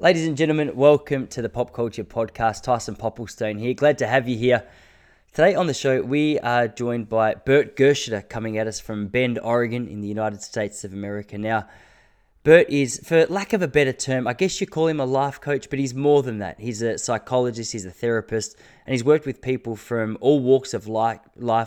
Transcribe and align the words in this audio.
Ladies 0.00 0.28
and 0.28 0.36
gentlemen, 0.36 0.76
welcome 0.76 1.26
to 1.26 1.42
the 1.42 1.48
Pop 1.48 1.72
Culture 1.72 2.04
Podcast. 2.04 2.62
Tyson 2.62 2.94
Popplestone 2.94 3.58
here. 3.58 3.74
Glad 3.74 3.98
to 3.98 4.06
have 4.06 4.28
you 4.28 4.38
here. 4.38 4.64
Today 5.32 5.56
on 5.56 5.66
the 5.66 5.74
show, 5.74 6.02
we 6.02 6.38
are 6.38 6.68
joined 6.68 7.08
by 7.08 7.34
Burt 7.34 7.76
Gershater 7.76 8.28
coming 8.28 8.58
at 8.58 8.68
us 8.68 8.78
from 8.78 9.08
Bend, 9.08 9.40
Oregon, 9.40 9.88
in 9.88 10.00
the 10.00 10.06
United 10.06 10.40
States 10.40 10.84
of 10.84 10.92
America. 10.92 11.36
Now, 11.36 11.66
Burt 12.44 12.70
is, 12.70 13.00
for 13.04 13.26
lack 13.26 13.52
of 13.52 13.60
a 13.60 13.66
better 13.66 13.92
term, 13.92 14.28
I 14.28 14.34
guess 14.34 14.60
you 14.60 14.68
call 14.68 14.86
him 14.86 15.00
a 15.00 15.04
life 15.04 15.40
coach, 15.40 15.68
but 15.68 15.80
he's 15.80 15.94
more 15.94 16.22
than 16.22 16.38
that. 16.38 16.60
He's 16.60 16.80
a 16.80 16.96
psychologist, 16.96 17.72
he's 17.72 17.84
a 17.84 17.90
therapist, 17.90 18.56
and 18.86 18.92
he's 18.92 19.02
worked 19.02 19.26
with 19.26 19.40
people 19.40 19.74
from 19.74 20.16
all 20.20 20.38
walks 20.38 20.74
of 20.74 20.86
life, 20.86 21.18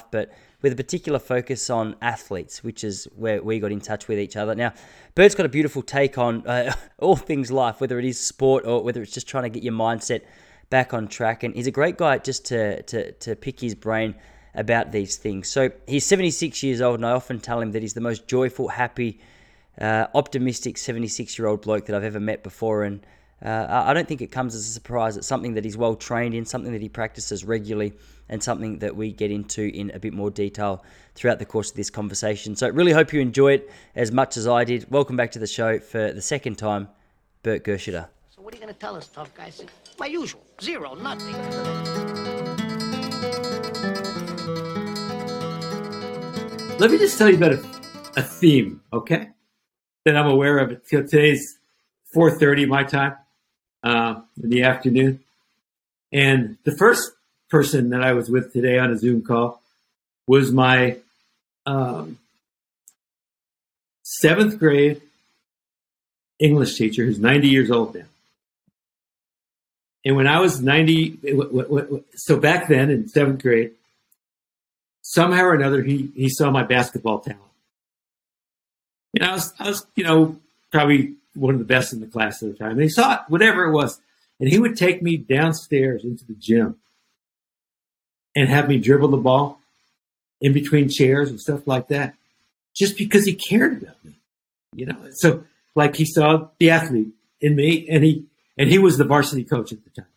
but 0.10 0.32
with 0.62 0.74
a 0.74 0.76
particular 0.76 1.20
focus 1.20 1.70
on 1.70 1.96
athletes, 2.02 2.64
which 2.64 2.84
is 2.84 3.08
where 3.16 3.42
we 3.42 3.60
got 3.60 3.72
in 3.72 3.82
touch 3.82 4.08
with 4.08 4.20
each 4.20 4.36
other. 4.36 4.54
Now, 4.56 4.74
Burt's 5.16 5.36
got 5.36 5.46
a 5.46 5.50
beautiful 5.50 5.82
take 5.82 6.18
on 6.18 6.46
uh, 6.48 6.74
all 7.00 7.16
things 7.16 7.52
life, 7.52 7.82
whether 7.82 7.98
it 8.00 8.06
is 8.06 8.20
sport 8.20 8.66
or 8.66 8.84
whether 8.84 9.02
it's 9.02 9.14
just 9.14 9.28
trying 9.28 9.44
to 9.44 9.50
get 9.50 9.64
your 9.64 9.74
mindset 9.74 10.22
back 10.70 10.94
on 10.94 11.08
track. 11.08 11.44
And 11.44 11.56
he's 11.56 11.68
a 11.68 11.72
great 11.72 11.98
guy 11.98 12.18
just 12.18 12.46
to, 12.48 12.82
to, 12.84 13.12
to 13.12 13.36
pick 13.36 13.60
his 13.60 13.76
brain 13.76 14.16
about 14.54 14.92
these 14.92 15.18
things. 15.18 15.48
So 15.48 15.72
he's 15.88 16.06
76 16.06 16.62
years 16.64 16.82
old, 16.82 16.96
and 16.96 17.06
I 17.06 17.12
often 17.12 17.40
tell 17.40 17.62
him 17.62 17.72
that 17.72 17.82
he's 17.82 17.94
the 17.94 18.02
most 18.02 18.28
joyful, 18.28 18.68
happy, 18.68 19.20
uh, 19.80 20.08
optimistic 20.14 20.78
76 20.78 21.38
year 21.40 21.48
old 21.48 21.62
bloke 21.62 21.86
that 21.86 21.96
I've 21.96 22.04
ever 22.04 22.20
met 22.20 22.44
before. 22.44 22.84
And 22.84 23.06
uh, 23.44 23.66
I 23.70 23.94
don't 23.94 24.08
think 24.08 24.22
it 24.22 24.32
comes 24.32 24.54
as 24.54 24.68
a 24.68 24.72
surprise. 24.72 25.18
It's 25.18 25.28
something 25.28 25.56
that 25.56 25.66
he's 25.66 25.78
well 25.78 25.96
trained 25.96 26.36
in, 26.36 26.46
something 26.46 26.72
that 26.74 26.82
he 26.82 26.90
practices 26.90 27.44
regularly, 27.44 27.94
and 28.32 28.42
something 28.42 28.80
that 28.80 28.96
we 28.96 29.12
get 29.12 29.30
into 29.30 29.62
in 29.62 29.92
a 29.92 30.00
bit 30.00 30.14
more 30.14 30.32
detail 30.32 30.84
throughout 31.14 31.38
the 31.38 31.46
course 31.46 31.70
of 31.70 31.76
this 31.76 31.90
conversation. 31.90 32.56
So, 32.56 32.70
really 32.70 32.94
hope 32.94 33.14
you 33.14 33.20
enjoy 33.20 33.54
it 33.54 33.70
as 33.96 34.12
much 34.12 34.38
as 34.38 34.48
I 34.48 34.64
did. 34.64 34.90
Welcome 34.90 35.18
back 35.18 35.32
to 35.34 35.40
the 35.40 35.46
show 35.46 35.78
for 35.78 36.12
the 36.14 36.22
second 36.22 36.58
time, 36.58 36.88
Burt 37.44 37.64
Gershater. 37.64 38.08
So, 38.30 38.42
what 38.42 38.54
are 38.54 38.58
you 38.58 38.64
going 38.64 38.74
to 38.74 38.80
tell 38.80 38.96
us, 38.96 39.08
tough 39.08 39.36
guys? 39.36 39.64
My 40.00 40.08
usual 40.08 40.42
zero, 40.62 40.96
nothing. 40.96 41.36
Let 46.80 46.90
me 46.90 46.98
just 46.98 47.18
tell 47.18 47.30
you 47.30 47.36
about 47.36 47.52
a, 47.52 47.64
a 48.16 48.24
theme, 48.24 48.82
okay? 48.92 49.30
That 50.06 50.18
I'm 50.18 50.28
aware 50.28 50.58
of. 50.58 50.84
Today's 50.88 51.60
4:30 52.16 52.68
my 52.68 52.84
time 52.84 53.18
uh, 53.84 54.22
in 54.42 54.50
the 54.50 54.64
afternoon. 54.64 55.20
And 56.12 56.58
the 56.64 56.76
first 56.76 57.12
person 57.52 57.90
that 57.90 58.02
I 58.02 58.14
was 58.14 58.30
with 58.30 58.54
today 58.54 58.80
on 58.80 58.90
a 58.92 58.98
Zoom 58.98 59.22
call 59.22 59.62
was 60.26 60.52
my 60.52 60.98
um, 61.66 62.18
seventh 64.04 64.58
grade 64.58 65.02
English 66.40 66.76
teacher 66.76 67.06
who's 67.06 67.20
90 67.20 67.50
years 67.50 67.70
old 67.70 67.94
now. 67.94 68.06
And 70.04 70.16
when 70.16 70.26
I 70.26 70.40
was 70.40 70.62
90, 70.62 71.20
so 72.16 72.40
back 72.40 72.68
then 72.68 72.90
in 72.90 73.08
seventh 73.08 73.44
grade, 73.44 73.74
somehow 75.04 75.44
or 75.44 75.54
another, 75.54 75.84
he, 75.84 76.10
he 76.16 76.30
saw 76.30 76.50
my 76.50 76.64
basketball 76.64 77.20
talent. 77.20 77.42
And 79.14 79.24
I 79.24 79.34
was, 79.34 79.54
I 79.60 79.68
was, 79.68 79.86
you 79.96 80.06
know, 80.06 80.38
probably 80.72 81.16
one 81.36 81.54
of 81.54 81.60
the 81.60 81.66
best 81.66 81.94
in 81.94 82.00
the 82.00 82.08
class 82.08 82.42
at 82.42 82.50
the 82.50 82.58
time. 82.58 82.72
And 82.72 82.82
he 82.82 82.90
saw 82.90 83.16
it, 83.16 83.20
whatever 83.28 83.66
it 83.66 83.74
was. 83.74 84.00
And 84.40 84.50
he 84.50 84.58
would 84.58 84.78
take 84.78 85.04
me 85.04 85.18
downstairs 85.18 86.04
into 86.04 86.26
the 86.26 86.34
gym 86.34 86.78
and 88.36 88.50
have 88.50 88.68
me 88.68 88.78
dribble 88.78 89.10
the 89.10 89.18
ball 89.18 89.60
in 90.40 90.54
between 90.54 90.90
chairs 90.90 91.30
and 91.30 91.40
stuff 91.40 91.68
like 91.68 91.88
that, 91.90 92.16
just 92.76 92.98
because 92.98 93.26
he 93.26 93.34
cared 93.34 93.82
about 93.82 94.04
me. 94.04 94.16
You 94.74 94.88
know, 94.88 94.98
so 95.12 95.44
like 95.76 95.96
he 95.96 96.06
saw 96.06 96.48
the 96.60 96.70
athlete 96.70 97.10
in 97.40 97.56
me, 97.56 97.88
and 97.90 98.04
he 98.04 98.26
and 98.58 98.70
he 98.70 98.78
was 98.78 98.98
the 98.98 99.04
varsity 99.04 99.44
coach 99.44 99.72
at 99.72 99.84
the 99.84 99.90
time. 99.90 100.10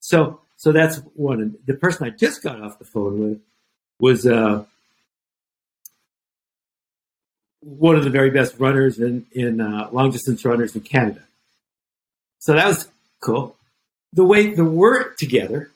So 0.00 0.40
so 0.56 0.72
that's 0.72 0.98
one. 1.14 1.40
And 1.40 1.58
the 1.66 1.74
person 1.74 2.06
I 2.06 2.10
just 2.10 2.42
got 2.42 2.60
off 2.60 2.78
the 2.78 2.84
phone 2.84 3.18
with 3.18 3.40
was 3.98 4.26
uh, 4.26 4.64
one 7.60 7.96
of 7.96 8.04
the 8.04 8.10
very 8.10 8.30
best 8.30 8.58
runners 8.58 8.98
in 8.98 9.26
in 9.32 9.60
uh, 9.60 9.88
long 9.92 10.10
distance 10.10 10.44
runners 10.44 10.74
in 10.74 10.82
Canada. 10.82 11.22
So 12.38 12.54
that 12.54 12.66
was 12.66 12.88
cool. 13.20 13.56
The 14.12 14.24
way 14.24 14.54
the 14.54 14.64
work 14.64 15.16
together 15.16 15.70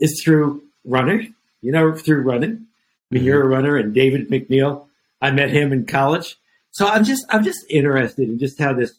is 0.00 0.22
through 0.22 0.62
running. 0.84 1.34
You 1.62 1.72
know, 1.72 1.94
through 1.94 2.22
running. 2.22 2.50
I 2.50 2.54
mean, 2.54 3.20
mm-hmm. 3.20 3.24
you're 3.26 3.42
a 3.42 3.48
runner, 3.48 3.76
and 3.76 3.94
David 3.94 4.28
McNeill. 4.28 4.86
I 5.20 5.30
met 5.30 5.50
him 5.50 5.72
in 5.72 5.86
college. 5.86 6.36
So 6.70 6.86
I'm 6.86 7.04
just 7.04 7.24
I'm 7.30 7.44
just 7.44 7.64
interested 7.70 8.28
in 8.28 8.38
just 8.38 8.58
how 8.58 8.72
this 8.74 8.94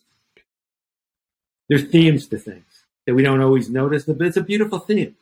there's 1.69 1.85
themes 1.85 2.28
to 2.29 2.38
things 2.38 2.66
that 3.05 3.16
we 3.16 3.23
don't 3.23 3.41
always 3.41 3.69
notice, 3.69 4.05
but 4.05 4.22
it's 4.22 4.38
a 4.38 4.41
beautiful 4.41 4.79
theme 4.79 5.16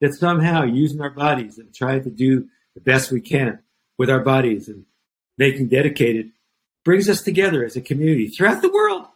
that 0.00 0.14
somehow 0.14 0.64
using 0.64 1.00
our 1.00 1.10
bodies 1.10 1.58
and 1.58 1.74
trying 1.74 2.02
to 2.04 2.10
do 2.10 2.48
the 2.74 2.80
best 2.80 3.12
we 3.12 3.20
can 3.20 3.60
with 3.98 4.10
our 4.10 4.20
bodies 4.20 4.68
and 4.68 4.84
making 5.36 5.68
dedicated 5.68 6.30
brings 6.84 7.08
us 7.08 7.22
together 7.22 7.64
as 7.64 7.76
a 7.76 7.80
community 7.80 8.28
throughout 8.28 8.62
the 8.62 8.72
world. 8.72 9.06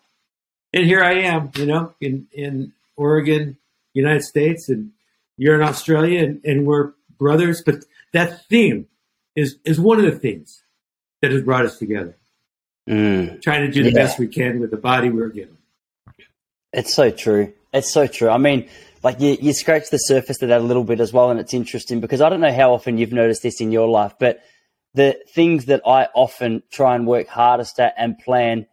And 0.72 0.84
here 0.84 1.02
I 1.02 1.14
am, 1.20 1.50
you 1.56 1.66
know, 1.66 1.94
in, 2.00 2.26
in 2.32 2.72
Oregon, 2.96 3.56
United 3.92 4.22
States, 4.22 4.68
and 4.68 4.90
you're 5.36 5.54
in 5.54 5.66
Australia, 5.66 6.24
and, 6.24 6.44
and 6.44 6.66
we're 6.66 6.92
brothers. 7.18 7.62
But 7.64 7.84
that 8.12 8.46
theme 8.46 8.86
is, 9.36 9.56
is 9.64 9.80
one 9.80 9.98
of 9.98 10.04
the 10.04 10.18
themes 10.18 10.62
that 11.22 11.32
has 11.32 11.42
brought 11.42 11.64
us 11.64 11.78
together. 11.78 12.16
Mm. 12.88 13.40
Trying 13.42 13.66
to 13.66 13.72
do 13.72 13.82
the 13.82 13.90
yeah. 13.90 14.04
best 14.04 14.18
we 14.18 14.28
can 14.28 14.60
with 14.60 14.70
the 14.70 14.76
body 14.76 15.10
we're 15.10 15.28
given. 15.28 15.56
It's 16.72 16.92
so 16.92 17.10
true. 17.10 17.52
It's 17.72 17.90
so 17.90 18.06
true. 18.06 18.28
I 18.28 18.38
mean, 18.38 18.68
like 19.02 19.20
you, 19.20 19.36
you 19.40 19.52
scratch 19.52 19.90
the 19.90 19.98
surface 19.98 20.42
of 20.42 20.48
that 20.48 20.60
a 20.60 20.64
little 20.64 20.84
bit 20.84 21.00
as 21.00 21.12
well, 21.12 21.30
and 21.30 21.40
it's 21.40 21.54
interesting 21.54 22.00
because 22.00 22.20
I 22.20 22.28
don't 22.28 22.40
know 22.40 22.52
how 22.52 22.72
often 22.72 22.98
you've 22.98 23.12
noticed 23.12 23.42
this 23.42 23.60
in 23.60 23.72
your 23.72 23.88
life, 23.88 24.14
but 24.18 24.42
the 24.94 25.18
things 25.28 25.66
that 25.66 25.82
I 25.86 26.08
often 26.14 26.62
try 26.70 26.94
and 26.94 27.06
work 27.06 27.26
hardest 27.28 27.78
at 27.80 27.94
and 27.96 28.18
plan 28.18 28.66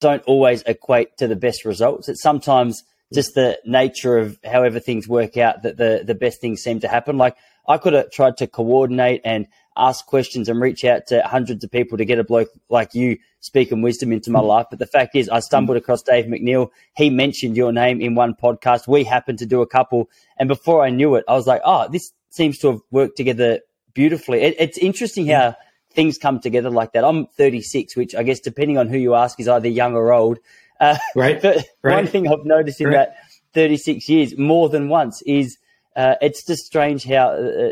don't 0.00 0.22
always 0.24 0.62
equate 0.62 1.16
to 1.18 1.26
the 1.26 1.36
best 1.36 1.64
results. 1.64 2.08
It's 2.08 2.22
sometimes 2.22 2.84
just 3.14 3.34
the 3.34 3.58
nature 3.64 4.18
of 4.18 4.38
however 4.44 4.80
things 4.80 5.08
work 5.08 5.36
out 5.36 5.62
that 5.62 5.76
the, 5.76 6.02
the 6.04 6.14
best 6.14 6.40
things 6.40 6.62
seem 6.62 6.80
to 6.80 6.88
happen. 6.88 7.16
Like 7.16 7.36
I 7.68 7.78
could 7.78 7.92
have 7.92 8.10
tried 8.10 8.36
to 8.38 8.46
coordinate 8.46 9.20
and 9.24 9.46
ask 9.76 10.06
questions 10.06 10.48
and 10.48 10.60
reach 10.60 10.84
out 10.84 11.06
to 11.08 11.22
hundreds 11.22 11.62
of 11.62 11.70
people 11.70 11.98
to 11.98 12.04
get 12.04 12.18
a 12.18 12.24
bloke 12.24 12.48
like 12.68 12.94
you 12.94 13.18
speaking 13.40 13.82
wisdom 13.82 14.12
into 14.12 14.30
my 14.30 14.40
hmm. 14.40 14.46
life. 14.46 14.66
But 14.70 14.78
the 14.78 14.86
fact 14.86 15.14
is, 15.14 15.28
I 15.28 15.40
stumbled 15.40 15.76
hmm. 15.76 15.82
across 15.82 16.02
Dave 16.02 16.26
McNeill. 16.26 16.70
He 16.96 17.10
mentioned 17.10 17.56
your 17.56 17.72
name 17.72 18.00
in 18.00 18.14
one 18.14 18.34
podcast. 18.34 18.88
We 18.88 19.04
happened 19.04 19.38
to 19.40 19.46
do 19.46 19.60
a 19.62 19.66
couple. 19.66 20.08
And 20.38 20.48
before 20.48 20.84
I 20.84 20.90
knew 20.90 21.14
it, 21.14 21.24
I 21.28 21.34
was 21.34 21.46
like, 21.46 21.62
oh, 21.64 21.88
this 21.88 22.12
seems 22.30 22.58
to 22.58 22.72
have 22.72 22.80
worked 22.90 23.16
together 23.16 23.60
beautifully. 23.94 24.42
It, 24.42 24.56
it's 24.58 24.78
interesting 24.78 25.26
hmm. 25.26 25.32
how 25.32 25.56
things 25.92 26.18
come 26.18 26.40
together 26.40 26.70
like 26.70 26.92
that. 26.92 27.04
I'm 27.04 27.26
36, 27.26 27.96
which 27.96 28.14
I 28.14 28.22
guess 28.22 28.40
depending 28.40 28.78
on 28.78 28.88
who 28.88 28.98
you 28.98 29.14
ask 29.14 29.40
is 29.40 29.48
either 29.48 29.68
young 29.68 29.94
or 29.94 30.12
old. 30.12 30.38
Uh, 30.80 30.96
right. 31.14 31.40
But 31.40 31.66
right. 31.82 31.94
one 31.96 32.06
thing 32.06 32.28
I've 32.28 32.44
noticed 32.44 32.80
in 32.80 32.88
right. 32.88 33.08
that 33.08 33.16
36 33.54 34.08
years 34.08 34.36
more 34.36 34.68
than 34.68 34.88
once 34.88 35.22
is 35.22 35.58
uh, 35.94 36.16
it's 36.20 36.44
just 36.44 36.66
strange 36.66 37.04
how 37.04 37.28
uh, 37.28 37.70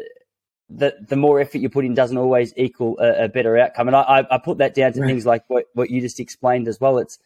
the 0.70 0.94
the 1.08 1.16
more 1.16 1.40
effort 1.40 1.58
you 1.58 1.68
put 1.68 1.84
in 1.84 1.94
doesn't 1.94 2.16
always 2.16 2.54
equal 2.56 2.98
a, 2.98 3.24
a 3.24 3.28
better 3.28 3.58
outcome. 3.58 3.88
And 3.88 3.96
I, 3.96 4.00
I, 4.00 4.34
I, 4.36 4.38
put 4.38 4.58
that 4.58 4.74
down 4.74 4.92
to 4.94 5.00
right. 5.00 5.06
things 5.06 5.26
like 5.26 5.44
what, 5.48 5.66
what 5.74 5.90
you 5.90 6.00
just 6.00 6.20
explained 6.20 6.68
as 6.68 6.80
well. 6.80 6.98
It's 6.98 7.18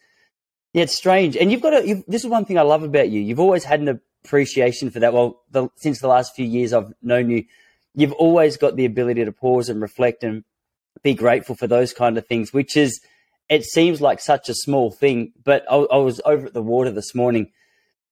yeah, 0.73 0.83
it's 0.83 0.93
strange. 0.93 1.37
And 1.37 1.51
you've 1.51 1.61
got 1.61 1.71
to. 1.71 2.03
This 2.07 2.23
is 2.23 2.29
one 2.29 2.45
thing 2.45 2.57
I 2.57 2.63
love 2.63 2.83
about 2.83 3.09
you. 3.09 3.21
You've 3.21 3.39
always 3.39 3.63
had 3.63 3.79
an 3.79 3.99
appreciation 4.23 4.91
for 4.91 4.99
that. 4.99 5.13
Well, 5.13 5.41
the, 5.51 5.69
since 5.75 5.99
the 5.99 6.07
last 6.07 6.35
few 6.35 6.45
years 6.45 6.73
I've 6.73 6.93
known 7.01 7.29
you, 7.29 7.45
you've 7.95 8.13
always 8.13 8.57
got 8.57 8.75
the 8.75 8.85
ability 8.85 9.25
to 9.25 9.31
pause 9.31 9.69
and 9.69 9.81
reflect 9.81 10.23
and 10.23 10.43
be 11.01 11.13
grateful 11.13 11.55
for 11.55 11.67
those 11.67 11.93
kind 11.93 12.17
of 12.17 12.27
things, 12.27 12.53
which 12.53 12.75
is, 12.77 13.01
it 13.49 13.65
seems 13.65 13.99
like 13.99 14.19
such 14.19 14.47
a 14.47 14.53
small 14.53 14.91
thing. 14.91 15.33
But 15.43 15.65
I, 15.69 15.75
I 15.75 15.97
was 15.97 16.21
over 16.25 16.47
at 16.47 16.53
the 16.53 16.61
water 16.61 16.91
this 16.91 17.15
morning 17.15 17.51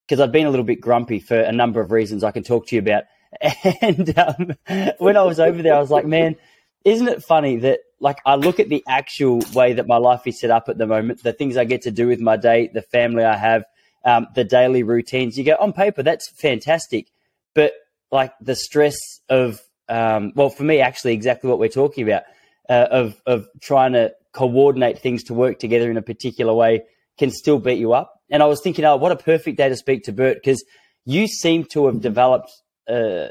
because 0.05 0.19
I've 0.19 0.31
been 0.31 0.47
a 0.47 0.49
little 0.49 0.65
bit 0.65 0.81
grumpy 0.81 1.19
for 1.19 1.39
a 1.39 1.51
number 1.51 1.79
of 1.79 1.91
reasons 1.91 2.23
I 2.23 2.31
can 2.31 2.43
talk 2.43 2.67
to 2.67 2.75
you 2.75 2.81
about. 2.81 3.03
And 3.81 4.17
um, 4.17 4.55
when 4.97 5.17
I 5.17 5.23
was 5.23 5.39
over 5.39 5.61
there, 5.61 5.75
I 5.75 5.79
was 5.79 5.91
like, 5.91 6.05
man, 6.05 6.37
isn't 6.85 7.07
it 7.07 7.23
funny 7.23 7.57
that 7.57 7.79
like 7.99 8.19
I 8.25 8.35
look 8.35 8.59
at 8.59 8.69
the 8.69 8.83
actual 8.87 9.41
way 9.53 9.73
that 9.73 9.87
my 9.87 9.97
life 9.97 10.21
is 10.25 10.39
set 10.39 10.49
up 10.49 10.69
at 10.69 10.77
the 10.77 10.87
moment, 10.87 11.23
the 11.23 11.33
things 11.33 11.57
I 11.57 11.65
get 11.65 11.81
to 11.83 11.91
do 11.91 12.07
with 12.07 12.21
my 12.21 12.37
day, 12.37 12.69
the 12.73 12.81
family 12.81 13.23
I 13.23 13.35
have, 13.35 13.65
um, 14.05 14.27
the 14.33 14.43
daily 14.43 14.83
routines. 14.83 15.37
You 15.37 15.43
go 15.43 15.57
on 15.59 15.73
paper, 15.73 16.03
that's 16.03 16.29
fantastic, 16.29 17.07
but 17.53 17.73
like 18.11 18.31
the 18.39 18.55
stress 18.55 18.95
of 19.29 19.61
um, 19.89 20.31
well, 20.35 20.49
for 20.49 20.63
me, 20.63 20.79
actually, 20.79 21.13
exactly 21.13 21.49
what 21.49 21.59
we're 21.59 21.69
talking 21.69 22.07
about 22.07 22.23
uh, 22.69 22.87
of 22.91 23.21
of 23.25 23.47
trying 23.61 23.93
to 23.93 24.13
coordinate 24.33 24.99
things 24.99 25.23
to 25.23 25.33
work 25.33 25.59
together 25.59 25.89
in 25.89 25.97
a 25.97 26.01
particular 26.01 26.53
way 26.53 26.83
can 27.17 27.31
still 27.31 27.59
beat 27.59 27.79
you 27.79 27.93
up. 27.93 28.21
And 28.29 28.43
I 28.43 28.45
was 28.45 28.61
thinking, 28.61 28.85
oh, 28.85 28.97
what 28.97 29.11
a 29.11 29.15
perfect 29.15 29.57
day 29.57 29.69
to 29.69 29.75
speak 29.75 30.03
to 30.03 30.11
Burt 30.11 30.37
because 30.37 30.63
you 31.05 31.27
seem 31.27 31.63
to 31.71 31.87
have 31.87 32.01
developed 32.01 32.51
a, 32.87 33.29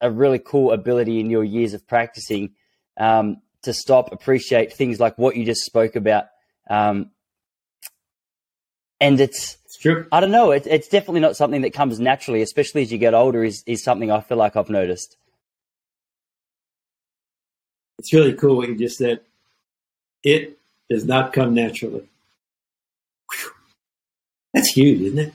a 0.00 0.10
really 0.10 0.38
cool 0.38 0.72
ability 0.72 1.20
in 1.20 1.30
your 1.30 1.44
years 1.44 1.74
of 1.74 1.86
practicing 1.86 2.54
um, 2.98 3.36
to 3.62 3.72
stop, 3.72 4.12
appreciate 4.12 4.72
things 4.72 4.98
like 4.98 5.16
what 5.18 5.36
you 5.36 5.44
just 5.44 5.62
spoke 5.62 5.94
about. 5.94 6.24
Um, 6.68 7.10
and 9.00 9.20
it's 9.20 9.58
true. 9.80 10.06
I 10.10 10.20
don't 10.20 10.32
know. 10.32 10.50
It, 10.50 10.66
it's 10.66 10.88
definitely 10.88 11.20
not 11.20 11.36
something 11.36 11.62
that 11.62 11.72
comes 11.72 12.00
naturally, 12.00 12.42
especially 12.42 12.82
as 12.82 12.90
you 12.90 12.98
get 12.98 13.14
older. 13.14 13.44
Is 13.44 13.62
is 13.66 13.84
something 13.84 14.10
I 14.10 14.20
feel 14.20 14.38
like 14.38 14.56
I've 14.56 14.70
noticed. 14.70 15.16
It's 17.98 18.12
really 18.12 18.34
cool 18.34 18.56
what 18.56 18.68
you 18.68 18.76
just 18.76 18.98
said. 18.98 19.20
It 20.22 20.58
does 20.88 21.04
not 21.04 21.32
come 21.32 21.54
naturally. 21.54 22.08
Whew. 23.30 23.50
That's 24.54 24.68
huge, 24.68 25.00
isn't 25.00 25.18
it? 25.18 25.34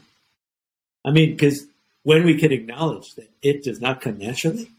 I 1.06 1.12
mean, 1.12 1.31
because 1.31 1.65
when 2.04 2.25
we 2.25 2.38
can 2.38 2.51
acknowledge 2.51 3.15
that 3.15 3.30
it 3.42 3.63
does 3.63 3.81
not 3.81 4.01
come 4.01 4.18
naturally, 4.18 4.69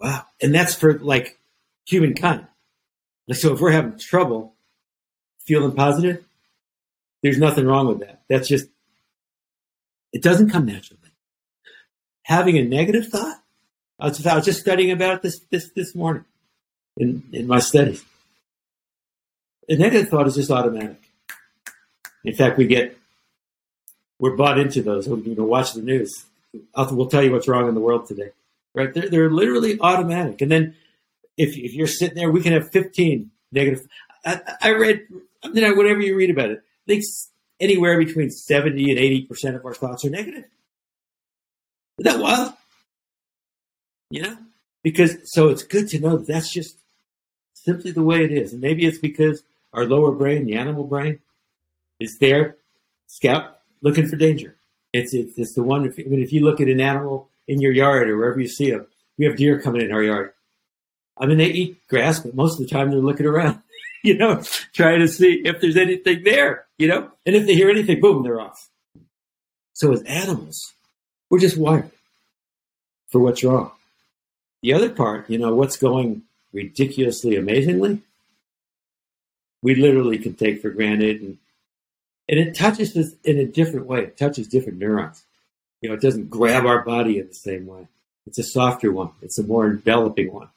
wow, 0.00 0.24
and 0.40 0.54
that's 0.54 0.74
for 0.74 0.98
like 0.98 1.38
humankind. 1.86 2.46
Like, 3.26 3.38
so 3.38 3.52
if 3.52 3.60
we're 3.60 3.72
having 3.72 3.98
trouble 3.98 4.54
feeling 5.40 5.72
positive, 5.72 6.24
there's 7.22 7.38
nothing 7.38 7.66
wrong 7.66 7.88
with 7.88 8.00
that. 8.00 8.22
That's 8.28 8.48
just, 8.48 8.66
it 10.12 10.22
doesn't 10.22 10.50
come 10.50 10.66
naturally. 10.66 11.00
Having 12.22 12.58
a 12.58 12.64
negative 12.64 13.08
thought, 13.08 13.42
I 13.98 14.08
was, 14.08 14.24
I 14.24 14.36
was 14.36 14.44
just 14.44 14.60
studying 14.60 14.92
about 14.92 15.22
this, 15.22 15.40
this, 15.50 15.70
this 15.74 15.94
morning 15.94 16.24
in, 16.96 17.22
in 17.32 17.46
my 17.46 17.58
studies. 17.58 18.04
A 19.68 19.76
negative 19.76 20.08
thought 20.08 20.26
is 20.26 20.34
just 20.34 20.50
automatic. 20.50 21.00
In 22.24 22.34
fact, 22.34 22.58
we 22.58 22.66
get, 22.66 22.96
we're 24.18 24.36
bought 24.36 24.58
into 24.58 24.82
those. 24.82 25.06
You 25.06 25.34
know, 25.36 25.44
watch 25.44 25.72
the 25.72 25.82
news. 25.82 26.24
We'll 26.76 27.06
tell 27.06 27.22
you 27.22 27.32
what's 27.32 27.48
wrong 27.48 27.68
in 27.68 27.74
the 27.74 27.80
world 27.80 28.06
today, 28.06 28.30
right? 28.74 28.92
They're, 28.92 29.08
they're 29.08 29.30
literally 29.30 29.78
automatic. 29.80 30.40
And 30.40 30.50
then 30.50 30.74
if, 31.36 31.56
if 31.56 31.72
you're 31.74 31.86
sitting 31.86 32.16
there, 32.16 32.30
we 32.30 32.42
can 32.42 32.52
have 32.52 32.70
15 32.70 33.30
negative. 33.52 33.86
I, 34.24 34.40
I 34.60 34.70
read, 34.70 35.06
you 35.44 35.60
know, 35.60 35.74
whatever 35.74 36.00
you 36.00 36.16
read 36.16 36.30
about 36.30 36.50
it, 36.50 36.58
I 36.58 36.86
think 36.86 37.04
anywhere 37.60 37.98
between 37.98 38.30
70 38.30 38.90
and 38.90 38.98
80% 39.30 39.56
of 39.56 39.64
our 39.64 39.74
thoughts 39.74 40.04
are 40.04 40.10
negative. 40.10 40.44
Isn't 41.98 42.18
that 42.18 42.22
wild? 42.22 42.52
You 44.10 44.22
know? 44.22 44.36
Because, 44.82 45.16
so 45.32 45.48
it's 45.48 45.62
good 45.62 45.88
to 45.88 46.00
know 46.00 46.16
that 46.16 46.26
that's 46.26 46.50
just 46.50 46.78
simply 47.54 47.90
the 47.90 48.02
way 48.02 48.24
it 48.24 48.32
is. 48.32 48.52
And 48.52 48.62
maybe 48.62 48.86
it's 48.86 48.98
because 48.98 49.42
our 49.72 49.84
lower 49.84 50.12
brain, 50.12 50.46
the 50.46 50.54
animal 50.54 50.84
brain, 50.84 51.18
is 51.98 52.18
there, 52.18 52.56
scout, 53.06 53.58
looking 53.82 54.08
for 54.08 54.16
danger. 54.16 54.56
It's, 54.92 55.14
it's, 55.14 55.38
it's 55.38 55.54
the 55.54 55.62
one, 55.62 55.84
if, 55.84 55.98
I 55.98 56.08
mean, 56.08 56.22
if 56.22 56.32
you 56.32 56.44
look 56.44 56.60
at 56.60 56.68
an 56.68 56.80
animal 56.80 57.28
in 57.46 57.60
your 57.60 57.72
yard 57.72 58.08
or 58.08 58.16
wherever 58.16 58.40
you 58.40 58.48
see 58.48 58.70
them, 58.70 58.86
we 59.18 59.26
have 59.26 59.36
deer 59.36 59.60
coming 59.60 59.82
in 59.82 59.92
our 59.92 60.02
yard. 60.02 60.32
I 61.18 61.26
mean, 61.26 61.38
they 61.38 61.46
eat 61.46 61.86
grass, 61.88 62.20
but 62.20 62.34
most 62.34 62.58
of 62.58 62.66
the 62.66 62.74
time 62.74 62.90
they're 62.90 63.00
looking 63.00 63.26
around, 63.26 63.60
you 64.02 64.16
know, 64.16 64.42
trying 64.72 65.00
to 65.00 65.08
see 65.08 65.42
if 65.44 65.60
there's 65.60 65.76
anything 65.76 66.24
there, 66.24 66.66
you 66.78 66.88
know, 66.88 67.10
and 67.26 67.36
if 67.36 67.46
they 67.46 67.54
hear 67.54 67.68
anything, 67.68 68.00
boom, 68.00 68.22
they're 68.22 68.40
off. 68.40 68.70
So 69.74 69.92
as 69.92 70.02
animals, 70.02 70.72
we're 71.28 71.38
just 71.38 71.56
wired 71.56 71.90
for 73.10 73.20
what's 73.20 73.44
wrong. 73.44 73.72
The 74.62 74.74
other 74.74 74.90
part, 74.90 75.28
you 75.30 75.38
know, 75.38 75.54
what's 75.54 75.76
going 75.76 76.22
ridiculously 76.52 77.36
amazingly, 77.36 78.02
we 79.62 79.74
literally 79.74 80.18
can 80.18 80.34
take 80.34 80.60
for 80.60 80.70
granted 80.70 81.20
and 81.20 81.38
and 82.28 82.38
it 82.38 82.54
touches 82.54 82.96
us 82.96 83.12
in 83.24 83.38
a 83.38 83.44
different 83.44 83.86
way. 83.86 84.02
It 84.02 84.16
touches 84.16 84.46
different 84.46 84.78
neurons. 84.78 85.24
You 85.80 85.88
know, 85.88 85.96
it 85.96 86.00
doesn't 86.00 86.30
grab 86.30 86.64
our 86.64 86.82
body 86.84 87.18
in 87.18 87.26
the 87.26 87.34
same 87.34 87.66
way. 87.66 87.88
It's 88.24 88.38
a 88.38 88.44
softer 88.44 88.92
one. 88.92 89.10
It's 89.20 89.38
a 89.40 89.42
more 89.42 89.66
enveloping 89.66 90.32
one. 90.32 90.48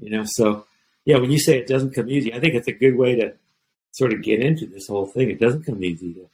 You 0.00 0.10
know, 0.10 0.22
so 0.24 0.66
yeah, 1.04 1.18
when 1.18 1.32
you 1.32 1.40
say 1.40 1.58
it 1.58 1.66
doesn't 1.66 1.94
come 1.94 2.08
easy, 2.08 2.32
I 2.32 2.38
think 2.38 2.54
it's 2.54 2.68
a 2.68 2.72
good 2.72 2.96
way 2.96 3.16
to 3.16 3.34
sort 3.90 4.12
of 4.12 4.22
get 4.22 4.40
into 4.40 4.66
this 4.66 4.86
whole 4.86 5.06
thing. 5.06 5.30
It 5.30 5.40
doesn't 5.40 5.64
come 5.64 5.82
easy 5.82 6.14
to, 6.14 6.28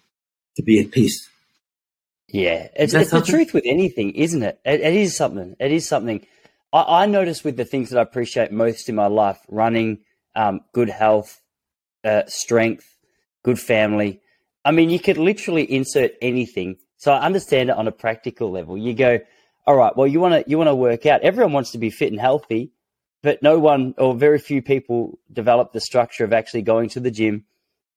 to 0.56 0.62
be 0.62 0.80
at 0.80 0.90
peace. 0.90 1.28
Yeah, 2.28 2.68
it's, 2.76 2.92
it's 2.94 3.10
the 3.10 3.22
truth 3.22 3.54
with 3.54 3.64
anything, 3.66 4.12
isn't 4.12 4.42
it? 4.42 4.60
it? 4.64 4.80
It 4.80 4.94
is 4.94 5.16
something. 5.16 5.56
It 5.58 5.72
is 5.72 5.88
something. 5.88 6.24
I, 6.72 7.02
I 7.02 7.06
notice 7.06 7.44
with 7.44 7.56
the 7.56 7.64
things 7.64 7.90
that 7.90 7.98
I 7.98 8.02
appreciate 8.02 8.52
most 8.52 8.88
in 8.88 8.94
my 8.94 9.06
life: 9.06 9.38
running, 9.48 9.98
um, 10.34 10.60
good 10.72 10.88
health, 10.88 11.40
uh, 12.04 12.22
strength, 12.26 12.96
good 13.42 13.58
family. 13.58 14.20
I 14.64 14.72
mean, 14.72 14.90
you 14.90 14.98
could 14.98 15.18
literally 15.18 15.70
insert 15.70 16.12
anything. 16.20 16.76
So 16.96 17.12
I 17.12 17.24
understand 17.24 17.70
it 17.70 17.76
on 17.76 17.88
a 17.88 17.92
practical 17.92 18.50
level. 18.50 18.76
You 18.76 18.92
go, 18.92 19.20
all 19.66 19.76
right, 19.76 19.96
well, 19.96 20.06
you 20.06 20.20
want 20.20 20.34
to 20.34 20.50
you 20.50 20.58
want 20.58 20.68
to 20.68 20.74
work 20.74 21.06
out. 21.06 21.22
Everyone 21.22 21.52
wants 21.52 21.72
to 21.72 21.78
be 21.78 21.90
fit 21.90 22.12
and 22.12 22.20
healthy, 22.20 22.72
but 23.22 23.42
no 23.42 23.58
one 23.58 23.94
or 23.98 24.14
very 24.14 24.38
few 24.38 24.62
people 24.62 25.18
develop 25.32 25.72
the 25.72 25.80
structure 25.80 26.24
of 26.24 26.32
actually 26.32 26.62
going 26.62 26.88
to 26.90 27.00
the 27.00 27.10
gym, 27.10 27.44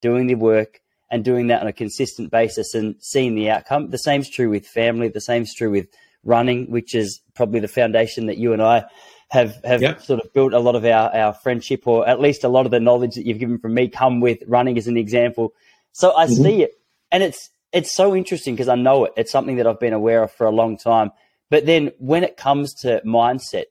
doing 0.02 0.28
the 0.28 0.36
work, 0.36 0.80
and 1.10 1.24
doing 1.24 1.48
that 1.48 1.62
on 1.62 1.68
a 1.68 1.74
consistent 1.74 2.32
basis 2.32 2.74
and 2.74 2.96
seeing 3.00 3.36
the 3.36 3.50
outcome. 3.50 3.90
The 3.90 3.98
same's 3.98 4.30
true 4.30 4.50
with 4.50 4.66
family. 4.66 5.10
The 5.10 5.22
same's 5.22 5.54
true 5.54 5.72
with 5.72 5.88
running, 6.24 6.70
which 6.70 6.96
is 6.96 7.22
probably 7.36 7.60
the 7.60 7.68
foundation 7.68 8.28
that 8.28 8.38
you 8.38 8.54
and 8.54 8.62
I 8.62 8.86
have 9.30 9.60
have 9.64 9.82
yep. 9.82 10.02
sort 10.02 10.20
of 10.20 10.32
built 10.34 10.54
a 10.54 10.60
lot 10.60 10.76
of 10.76 10.86
our, 10.86 11.14
our 11.16 11.34
friendship, 11.34 11.88
or 11.88 12.08
at 12.08 12.20
least 12.20 12.44
a 12.44 12.50
lot 12.50 12.66
of 12.66 12.72
the 12.72 12.80
knowledge 12.80 13.16
that 13.16 13.26
you've 13.26 13.40
given 13.40 13.58
from 13.58 13.74
me, 13.74 13.90
come 13.90 14.20
with 14.20 14.40
running 14.48 14.78
as 14.78 14.88
an 14.88 14.96
example. 14.96 15.54
So 15.92 16.16
I 16.16 16.26
mm-hmm. 16.26 16.44
see 16.44 16.64
it, 16.64 16.72
and 17.12 17.24
it's 17.24 17.50
it's 17.72 17.94
so 17.94 18.16
interesting 18.16 18.54
because 18.54 18.70
I 18.70 18.76
know 18.76 19.06
it. 19.06 19.14
It's 19.18 19.32
something 19.32 19.56
that 19.56 19.66
I've 19.66 19.80
been 19.80 19.94
aware 19.94 20.22
of 20.24 20.32
for 20.32 20.46
a 20.46 20.52
long 20.52 20.78
time. 20.78 21.12
But 21.50 21.66
then 21.66 21.92
when 21.98 22.24
it 22.24 22.38
comes 22.38 22.74
to 22.82 23.02
mindset, 23.06 23.66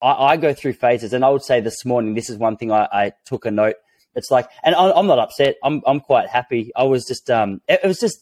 I, 0.00 0.12
I, 0.12 0.36
go 0.38 0.54
through 0.54 0.72
phases, 0.72 1.12
and 1.12 1.24
I 1.24 1.28
would 1.28 1.42
say 1.42 1.60
this 1.60 1.84
morning, 1.84 2.14
this 2.14 2.28
is 2.28 2.38
one 2.38 2.56
thing 2.56 2.72
I, 2.72 2.88
I 2.90 3.12
took 3.26 3.44
a 3.44 3.50
note. 3.50 3.76
It's 4.14 4.30
like, 4.30 4.48
and 4.64 4.74
I, 4.74 4.98
am 4.98 5.06
not 5.06 5.18
upset. 5.18 5.56
I'm 5.62 5.82
I'm 5.86 6.00
quite 6.00 6.28
happy. 6.28 6.72
I 6.74 6.84
was 6.84 7.04
just 7.04 7.30
um, 7.30 7.60
it, 7.68 7.80
it, 7.84 7.86
was 7.86 8.00
just, 8.00 8.18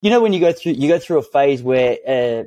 you 0.00 0.10
know, 0.10 0.22
when 0.22 0.32
you 0.32 0.38
go 0.38 0.52
through 0.52 0.72
you 0.72 0.88
go 0.88 1.00
through 1.00 1.18
a 1.18 1.22
phase 1.22 1.60
where. 1.60 1.98
Uh, 2.06 2.44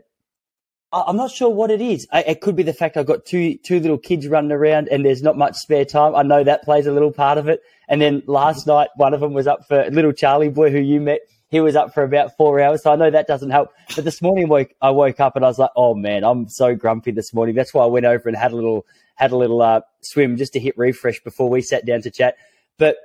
I'm 0.91 1.17
not 1.17 1.31
sure 1.31 1.49
what 1.49 1.69
it 1.69 1.81
is. 1.81 2.07
It 2.13 2.39
could 2.41 2.55
be 2.55 2.63
the 2.63 2.73
fact 2.73 2.95
I've 2.95 3.05
got 3.05 3.25
two 3.25 3.57
two 3.57 3.79
little 3.79 3.97
kids 3.97 4.27
running 4.27 4.51
around 4.51 4.87
and 4.87 5.05
there's 5.05 5.21
not 5.21 5.37
much 5.37 5.55
spare 5.55 5.85
time. 5.85 6.15
I 6.15 6.23
know 6.23 6.43
that 6.43 6.63
plays 6.63 6.87
a 6.87 6.91
little 6.91 7.11
part 7.11 7.37
of 7.37 7.49
it. 7.49 7.61
And 7.89 8.01
then 8.01 8.23
last 8.25 8.67
night, 8.67 8.89
one 8.95 9.13
of 9.13 9.19
them 9.19 9.33
was 9.33 9.47
up 9.47 9.67
for 9.67 9.89
little 9.91 10.13
Charlie 10.13 10.49
boy 10.49 10.71
who 10.71 10.79
you 10.79 11.01
met 11.01 11.21
he 11.49 11.59
was 11.59 11.75
up 11.75 11.93
for 11.93 12.03
about 12.03 12.35
four 12.35 12.59
hours. 12.59 12.83
So 12.83 12.91
I 12.91 12.95
know 12.95 13.09
that 13.09 13.27
doesn't 13.27 13.51
help. 13.51 13.73
But 13.95 14.03
this 14.03 14.21
morning 14.21 14.49
woke, 14.49 14.73
I 14.81 14.91
woke 14.91 15.19
up 15.19 15.35
and 15.35 15.45
I 15.45 15.47
was 15.47 15.59
like, 15.59 15.69
oh 15.75 15.95
man, 15.95 16.23
I'm 16.23 16.49
so 16.49 16.75
grumpy 16.75 17.11
this 17.11 17.33
morning. 17.33 17.55
That's 17.55 17.73
why 17.73 17.83
I 17.83 17.87
went 17.87 18.05
over 18.05 18.27
and 18.27 18.37
had 18.37 18.51
a 18.51 18.55
little, 18.55 18.85
had 19.15 19.31
a 19.31 19.37
little 19.37 19.61
uh, 19.61 19.81
swim 20.01 20.37
just 20.37 20.53
to 20.53 20.59
hit 20.59 20.77
refresh 20.77 21.21
before 21.21 21.49
we 21.49 21.61
sat 21.61 21.85
down 21.85 22.01
to 22.01 22.11
chat. 22.11 22.35
But 22.77 22.97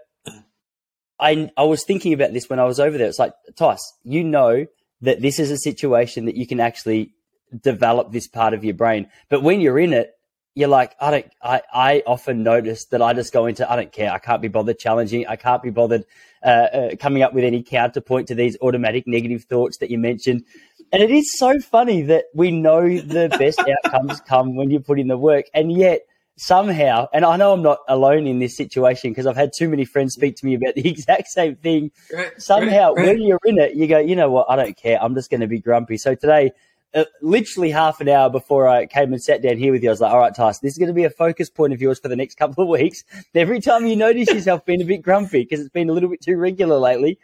I, 1.21 1.51
I 1.57 1.63
was 1.65 1.85
thinking 1.85 2.13
about 2.13 2.33
this 2.33 2.51
when 2.51 2.59
I 2.59 2.65
was 2.65 2.81
over 2.81 2.99
there. 2.99 3.07
It's 3.07 3.19
like, 3.19 3.35
Tice, 3.57 3.93
you 4.03 4.25
know 4.25 4.67
that 5.03 5.21
this 5.21 5.39
is 5.39 5.51
a 5.51 5.57
situation 5.57 6.25
that 6.25 6.37
you 6.37 6.47
can 6.47 6.59
actually 6.59 7.13
develop 7.61 8.13
this 8.13 8.29
part 8.29 8.55
of 8.55 8.65
your 8.65 8.75
brain. 8.75 9.09
But 9.29 9.43
when 9.43 9.61
you're 9.61 9.79
in 9.79 9.93
it, 9.93 10.15
you're 10.55 10.69
like, 10.69 10.95
I 11.01 11.11
don't, 11.11 11.27
I, 11.43 11.63
I 11.73 12.03
often 12.07 12.43
notice 12.43 12.85
that 12.87 13.01
I 13.01 13.15
just 13.15 13.33
go 13.33 13.47
into, 13.47 13.71
I 13.71 13.77
don't 13.77 13.91
care. 13.91 14.13
I 14.13 14.19
can't 14.19 14.43
be 14.43 14.49
bothered 14.49 14.79
challenging. 14.79 15.27
I 15.27 15.37
can't 15.37 15.63
be 15.63 15.71
bothered 15.71 16.05
uh, 16.45 16.47
uh, 16.47 16.97
coming 16.97 17.23
up 17.23 17.33
with 17.33 17.45
any 17.45 17.63
counterpoint 17.63 18.29
to 18.29 18.35
these 18.35 18.59
automatic 18.61 19.07
negative 19.07 19.45
thoughts 19.45 19.79
that 19.79 19.91
you 19.91 19.99
mentioned. 19.99 20.45
And 20.93 21.03
it 21.03 21.11
is 21.11 21.39
so 21.39 21.59
funny 21.59 22.03
that 22.03 22.27
we 22.35 22.51
know 22.51 22.83
the 22.83 23.35
best 23.39 23.61
outcomes 23.85 24.21
come 24.21 24.55
when 24.55 24.71
you 24.71 24.81
put 24.81 25.01
in 25.01 25.09
the 25.09 25.17
work. 25.17 25.47
And 25.55 25.73
yet, 25.73 26.03
somehow, 26.37 27.09
and 27.13 27.25
I 27.25 27.37
know 27.37 27.53
I'm 27.53 27.63
not 27.63 27.79
alone 27.89 28.27
in 28.27 28.39
this 28.39 28.57
situation 28.57 29.11
because 29.11 29.27
I've 29.27 29.37
had 29.37 29.53
too 29.57 29.69
many 29.69 29.85
friends 29.85 30.15
speak 30.15 30.37
to 30.37 30.47
me 30.47 30.55
about 30.55 30.75
the 30.75 30.89
exact 30.91 31.29
same 31.29 31.57
thing. 31.57 31.93
Right, 32.13 32.33
somehow, 32.41 32.93
right, 32.93 33.07
right. 33.07 33.07
when 33.07 33.23
you're 33.23 33.41
in 33.45 33.59
it, 33.59 33.75
you 33.75 33.87
go, 33.87 33.99
you 33.99 34.17
know 34.17 34.31
what? 34.31 34.51
I 34.51 34.57
don't 34.57 34.77
care. 34.77 35.03
I'm 35.03 35.15
just 35.15 35.31
going 35.31 35.41
to 35.41 35.47
be 35.47 35.61
grumpy. 35.61 35.97
So 35.97 36.15
today, 36.15 36.53
uh, 36.95 37.05
literally 37.21 37.71
half 37.71 38.01
an 38.01 38.09
hour 38.09 38.29
before 38.29 38.69
I 38.69 38.87
came 38.87 39.13
and 39.13 39.23
sat 39.23 39.43
down 39.43 39.57
here 39.57 39.73
with 39.73 39.83
you, 39.83 39.89
I 39.89 39.93
was 39.93 40.01
like, 40.01 40.13
all 40.13 40.19
right, 40.19 40.35
Tyson, 40.35 40.61
this 40.63 40.73
is 40.73 40.79
going 40.79 40.89
to 40.89 40.95
be 40.95 41.05
a 41.05 41.11
focus 41.11 41.49
point 41.49 41.73
of 41.73 41.81
yours 41.81 41.99
for 41.99 42.09
the 42.09 42.17
next 42.17 42.37
couple 42.37 42.63
of 42.63 42.69
weeks. 42.69 43.05
Every 43.35 43.61
time 43.61 43.87
you 43.87 43.97
notice 43.97 44.29
yourself 44.33 44.65
being 44.65 44.83
a 44.83 44.85
bit 44.85 45.03
grumpy 45.03 45.43
because 45.43 45.61
it's 45.61 45.71
been 45.71 45.89
a 45.89 45.93
little 45.93 46.11
bit 46.11 46.21
too 46.21 46.37
regular 46.37 46.79
lately, 46.79 47.19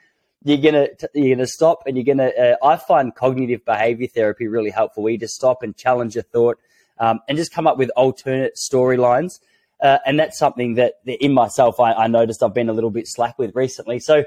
you're 0.44 0.58
gonna 0.58 0.88
you're 1.14 1.34
gonna 1.36 1.46
stop 1.46 1.82
and 1.86 1.96
you're 1.96 2.04
gonna. 2.04 2.28
Uh, 2.28 2.56
I 2.64 2.76
find 2.76 3.14
cognitive 3.14 3.64
behavior 3.64 4.06
therapy 4.06 4.46
really 4.46 4.70
helpful. 4.70 5.02
Where 5.02 5.12
you 5.12 5.18
just 5.18 5.34
stop 5.34 5.62
and 5.62 5.76
challenge 5.76 6.16
a 6.16 6.22
thought 6.22 6.58
um, 6.98 7.20
and 7.28 7.36
just 7.36 7.52
come 7.52 7.66
up 7.66 7.76
with 7.76 7.90
alternate 7.96 8.56
storylines. 8.56 9.40
Uh, 9.80 9.98
and 10.06 10.18
that's 10.18 10.38
something 10.38 10.74
that, 10.74 10.94
that 11.04 11.24
in 11.24 11.32
myself 11.32 11.78
I, 11.78 11.92
I, 11.92 12.06
noticed 12.08 12.42
I've 12.42 12.52
been 12.52 12.68
a 12.68 12.72
little 12.72 12.90
bit 12.90 13.06
slack 13.06 13.38
with 13.38 13.54
recently. 13.54 14.00
So 14.00 14.24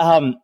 um, 0.00 0.36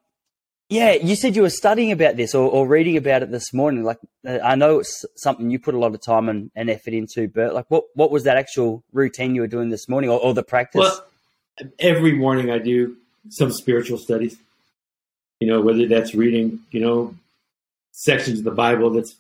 yeah, 0.73 0.93
you 0.93 1.17
said 1.17 1.37
you 1.37 1.43
were 1.43 1.51
studying 1.51 1.93
about 1.93 2.17
this 2.17 2.35
or, 2.35 2.51
or 2.51 2.67
reading 2.67 2.97
about 2.97 3.23
it 3.23 3.31
this 3.31 3.53
morning. 3.53 3.85
Like, 3.85 3.99
uh, 4.27 4.39
I 4.43 4.55
know 4.55 4.79
it's 4.79 5.05
something 5.17 5.51
you 5.51 5.59
put 5.59 5.75
a 5.75 5.79
lot 5.79 5.95
of 5.95 6.01
time 6.01 6.31
and, 6.31 6.51
and, 6.57 6.71
effort 6.71 6.95
into, 6.95 7.29
but 7.29 7.53
like, 7.53 7.67
what 7.69 7.85
what 7.95 8.11
was 8.11 8.25
that 8.25 8.39
actual 8.39 8.83
routine 8.91 9.35
you 9.35 9.43
were 9.43 9.49
doing 9.49 9.69
this 9.69 9.87
morning, 9.87 10.09
or, 10.09 10.19
or 10.19 10.33
the 10.33 10.43
practice? 10.43 10.79
Well, 10.79 11.05
every 11.79 12.13
morning 12.13 12.51
I 12.51 12.57
do 12.57 12.97
some 13.29 13.53
spiritual 13.53 13.99
studies. 13.99 14.39
You 15.41 15.49
know, 15.49 15.61
whether 15.61 15.87
that's 15.87 16.15
reading, 16.15 16.61
you 16.71 16.81
know, 16.81 17.15
sections 17.91 18.39
of 18.39 18.45
the 18.45 18.51
Bible 18.51 18.89
that's 18.91 19.17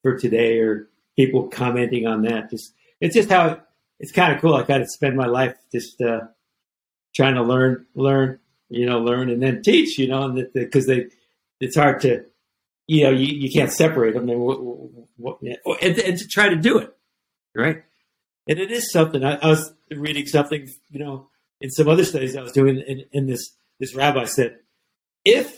for 0.00 0.18
today, 0.18 0.60
or 0.60 0.86
people 1.16 1.48
commenting 1.48 2.06
on 2.06 2.22
that. 2.22 2.48
Just 2.48 2.72
it's 3.02 3.14
just 3.14 3.28
how 3.28 3.60
it's 4.00 4.10
kind 4.12 4.34
of 4.34 4.40
cool. 4.40 4.54
I 4.54 4.62
kind 4.62 4.82
of 4.82 4.88
spend 4.90 5.18
my 5.18 5.26
life 5.26 5.54
just 5.70 6.00
uh, 6.00 6.20
trying 7.14 7.34
to 7.34 7.42
learn, 7.42 7.84
learn, 7.94 8.38
you 8.68 8.86
know, 8.86 9.00
learn 9.00 9.30
and 9.30 9.42
then 9.42 9.62
teach, 9.62 9.98
you 9.98 10.08
know, 10.08 10.24
and 10.24 10.38
that 10.38 10.54
because 10.54 10.86
the, 10.86 10.94
they, 10.94 11.66
it's 11.66 11.76
hard 11.76 12.00
to, 12.02 12.24
you 12.86 13.04
know, 13.04 13.10
you, 13.10 13.26
you 13.26 13.50
can't 13.50 13.72
separate 13.72 14.14
them. 14.14 14.28
And, 14.28 14.40
what, 14.40 14.60
what, 15.16 15.38
and, 15.42 15.98
and 15.98 16.18
to 16.18 16.26
try 16.26 16.48
to 16.48 16.56
do 16.56 16.78
it, 16.78 16.94
right? 17.54 17.82
And 18.48 18.58
it 18.58 18.70
is 18.70 18.92
something. 18.92 19.24
I, 19.24 19.36
I 19.36 19.48
was 19.48 19.72
reading 19.90 20.26
something, 20.26 20.68
you 20.90 20.98
know, 20.98 21.28
in 21.60 21.70
some 21.70 21.88
other 21.88 22.04
studies 22.04 22.36
I 22.36 22.42
was 22.42 22.52
doing, 22.52 22.82
and, 22.86 23.04
and 23.12 23.28
this 23.28 23.54
this 23.80 23.94
rabbi 23.94 24.24
said, 24.24 24.58
if 25.24 25.56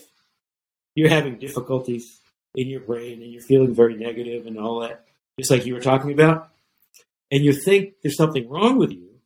you're 0.95 1.09
having 1.09 1.37
difficulties 1.37 2.19
in 2.55 2.67
your 2.67 2.79
brain 2.79 3.21
and 3.21 3.31
you're 3.31 3.41
feeling 3.41 3.75
very 3.75 3.95
negative 3.95 4.47
and 4.47 4.57
all 4.57 4.79
that, 4.79 5.05
just 5.37 5.51
like 5.51 5.65
you 5.65 5.73
were 5.73 5.81
talking 5.81 6.11
about, 6.11 6.49
and 7.29 7.43
you 7.43 7.53
think 7.53 7.95
there's 8.01 8.17
something 8.17 8.49
wrong 8.49 8.77
with 8.77 8.91
you, 8.91 9.19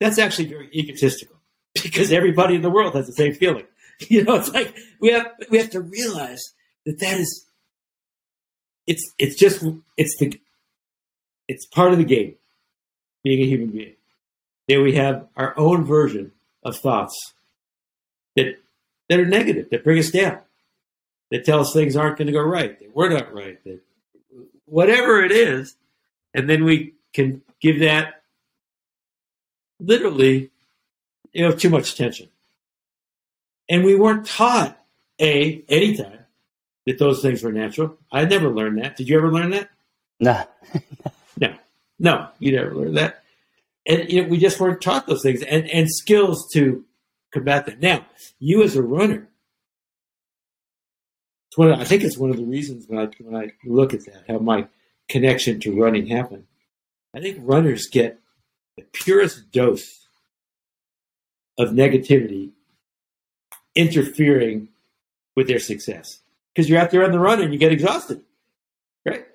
that's 0.00 0.18
actually 0.18 0.46
very 0.46 0.68
egotistical 0.74 1.33
because 1.82 2.12
everybody 2.12 2.54
in 2.54 2.62
the 2.62 2.70
world 2.70 2.94
has 2.94 3.06
the 3.06 3.12
same 3.12 3.34
feeling. 3.34 3.66
You 4.08 4.24
know, 4.24 4.34
it's 4.34 4.52
like 4.52 4.76
we 5.00 5.12
have 5.12 5.28
we 5.50 5.58
have 5.58 5.70
to 5.70 5.80
realize 5.80 6.42
that 6.84 6.98
that 6.98 7.20
is 7.20 7.46
it's 8.88 9.14
it's 9.20 9.36
just 9.36 9.64
it's 9.96 10.16
the 10.18 10.40
it's 11.46 11.64
part 11.66 11.92
of 11.92 11.98
the 11.98 12.04
game 12.04 12.34
being 13.22 13.40
a 13.40 13.46
human 13.46 13.68
being. 13.68 13.94
There 14.66 14.82
we 14.82 14.96
have 14.96 15.28
our 15.36 15.56
own 15.56 15.84
version 15.84 16.32
of 16.64 16.76
thoughts 16.76 17.34
that 18.34 18.58
that 19.08 19.20
are 19.20 19.26
negative, 19.26 19.70
that 19.70 19.84
bring 19.84 20.00
us 20.00 20.10
down, 20.10 20.40
that 21.30 21.44
tell 21.44 21.60
us 21.60 21.72
things 21.72 21.96
aren't 21.96 22.18
going 22.18 22.26
to 22.26 22.32
go 22.32 22.42
right, 22.42 22.78
that 22.80 22.96
we're 22.96 23.10
not 23.10 23.32
right, 23.32 23.62
that 23.64 23.80
whatever 24.64 25.22
it 25.22 25.30
is, 25.30 25.76
and 26.32 26.48
then 26.48 26.64
we 26.64 26.94
can 27.12 27.42
give 27.60 27.80
that 27.80 28.22
literally, 29.80 30.50
you 31.34 31.42
know, 31.42 31.52
too 31.52 31.68
much 31.68 31.92
attention. 31.92 32.28
And 33.68 33.84
we 33.84 33.96
weren't 33.96 34.26
taught 34.26 34.80
a 35.20 35.62
anytime 35.68 36.20
that 36.86 36.98
those 36.98 37.20
things 37.20 37.42
were 37.42 37.52
natural. 37.52 37.98
I 38.10 38.24
never 38.24 38.48
learned 38.48 38.78
that. 38.78 38.96
Did 38.96 39.08
you 39.08 39.18
ever 39.18 39.32
learn 39.32 39.50
that? 39.50 39.70
No. 40.20 40.44
no, 41.40 41.54
no, 41.98 42.28
you 42.38 42.52
never 42.52 42.74
learned 42.74 42.96
that. 42.96 43.22
And 43.86 44.10
you 44.10 44.22
know, 44.22 44.28
we 44.28 44.38
just 44.38 44.60
weren't 44.60 44.80
taught 44.80 45.06
those 45.06 45.22
things 45.22 45.42
and, 45.42 45.68
and 45.68 45.88
skills 45.90 46.48
to 46.54 46.84
combat 47.32 47.66
that. 47.66 47.80
Now, 47.80 48.06
you 48.38 48.62
as 48.62 48.76
a 48.76 48.82
runner, 48.82 49.28
it's 51.48 51.58
one 51.58 51.72
of, 51.72 51.80
I 51.80 51.84
think 51.84 52.04
it's 52.04 52.18
one 52.18 52.30
of 52.30 52.36
the 52.36 52.44
reasons 52.44 52.86
when 52.86 52.98
I 52.98 53.10
when 53.18 53.36
I 53.36 53.52
look 53.64 53.92
at 53.92 54.04
that, 54.06 54.24
how 54.28 54.38
my 54.38 54.68
connection 55.08 55.60
to 55.60 55.80
running 55.80 56.06
happened. 56.06 56.46
I 57.14 57.20
think 57.20 57.38
runners 57.40 57.88
get 57.88 58.18
the 58.76 58.82
purest 58.92 59.50
dose 59.52 60.03
of 61.58 61.70
negativity 61.70 62.50
interfering 63.74 64.68
with 65.36 65.48
their 65.48 65.58
success. 65.58 66.20
Because 66.54 66.68
you're 66.68 66.80
out 66.80 66.90
there 66.90 67.04
on 67.04 67.12
the 67.12 67.18
run 67.18 67.40
and 67.40 67.52
you 67.52 67.58
get 67.58 67.72
exhausted, 67.72 68.22
right? 69.04 69.26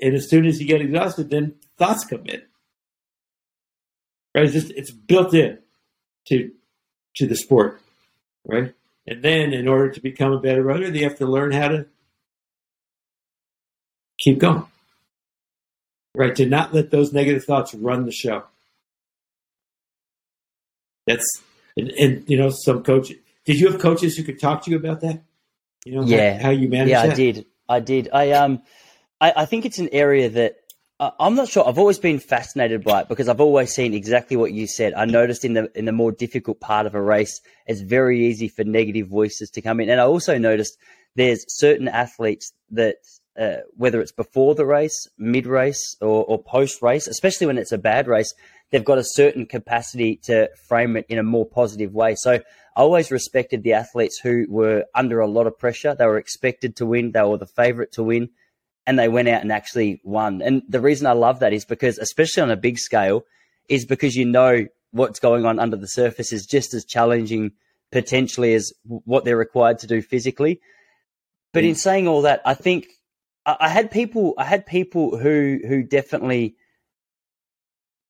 And 0.00 0.14
as 0.14 0.28
soon 0.30 0.46
as 0.46 0.60
you 0.60 0.66
get 0.66 0.80
exhausted, 0.80 1.30
then 1.30 1.54
thoughts 1.76 2.04
come 2.04 2.26
in. 2.26 2.42
Right? 4.34 4.44
It's 4.44 4.52
just 4.52 4.70
it's 4.70 4.92
built 4.92 5.34
in 5.34 5.58
to 6.28 6.52
to 7.16 7.26
the 7.26 7.34
sport, 7.34 7.80
right? 8.44 8.72
And 9.06 9.22
then 9.22 9.52
in 9.52 9.66
order 9.66 9.90
to 9.90 10.00
become 10.00 10.32
a 10.32 10.40
better 10.40 10.62
runner, 10.62 10.90
they 10.90 11.00
have 11.00 11.18
to 11.18 11.26
learn 11.26 11.50
how 11.50 11.68
to 11.68 11.86
keep 14.18 14.38
going. 14.38 14.66
Right? 16.14 16.36
To 16.36 16.46
not 16.46 16.74
let 16.74 16.90
those 16.90 17.12
negative 17.12 17.44
thoughts 17.44 17.74
run 17.74 18.04
the 18.04 18.12
show. 18.12 18.44
That's 21.08 21.42
and, 21.76 21.90
and 21.90 22.24
you 22.28 22.36
know, 22.36 22.50
some 22.50 22.82
coaches 22.82 23.16
did 23.44 23.58
you 23.58 23.70
have 23.70 23.80
coaches 23.80 24.16
who 24.16 24.24
could 24.24 24.38
talk 24.40 24.64
to 24.64 24.70
you 24.70 24.76
about 24.76 25.00
that? 25.00 25.22
You 25.84 25.96
know, 25.96 26.02
yeah, 26.04 26.36
how, 26.36 26.44
how 26.44 26.50
you 26.50 26.68
manage 26.68 26.90
yeah, 26.90 27.06
that? 27.06 27.12
I 27.12 27.14
did. 27.14 27.46
I 27.68 27.80
did. 27.80 28.08
I 28.12 28.32
um, 28.32 28.62
I, 29.20 29.32
I 29.36 29.44
think 29.46 29.64
it's 29.64 29.78
an 29.78 29.88
area 29.90 30.28
that 30.28 30.56
I'm 31.00 31.36
not 31.36 31.48
sure. 31.48 31.66
I've 31.66 31.78
always 31.78 31.98
been 31.98 32.18
fascinated 32.18 32.82
by 32.82 33.02
it 33.02 33.08
because 33.08 33.28
I've 33.28 33.40
always 33.40 33.72
seen 33.72 33.94
exactly 33.94 34.36
what 34.36 34.52
you 34.52 34.66
said. 34.66 34.94
I 34.94 35.04
noticed 35.04 35.44
in 35.44 35.54
the 35.54 35.70
in 35.78 35.84
the 35.84 35.92
more 35.92 36.10
difficult 36.10 36.60
part 36.60 36.86
of 36.86 36.94
a 36.94 37.00
race, 37.00 37.40
it's 37.66 37.80
very 37.80 38.26
easy 38.26 38.48
for 38.48 38.64
negative 38.64 39.06
voices 39.06 39.48
to 39.50 39.62
come 39.62 39.80
in, 39.80 39.88
and 39.88 40.00
I 40.00 40.04
also 40.04 40.38
noticed 40.38 40.76
there's 41.14 41.44
certain 41.48 41.86
athletes 41.88 42.52
that 42.72 42.96
uh, 43.38 43.58
whether 43.76 44.00
it's 44.00 44.12
before 44.12 44.56
the 44.56 44.66
race, 44.66 45.06
mid 45.16 45.46
race, 45.46 45.96
or, 46.00 46.24
or 46.24 46.42
post 46.42 46.82
race, 46.82 47.06
especially 47.06 47.46
when 47.46 47.58
it's 47.58 47.72
a 47.72 47.78
bad 47.78 48.08
race, 48.08 48.34
they've 48.70 48.84
got 48.84 48.98
a 48.98 49.04
certain 49.04 49.46
capacity 49.46 50.16
to 50.24 50.50
frame 50.68 50.96
it 50.96 51.06
in 51.08 51.18
a 51.18 51.22
more 51.22 51.46
positive 51.46 51.92
way. 51.92 52.14
So 52.16 52.32
I 52.32 52.40
always 52.80 53.10
respected 53.10 53.62
the 53.62 53.72
athletes 53.72 54.18
who 54.22 54.46
were 54.48 54.84
under 54.94 55.20
a 55.20 55.26
lot 55.26 55.46
of 55.46 55.58
pressure. 55.58 55.94
They 55.94 56.06
were 56.06 56.18
expected 56.18 56.76
to 56.76 56.86
win. 56.86 57.12
They 57.12 57.22
were 57.22 57.38
the 57.38 57.46
favorite 57.46 57.92
to 57.92 58.02
win 58.02 58.30
and 58.88 58.98
they 58.98 59.08
went 59.08 59.28
out 59.28 59.42
and 59.42 59.52
actually 59.52 60.00
won. 60.02 60.40
And 60.40 60.62
the 60.66 60.80
reason 60.80 61.06
I 61.06 61.12
love 61.12 61.40
that 61.40 61.52
is 61.52 61.66
because, 61.66 61.98
especially 61.98 62.42
on 62.42 62.50
a 62.50 62.56
big 62.56 62.78
scale, 62.78 63.24
is 63.68 63.84
because 63.84 64.16
you 64.16 64.24
know 64.24 64.66
what's 64.92 65.20
going 65.20 65.44
on 65.44 65.58
under 65.58 65.76
the 65.76 65.86
surface 65.86 66.32
is 66.32 66.46
just 66.46 66.72
as 66.72 66.86
challenging 66.86 67.52
potentially 67.92 68.54
as 68.54 68.72
what 68.84 69.26
they're 69.26 69.36
required 69.36 69.78
to 69.80 69.86
do 69.86 70.00
physically. 70.00 70.60
But 71.52 71.64
mm. 71.64 71.68
in 71.68 71.74
saying 71.74 72.08
all 72.08 72.22
that, 72.22 72.40
I 72.46 72.54
think 72.54 72.86
I, 73.44 73.56
I 73.60 73.68
had 73.68 73.90
people, 73.90 74.32
I 74.38 74.44
had 74.44 74.64
people 74.64 75.18
who 75.18 75.60
who 75.68 75.82
definitely 75.82 76.56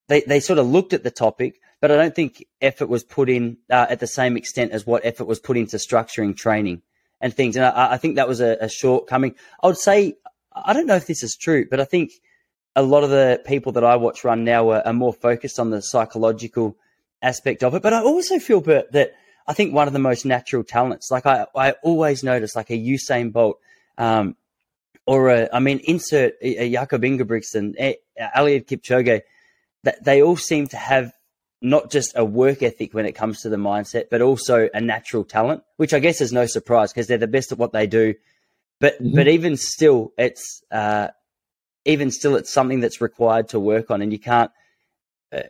they, 0.08 0.22
they 0.22 0.40
sort 0.40 0.58
of 0.58 0.66
looked 0.66 0.92
at 0.92 1.04
the 1.04 1.10
topic, 1.10 1.60
but 1.80 1.90
I 1.90 1.96
don't 1.96 2.14
think 2.14 2.44
effort 2.60 2.88
was 2.88 3.04
put 3.04 3.28
in 3.28 3.58
uh, 3.70 3.86
at 3.88 4.00
the 4.00 4.06
same 4.06 4.36
extent 4.36 4.72
as 4.72 4.86
what 4.86 5.04
effort 5.04 5.26
was 5.26 5.38
put 5.38 5.56
into 5.56 5.76
structuring 5.76 6.36
training 6.36 6.82
and 7.20 7.32
things. 7.32 7.56
And 7.56 7.64
I, 7.64 7.92
I 7.92 7.96
think 7.98 8.16
that 8.16 8.26
was 8.26 8.40
a, 8.40 8.56
a, 8.60 8.68
shortcoming. 8.68 9.34
I 9.62 9.66
would 9.66 9.76
say, 9.76 10.14
I 10.54 10.72
don't 10.72 10.86
know 10.86 10.96
if 10.96 11.06
this 11.06 11.22
is 11.22 11.36
true, 11.36 11.66
but 11.70 11.78
I 11.78 11.84
think 11.84 12.12
a 12.74 12.82
lot 12.82 13.04
of 13.04 13.10
the 13.10 13.40
people 13.46 13.72
that 13.72 13.84
I 13.84 13.96
watch 13.96 14.24
run 14.24 14.44
now 14.44 14.70
are, 14.70 14.86
are 14.86 14.92
more 14.92 15.12
focused 15.12 15.60
on 15.60 15.70
the 15.70 15.82
psychological 15.82 16.76
aspect 17.22 17.62
of 17.62 17.74
it. 17.74 17.82
But 17.82 17.92
I 17.92 18.02
also 18.02 18.38
feel 18.38 18.60
Burt, 18.60 18.90
that 18.92 19.14
I 19.46 19.52
think 19.52 19.74
one 19.74 19.86
of 19.86 19.92
the 19.92 19.98
most 19.98 20.24
natural 20.24 20.64
talents, 20.64 21.10
like 21.10 21.26
I, 21.26 21.46
I 21.54 21.72
always 21.82 22.24
notice, 22.24 22.56
like 22.56 22.70
a 22.70 22.78
Usain 22.78 23.32
Bolt, 23.32 23.58
um, 23.98 24.36
or 25.06 25.30
a, 25.30 25.48
I 25.52 25.60
mean, 25.60 25.80
insert 25.84 26.34
a, 26.40 26.64
a 26.64 26.72
Jakob 26.72 27.02
Ingebrigtsen, 27.02 27.74
Eliud 28.36 28.66
Kipchoge 28.66 29.22
that 29.84 30.04
they 30.04 30.22
all 30.22 30.36
seem 30.36 30.66
to 30.68 30.76
have 30.76 31.12
not 31.60 31.90
just 31.90 32.12
a 32.16 32.24
work 32.24 32.62
ethic 32.62 32.94
when 32.94 33.06
it 33.06 33.12
comes 33.12 33.42
to 33.42 33.48
the 33.48 33.56
mindset, 33.56 34.04
but 34.10 34.22
also 34.22 34.68
a 34.72 34.80
natural 34.80 35.24
talent, 35.24 35.62
which 35.76 35.92
I 35.92 35.98
guess 35.98 36.20
is 36.20 36.32
no 36.32 36.46
surprise 36.46 36.92
because 36.92 37.06
they're 37.06 37.18
the 37.18 37.26
best 37.26 37.52
at 37.52 37.58
what 37.58 37.72
they 37.72 37.86
do. 37.86 38.14
But 38.80 39.02
mm-hmm. 39.02 39.16
but 39.16 39.28
even 39.28 39.56
still, 39.56 40.12
it's 40.16 40.62
uh, 40.70 41.08
even 41.84 42.10
still 42.10 42.36
it's 42.36 42.52
something 42.52 42.80
that's 42.80 43.00
required 43.00 43.48
to 43.50 43.60
work 43.60 43.90
on, 43.90 44.02
and 44.02 44.12
you 44.12 44.18
can't. 44.18 44.50
Uh, 45.32 45.42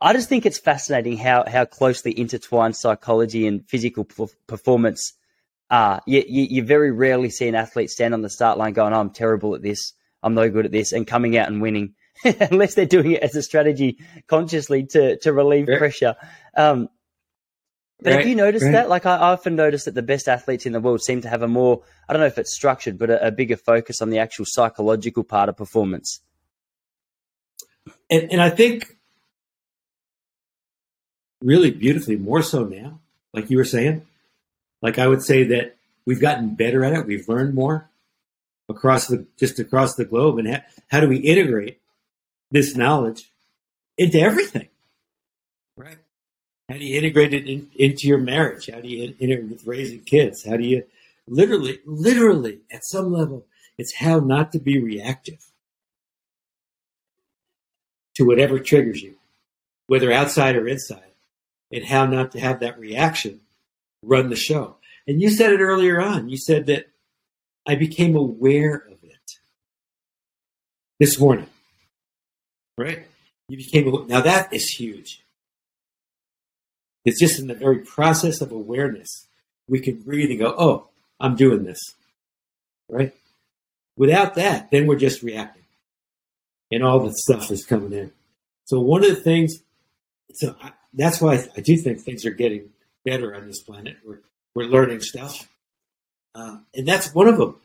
I 0.00 0.12
just 0.12 0.28
think 0.28 0.46
it's 0.46 0.58
fascinating 0.58 1.16
how 1.16 1.44
how 1.46 1.64
closely 1.64 2.18
intertwined 2.18 2.76
psychology 2.76 3.46
and 3.46 3.68
physical 3.68 4.06
performance 4.46 5.14
are. 5.70 6.02
You, 6.06 6.24
you, 6.26 6.42
you 6.50 6.64
very 6.64 6.92
rarely 6.92 7.30
see 7.30 7.48
an 7.48 7.54
athlete 7.54 7.90
stand 7.90 8.14
on 8.14 8.22
the 8.22 8.30
start 8.30 8.58
line 8.58 8.72
going, 8.74 8.92
oh, 8.92 9.00
"I'm 9.00 9.10
terrible 9.10 9.54
at 9.54 9.62
this. 9.62 9.92
I'm 10.22 10.34
no 10.34 10.48
good 10.50 10.66
at 10.66 10.72
this," 10.72 10.92
and 10.92 11.06
coming 11.06 11.36
out 11.36 11.48
and 11.48 11.60
winning. 11.60 11.94
unless 12.50 12.74
they're 12.74 12.86
doing 12.86 13.12
it 13.12 13.22
as 13.22 13.34
a 13.34 13.42
strategy 13.42 13.98
consciously 14.26 14.84
to 14.86 15.16
to 15.18 15.32
relieve 15.32 15.66
pressure. 15.66 16.16
Um, 16.56 16.88
but 18.00 18.10
right. 18.10 18.18
have 18.20 18.28
you 18.28 18.36
noticed 18.36 18.64
right. 18.64 18.72
that? 18.72 18.88
Like 18.88 19.06
I 19.06 19.16
often 19.16 19.56
notice 19.56 19.84
that 19.84 19.94
the 19.94 20.02
best 20.02 20.28
athletes 20.28 20.66
in 20.66 20.72
the 20.72 20.80
world 20.80 21.02
seem 21.02 21.20
to 21.22 21.28
have 21.28 21.42
a 21.42 21.48
more 21.48 21.82
I 22.08 22.12
don't 22.12 22.20
know 22.20 22.26
if 22.26 22.38
it's 22.38 22.54
structured, 22.54 22.98
but 22.98 23.10
a, 23.10 23.28
a 23.28 23.30
bigger 23.30 23.56
focus 23.56 24.00
on 24.00 24.10
the 24.10 24.18
actual 24.18 24.44
psychological 24.46 25.24
part 25.24 25.48
of 25.48 25.56
performance. 25.56 26.20
And, 28.10 28.32
and 28.32 28.40
I 28.40 28.50
think 28.50 28.96
really 31.42 31.70
beautifully 31.70 32.16
more 32.16 32.42
so 32.42 32.64
now, 32.64 33.00
like 33.32 33.50
you 33.50 33.56
were 33.56 33.64
saying. 33.64 34.02
Like 34.80 34.98
I 34.98 35.08
would 35.08 35.22
say 35.22 35.42
that 35.44 35.76
we've 36.06 36.20
gotten 36.20 36.54
better 36.54 36.84
at 36.84 36.92
it. 36.92 37.06
We've 37.06 37.28
learned 37.28 37.54
more 37.54 37.90
across 38.68 39.08
the 39.08 39.26
just 39.38 39.58
across 39.58 39.96
the 39.96 40.04
globe, 40.04 40.38
and 40.38 40.48
ha- 40.48 40.64
how 40.88 41.00
do 41.00 41.08
we 41.08 41.16
integrate 41.16 41.80
this 42.50 42.76
knowledge 42.76 43.30
into 43.96 44.20
everything. 44.20 44.68
Right. 45.76 45.98
How 46.68 46.76
do 46.76 46.84
you 46.84 46.98
integrate 46.98 47.34
it 47.34 47.46
in, 47.46 47.70
into 47.76 48.06
your 48.06 48.18
marriage? 48.18 48.68
How 48.72 48.80
do 48.80 48.88
you 48.88 49.14
integrate 49.18 49.50
with 49.50 49.66
raising 49.66 50.00
kids? 50.00 50.44
How 50.44 50.56
do 50.56 50.64
you 50.64 50.84
literally, 51.26 51.80
literally 51.86 52.60
at 52.70 52.84
some 52.84 53.12
level, 53.12 53.46
it's 53.76 53.94
how 53.94 54.20
not 54.20 54.52
to 54.52 54.58
be 54.58 54.78
reactive 54.78 55.44
to 58.16 58.24
whatever 58.24 58.58
triggers 58.58 59.00
you, 59.00 59.14
whether 59.86 60.12
outside 60.12 60.56
or 60.56 60.66
inside, 60.66 61.02
and 61.72 61.84
how 61.84 62.04
not 62.06 62.32
to 62.32 62.40
have 62.40 62.60
that 62.60 62.78
reaction 62.78 63.40
run 64.02 64.28
the 64.28 64.36
show. 64.36 64.76
And 65.06 65.22
you 65.22 65.30
said 65.30 65.52
it 65.52 65.60
earlier 65.60 66.00
on. 66.00 66.28
You 66.28 66.36
said 66.36 66.66
that 66.66 66.88
I 67.66 67.76
became 67.76 68.16
aware 68.16 68.74
of 68.74 69.04
it 69.04 69.38
this 70.98 71.18
morning 71.18 71.46
right? 72.78 73.06
You 73.48 73.56
became 73.56 73.92
a, 73.92 74.06
now 74.06 74.20
that 74.20 74.52
is 74.52 74.68
huge. 74.68 75.22
It's 77.04 77.20
just 77.20 77.38
in 77.38 77.46
the 77.46 77.54
very 77.54 77.78
process 77.78 78.40
of 78.40 78.52
awareness 78.52 79.26
we 79.68 79.80
can 79.80 80.00
breathe 80.00 80.30
and 80.30 80.38
go, 80.38 80.54
oh, 80.56 80.88
I'm 81.20 81.36
doing 81.36 81.64
this. 81.64 81.78
Right? 82.88 83.14
Without 83.96 84.34
that, 84.36 84.70
then 84.70 84.86
we're 84.86 84.96
just 84.96 85.22
reacting. 85.22 85.64
And 86.70 86.82
all 86.82 87.00
the 87.00 87.12
stuff 87.14 87.50
is 87.50 87.64
coming 87.64 87.92
in. 87.92 88.12
So 88.64 88.80
one 88.80 89.02
of 89.02 89.10
the 89.10 89.16
things, 89.16 89.62
so 90.32 90.54
I, 90.62 90.72
that's 90.92 91.20
why 91.20 91.44
I 91.56 91.60
do 91.60 91.76
think 91.76 92.00
things 92.00 92.24
are 92.24 92.30
getting 92.30 92.70
better 93.04 93.34
on 93.34 93.46
this 93.46 93.62
planet. 93.62 93.96
We're, 94.04 94.20
we're 94.54 94.64
learning 94.64 95.00
stuff. 95.00 95.48
Uh, 96.34 96.58
and 96.74 96.86
that's 96.86 97.14
one 97.14 97.28
of 97.28 97.38
them. 97.38 97.56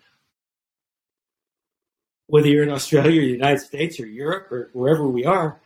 Whether 2.27 2.47
you're 2.47 2.63
in 2.63 2.71
Australia 2.71 3.21
or 3.21 3.25
the 3.25 3.31
United 3.31 3.59
States 3.59 3.99
or 3.99 4.05
Europe 4.05 4.51
or 4.51 4.69
wherever 4.73 5.07
we 5.07 5.25
are, 5.25 5.59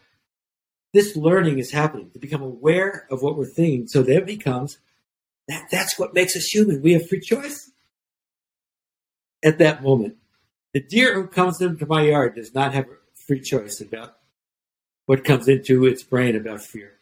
this 0.94 1.16
learning 1.16 1.60
is 1.60 1.72
happening 1.72 2.10
to 2.12 2.20
become 2.20 2.42
aware 2.42 3.06
of 3.12 3.22
what 3.22 3.38
we're 3.38 3.46
thinking. 3.46 3.88
So 3.88 4.02
that 4.04 4.26
becomes 4.26 4.80
that, 5.48 5.68
that's 5.72 5.98
what 5.98 6.14
makes 6.14 6.36
us 6.36 6.46
human. 6.46 6.82
We 6.82 6.94
have 6.94 7.08
free 7.08 7.20
choice 7.20 7.72
at 9.44 9.60
that 9.60 9.84
moment. 9.84 10.16
The 10.74 10.82
deer 10.82 11.14
who 11.14 11.28
comes 11.28 11.62
into 11.62 11.86
my 11.86 12.04
yard 12.04 12.36
does 12.36 12.54
not 12.54 12.74
have 12.74 12.86
a 12.86 12.98
free 13.16 13.42
choice 13.42 13.80
about 13.80 14.18
what 15.06 15.24
comes 15.24 15.48
into 15.48 15.86
its 15.86 16.04
brain 16.04 16.36
about 16.36 16.62
fear. 16.62 16.94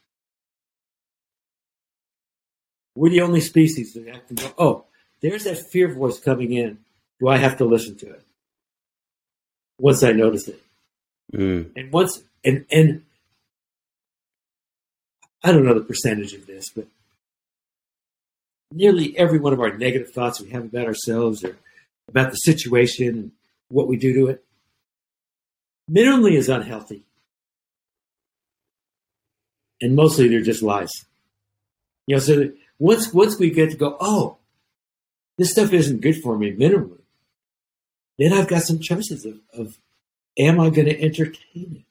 We're 2.96 3.10
the 3.10 3.22
only 3.22 3.42
species 3.42 3.94
that 3.94 4.28
to 4.30 4.34
go, 4.36 4.54
oh, 4.58 4.86
there's 5.22 5.44
that 5.46 5.58
fear 5.72 5.94
voice 5.94 6.20
coming 6.20 6.54
in. 6.54 6.80
Do 7.20 7.28
I 7.28 7.38
have 7.38 7.58
to 7.58 7.66
listen 7.66 7.98
to 7.98 8.10
it? 8.12 8.25
Once 9.80 10.04
I 10.04 10.12
notice 10.12 10.48
it. 10.48 10.62
Mm. 11.34 11.72
And 11.76 11.92
once, 11.92 12.22
and, 12.44 12.66
and 12.72 13.04
I 15.44 15.52
don't 15.52 15.66
know 15.66 15.74
the 15.74 15.82
percentage 15.82 16.34
of 16.34 16.48
this, 16.48 16.70
but 16.70 16.88
nearly 18.72 19.18
every 19.18 19.40
one 19.40 19.54
of 19.54 19.60
our 19.60 19.78
negative 19.78 20.12
thoughts 20.12 20.42
we 20.42 20.50
have 20.50 20.66
about 20.66 20.88
ourselves 20.88 21.44
or 21.44 21.58
about 22.08 22.32
the 22.32 22.38
situation 22.38 23.08
and 23.08 23.32
what 23.70 23.88
we 23.88 23.98
do 23.98 24.14
to 24.14 24.28
it 24.28 24.44
minimally 25.90 26.36
is 26.38 26.50
unhealthy. 26.50 27.04
And 29.82 29.96
mostly 29.96 30.28
they're 30.28 30.42
just 30.42 30.64
lies. 30.64 30.92
You 32.08 32.16
know, 32.16 32.20
so 32.20 32.52
once 32.80 33.14
once 33.14 33.38
we 33.38 33.50
get 33.50 33.72
to 33.72 33.78
go, 33.78 33.98
oh, 34.00 34.38
this 35.38 35.52
stuff 35.52 35.74
isn't 35.74 36.02
good 36.02 36.22
for 36.22 36.38
me 36.38 36.52
minimally, 36.54 37.02
then 38.18 38.34
I've 38.34 38.48
got 38.48 38.64
some 38.64 38.80
choices 38.80 39.26
of, 39.26 39.40
of 39.54 39.78
am 40.38 40.60
I 40.60 40.70
going 40.70 40.88
to 40.88 41.02
entertain 41.02 41.84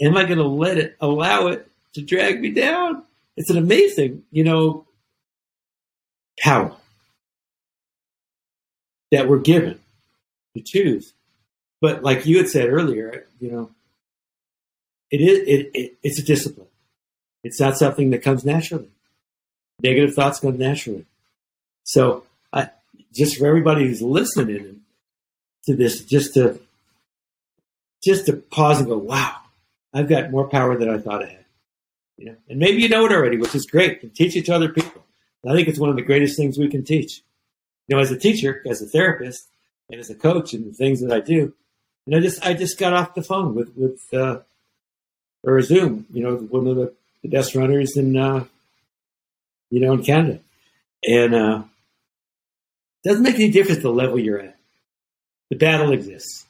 it? 0.00 0.04
Am 0.04 0.16
I 0.16 0.24
going 0.24 0.38
to 0.38 0.46
let 0.46 0.78
it, 0.78 0.96
allow 1.00 1.48
it 1.48 1.68
to 1.94 2.02
drag 2.02 2.40
me 2.40 2.50
down? 2.50 3.02
It's 3.36 3.50
an 3.50 3.58
amazing, 3.58 4.24
you 4.30 4.44
know, 4.44 4.86
power 6.40 6.74
that 9.10 9.28
we're 9.28 9.38
given 9.38 9.78
to 10.56 10.62
choose. 10.62 11.12
But 11.80 12.02
like 12.02 12.26
you 12.26 12.38
had 12.38 12.48
said 12.48 12.68
earlier, 12.68 13.26
you 13.40 13.50
know, 13.50 13.70
it 15.10 15.20
is 15.20 15.38
it, 15.40 15.70
it, 15.74 15.98
it's 16.02 16.18
a 16.18 16.22
discipline. 16.22 16.68
It's 17.44 17.60
not 17.60 17.76
something 17.76 18.10
that 18.10 18.22
comes 18.22 18.44
naturally. 18.44 18.88
Negative 19.82 20.14
thoughts 20.14 20.40
come 20.40 20.58
naturally. 20.58 21.04
So 21.84 22.24
I 22.52 22.70
just 23.12 23.36
for 23.36 23.46
everybody 23.46 23.86
who's 23.86 24.00
listening 24.00 24.81
to 25.66 25.76
this, 25.76 26.04
just 26.04 26.34
to 26.34 26.60
just 28.02 28.26
to 28.26 28.34
pause 28.34 28.80
and 28.80 28.88
go, 28.88 28.98
wow, 28.98 29.36
I've 29.94 30.08
got 30.08 30.30
more 30.30 30.48
power 30.48 30.76
than 30.76 30.88
I 30.88 30.98
thought 30.98 31.22
I 31.22 31.28
had. 31.28 31.44
You 32.18 32.26
know, 32.26 32.36
and 32.48 32.58
maybe 32.58 32.82
you 32.82 32.88
know 32.88 33.06
it 33.06 33.12
already, 33.12 33.36
which 33.36 33.54
is 33.54 33.66
great. 33.66 34.02
And 34.02 34.14
teach 34.14 34.36
it 34.36 34.46
to 34.46 34.54
other 34.54 34.68
people. 34.68 35.04
I 35.46 35.54
think 35.54 35.68
it's 35.68 35.78
one 35.78 35.90
of 35.90 35.96
the 35.96 36.02
greatest 36.02 36.36
things 36.36 36.58
we 36.58 36.68
can 36.68 36.84
teach. 36.84 37.22
You 37.88 37.96
know, 37.96 38.02
as 38.02 38.10
a 38.10 38.18
teacher, 38.18 38.62
as 38.68 38.80
a 38.80 38.86
therapist, 38.86 39.48
and 39.90 40.00
as 40.00 40.10
a 40.10 40.14
coach, 40.14 40.52
and 40.52 40.70
the 40.70 40.74
things 40.74 41.00
that 41.00 41.12
I 41.12 41.20
do. 41.20 41.52
And 42.06 42.14
I 42.14 42.20
just 42.20 42.44
I 42.44 42.54
just 42.54 42.78
got 42.78 42.92
off 42.92 43.14
the 43.14 43.22
phone 43.22 43.54
with 43.54 43.72
with 43.76 44.00
uh, 44.12 44.40
or 45.42 45.60
Zoom. 45.62 46.06
You 46.12 46.22
know, 46.22 46.36
one 46.36 46.66
of 46.66 46.76
the, 46.76 46.92
the 47.22 47.28
best 47.28 47.54
runners 47.54 47.96
in 47.96 48.16
uh, 48.16 48.44
you 49.70 49.80
know 49.80 49.92
in 49.94 50.04
Canada, 50.04 50.40
and 51.04 51.34
uh, 51.34 51.62
doesn't 53.04 53.22
make 53.22 53.34
any 53.34 53.50
difference 53.50 53.82
the 53.82 53.90
level 53.90 54.18
you're 54.18 54.40
at. 54.40 54.51
The 55.52 55.58
battle 55.58 55.92
exists. 55.92 56.46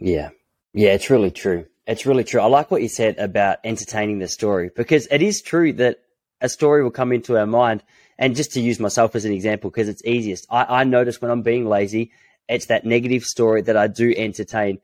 Yeah. 0.00 0.30
Yeah, 0.72 0.94
it's 0.94 1.08
really 1.08 1.30
true. 1.30 1.66
It's 1.86 2.06
really 2.06 2.24
true. 2.24 2.40
I 2.40 2.46
like 2.46 2.72
what 2.72 2.82
you 2.82 2.88
said 2.88 3.20
about 3.20 3.58
entertaining 3.62 4.18
the 4.18 4.26
story 4.26 4.72
because 4.74 5.06
it 5.12 5.22
is 5.22 5.40
true 5.40 5.72
that 5.74 6.00
a 6.40 6.48
story 6.48 6.82
will 6.82 6.90
come 6.90 7.12
into 7.12 7.38
our 7.38 7.46
mind. 7.46 7.84
And 8.18 8.34
just 8.34 8.52
to 8.54 8.60
use 8.60 8.80
myself 8.80 9.14
as 9.14 9.24
an 9.24 9.32
example, 9.32 9.70
because 9.70 9.88
it's 9.88 10.04
easiest, 10.04 10.48
I, 10.50 10.80
I 10.80 10.82
notice 10.82 11.22
when 11.22 11.30
I'm 11.30 11.42
being 11.42 11.66
lazy, 11.66 12.10
it's 12.48 12.66
that 12.66 12.84
negative 12.84 13.22
story 13.22 13.62
that 13.62 13.76
I 13.76 13.86
do 13.86 14.12
entertain. 14.16 14.80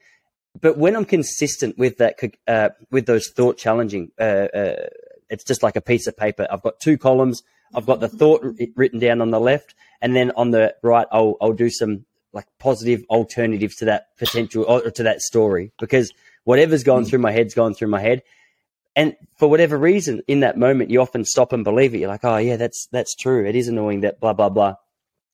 But 0.60 0.78
when 0.78 0.94
I'm 0.94 1.04
consistent 1.04 1.76
with 1.76 1.98
that, 1.98 2.14
uh, 2.46 2.68
with 2.92 3.06
those 3.06 3.26
thought 3.26 3.58
challenging, 3.58 4.12
uh, 4.20 4.46
uh, 4.54 4.86
it's 5.28 5.42
just 5.42 5.64
like 5.64 5.74
a 5.74 5.80
piece 5.80 6.06
of 6.06 6.16
paper. 6.16 6.46
I've 6.48 6.62
got 6.62 6.78
two 6.78 6.96
columns. 6.96 7.42
I've 7.74 7.86
got 7.86 7.98
the 7.98 8.08
thought 8.08 8.44
written 8.76 9.00
down 9.00 9.20
on 9.20 9.30
the 9.30 9.40
left, 9.40 9.74
and 10.00 10.14
then 10.14 10.32
on 10.32 10.50
the 10.50 10.74
right, 10.82 11.06
I'll 11.10 11.36
I'll 11.40 11.52
do 11.52 11.70
some 11.70 12.04
like 12.32 12.46
positive 12.58 13.04
alternatives 13.10 13.76
to 13.76 13.86
that 13.86 14.16
potential 14.16 14.64
or 14.64 14.90
to 14.90 15.02
that 15.02 15.20
story 15.20 15.72
because 15.80 16.12
whatever's 16.44 16.84
going 16.84 17.04
hmm. 17.04 17.10
through 17.10 17.18
my 17.20 17.32
head's 17.32 17.54
going 17.54 17.74
through 17.74 17.88
my 17.88 18.00
head. 18.00 18.22
And 18.96 19.16
for 19.36 19.48
whatever 19.48 19.78
reason, 19.78 20.22
in 20.26 20.40
that 20.40 20.58
moment, 20.58 20.90
you 20.90 21.00
often 21.00 21.24
stop 21.24 21.52
and 21.52 21.62
believe 21.62 21.94
it. 21.94 21.98
You're 21.98 22.08
like, 22.08 22.24
oh 22.24 22.38
yeah, 22.38 22.56
that's 22.56 22.88
that's 22.90 23.14
true. 23.14 23.46
It 23.46 23.56
is 23.56 23.68
annoying 23.68 24.00
that 24.00 24.20
blah 24.20 24.32
blah 24.32 24.48
blah. 24.48 24.74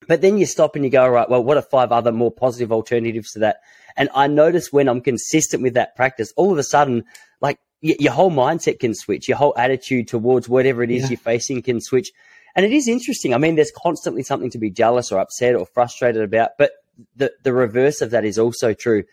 But 0.08 0.20
then 0.20 0.38
you 0.38 0.46
stop 0.46 0.76
and 0.76 0.84
you 0.84 0.90
go, 0.90 1.08
right, 1.08 1.28
well, 1.28 1.42
what 1.42 1.56
are 1.56 1.62
five 1.62 1.90
other 1.90 2.12
more 2.12 2.30
positive 2.30 2.70
alternatives 2.70 3.32
to 3.32 3.40
that? 3.40 3.60
And 3.96 4.08
I 4.14 4.26
notice 4.26 4.72
when 4.72 4.88
I'm 4.88 5.00
consistent 5.00 5.62
with 5.62 5.74
that 5.74 5.96
practice, 5.96 6.32
all 6.36 6.52
of 6.52 6.58
a 6.58 6.62
sudden, 6.62 7.04
like 7.40 7.58
y- 7.82 7.96
your 7.98 8.12
whole 8.12 8.30
mindset 8.30 8.78
can 8.78 8.94
switch, 8.94 9.26
your 9.26 9.38
whole 9.38 9.54
attitude 9.56 10.06
towards 10.08 10.48
whatever 10.48 10.82
it 10.82 10.90
is 10.90 11.04
yeah. 11.04 11.10
you're 11.10 11.18
facing 11.18 11.62
can 11.62 11.80
switch. 11.80 12.12
And 12.56 12.64
it 12.64 12.72
is 12.72 12.88
interesting. 12.88 13.34
I 13.34 13.38
mean, 13.38 13.54
there's 13.54 13.70
constantly 13.70 14.22
something 14.24 14.50
to 14.50 14.58
be 14.58 14.70
jealous 14.70 15.12
or 15.12 15.20
upset 15.20 15.54
or 15.54 15.66
frustrated 15.66 16.22
about, 16.22 16.52
but 16.58 16.72
the, 17.14 17.30
the 17.44 17.52
reverse 17.52 18.00
of 18.00 18.10
that 18.10 18.24
is 18.24 18.38
also 18.38 18.72
true. 18.72 19.04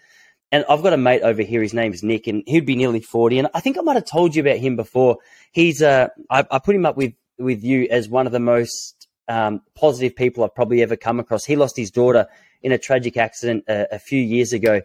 And 0.51 0.63
I've 0.69 0.81
got 0.81 0.93
a 0.93 0.97
mate 0.97 1.23
over 1.23 1.41
here. 1.41 1.61
His 1.61 1.73
name's 1.73 2.03
Nick, 2.03 2.27
and 2.27 2.43
he'd 2.45 2.65
be 2.65 2.75
nearly 2.75 3.01
forty. 3.01 3.39
And 3.39 3.47
I 3.53 3.59
think 3.59 3.77
I 3.77 3.81
might 3.81 3.95
have 3.95 4.05
told 4.05 4.35
you 4.35 4.41
about 4.41 4.57
him 4.57 4.75
before. 4.75 5.17
He's 5.51 5.81
uh, 5.81 6.09
I, 6.29 6.45
I 6.49 6.59
put 6.59 6.75
him 6.75 6.85
up 6.85 6.95
with 6.95 7.13
with 7.37 7.63
you 7.63 7.87
as 7.89 8.07
one 8.07 8.27
of 8.27 8.31
the 8.31 8.39
most 8.39 9.07
um, 9.27 9.61
positive 9.75 10.15
people 10.15 10.43
I've 10.43 10.53
probably 10.53 10.83
ever 10.83 10.95
come 10.95 11.19
across. 11.19 11.43
He 11.43 11.55
lost 11.55 11.75
his 11.75 11.89
daughter 11.89 12.27
in 12.61 12.71
a 12.71 12.77
tragic 12.77 13.17
accident 13.17 13.65
a, 13.67 13.95
a 13.95 13.99
few 13.99 14.21
years 14.21 14.53
ago, 14.53 14.83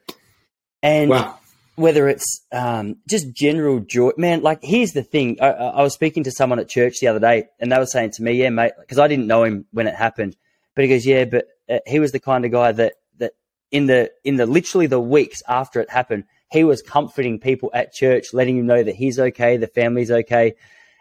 and 0.83 1.11
wow. 1.11 1.39
Whether 1.79 2.09
it's 2.09 2.45
um, 2.51 2.97
just 3.09 3.33
general 3.33 3.81
joy, 3.81 4.11
man. 4.17 4.43
Like 4.43 4.59
here's 4.63 4.93
the 4.93 5.03
thing: 5.03 5.39
I, 5.41 5.51
I, 5.51 5.83
was 5.83 5.95
speaking 5.95 6.25
to 6.25 6.33
someone 6.33 6.59
at 6.59 6.69
church 6.69 6.99
the 7.01 7.07
other 7.07 7.21
day, 7.21 7.49
and 7.61 7.71
they 7.71 7.79
were 7.79 7.87
saying 7.87 8.11
to 8.13 8.23
me, 8.23 8.33
"Yeah, 8.33 8.51
mate," 8.51 8.73
because 8.81 8.99
I 8.99 9.07
didn't 9.07 9.29
know 9.29 9.45
him 9.45 9.67
when 9.71 9.87
it 9.87 9.95
happened, 9.95 10.37
but 10.75 10.85
he 10.85 10.91
goes, 10.91 11.07
"Yeah, 11.07 11.25
but 11.25 11.47
uh, 11.71 11.79
he 11.87 12.01
was 12.01 12.13
the 12.13 12.21
kind 12.21 12.45
of 12.45 12.51
guy 12.51 12.73
that 12.73 12.95
that 13.19 13.33
in 13.71 13.87
the 13.87 14.11
in 14.25 14.37
the 14.37 14.47
literally 14.47 14.87
the 14.87 15.01
weeks 15.01 15.41
after 15.49 15.81
it 15.81 15.89
happened, 15.89 16.25
he 16.51 16.65
was 16.65 16.83
comforting 16.83 17.39
people 17.39 17.71
at 17.73 17.93
church, 17.93 18.35
letting 18.35 18.57
them 18.57 18.67
know 18.67 18.83
that 18.83 18.97
he's 18.97 19.19
okay, 19.19 19.57
the 19.57 19.69
family's 19.69 20.11
okay, 20.11 20.55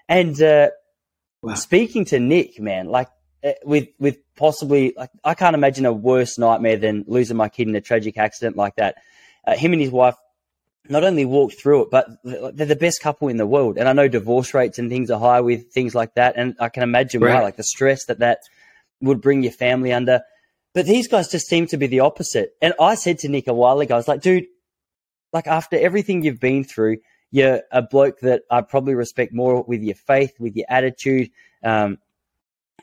and 0.08 0.40
uh, 0.42 0.70
wow. 1.42 1.56
speaking 1.56 2.06
to 2.06 2.20
Nick, 2.20 2.60
man, 2.60 2.88
like 2.88 3.10
uh, 3.44 3.54
with 3.64 3.88
with 4.00 4.20
possibly 4.36 4.94
like 4.96 5.10
I 5.24 5.34
can't 5.34 5.56
imagine 5.56 5.88
a 5.88 5.94
worse 5.94 6.38
nightmare 6.38 6.78
than 6.78 7.04
losing 7.08 7.38
my 7.38 7.50
kid 7.50 7.68
in 7.68 7.76
a 7.76 7.82
tragic 7.82 8.18
accident 8.18 8.56
like 8.56 8.76
that. 8.76 8.98
Uh, 9.46 9.56
him 9.56 9.72
and 9.72 9.82
his 9.82 9.92
wife 9.92 10.16
not 10.90 11.04
only 11.04 11.26
walked 11.26 11.60
through 11.60 11.84
it, 11.84 11.92
but 11.92 12.08
they're 12.24 12.66
the 12.66 12.76
best 12.76 13.02
couple 13.02 13.28
in 13.28 13.38
the 13.38 13.48
world. 13.48 13.78
And 13.78 13.88
I 13.88 13.94
know 13.94 14.08
divorce 14.08 14.54
rates 14.54 14.80
and 14.80 14.90
things 14.90 15.10
are 15.10 15.20
high 15.20 15.42
with 15.42 15.72
things 15.72 15.94
like 15.94 16.16
that, 16.16 16.36
and 16.38 16.56
I 16.60 16.70
can 16.70 16.84
imagine 16.84 17.22
right. 17.22 17.36
why, 17.36 17.42
like 17.42 17.58
the 17.58 17.64
stress 17.64 18.06
that 18.06 18.20
that 18.20 18.40
would 19.02 19.22
bring 19.22 19.44
your 19.44 19.52
family 19.52 19.94
under. 19.94 20.22
But 20.74 20.86
these 20.86 21.08
guys 21.08 21.30
just 21.30 21.48
seem 21.48 21.68
to 21.68 21.78
be 21.78 21.88
the 21.88 22.02
opposite. 22.02 22.52
And 22.62 22.74
I 22.80 22.96
said 22.96 23.20
to 23.20 23.30
Nick 23.30 23.48
a 23.48 23.54
while 23.54 23.80
ago, 23.80 23.96
I 23.96 23.98
was 23.98 24.08
like, 24.08 24.22
dude, 24.22 24.46
like 25.34 25.48
after 25.48 25.78
everything 25.78 26.24
you've 26.24 26.40
been 26.40 26.64
through, 26.64 26.98
you're 27.32 27.62
a 27.72 27.82
bloke 27.82 28.20
that 28.22 28.44
I 28.50 28.62
probably 28.62 28.96
respect 28.96 29.34
more 29.34 29.64
with 29.64 29.82
your 29.82 29.96
faith, 29.96 30.34
with 30.40 30.56
your 30.56 30.66
attitude, 30.70 31.32
um, 31.64 31.98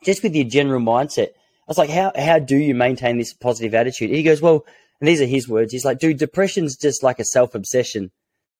just 0.02 0.22
with 0.22 0.34
your 0.34 0.44
general 0.44 0.80
mindset. 0.80 1.28
I 1.28 1.68
was 1.68 1.78
like, 1.78 1.90
how, 1.90 2.12
how 2.16 2.38
do 2.38 2.56
you 2.56 2.74
maintain 2.74 3.16
this 3.16 3.32
positive 3.32 3.74
attitude? 3.74 4.10
And 4.10 4.16
he 4.16 4.22
goes, 4.22 4.42
well, 4.42 4.66
and 5.04 5.08
these 5.10 5.20
are 5.20 5.26
his 5.26 5.46
words. 5.46 5.70
He's 5.70 5.84
like, 5.84 5.98
dude, 5.98 6.16
depression's 6.16 6.78
just 6.78 7.02
like 7.02 7.18
a 7.18 7.26
self 7.26 7.54
obsession. 7.54 8.10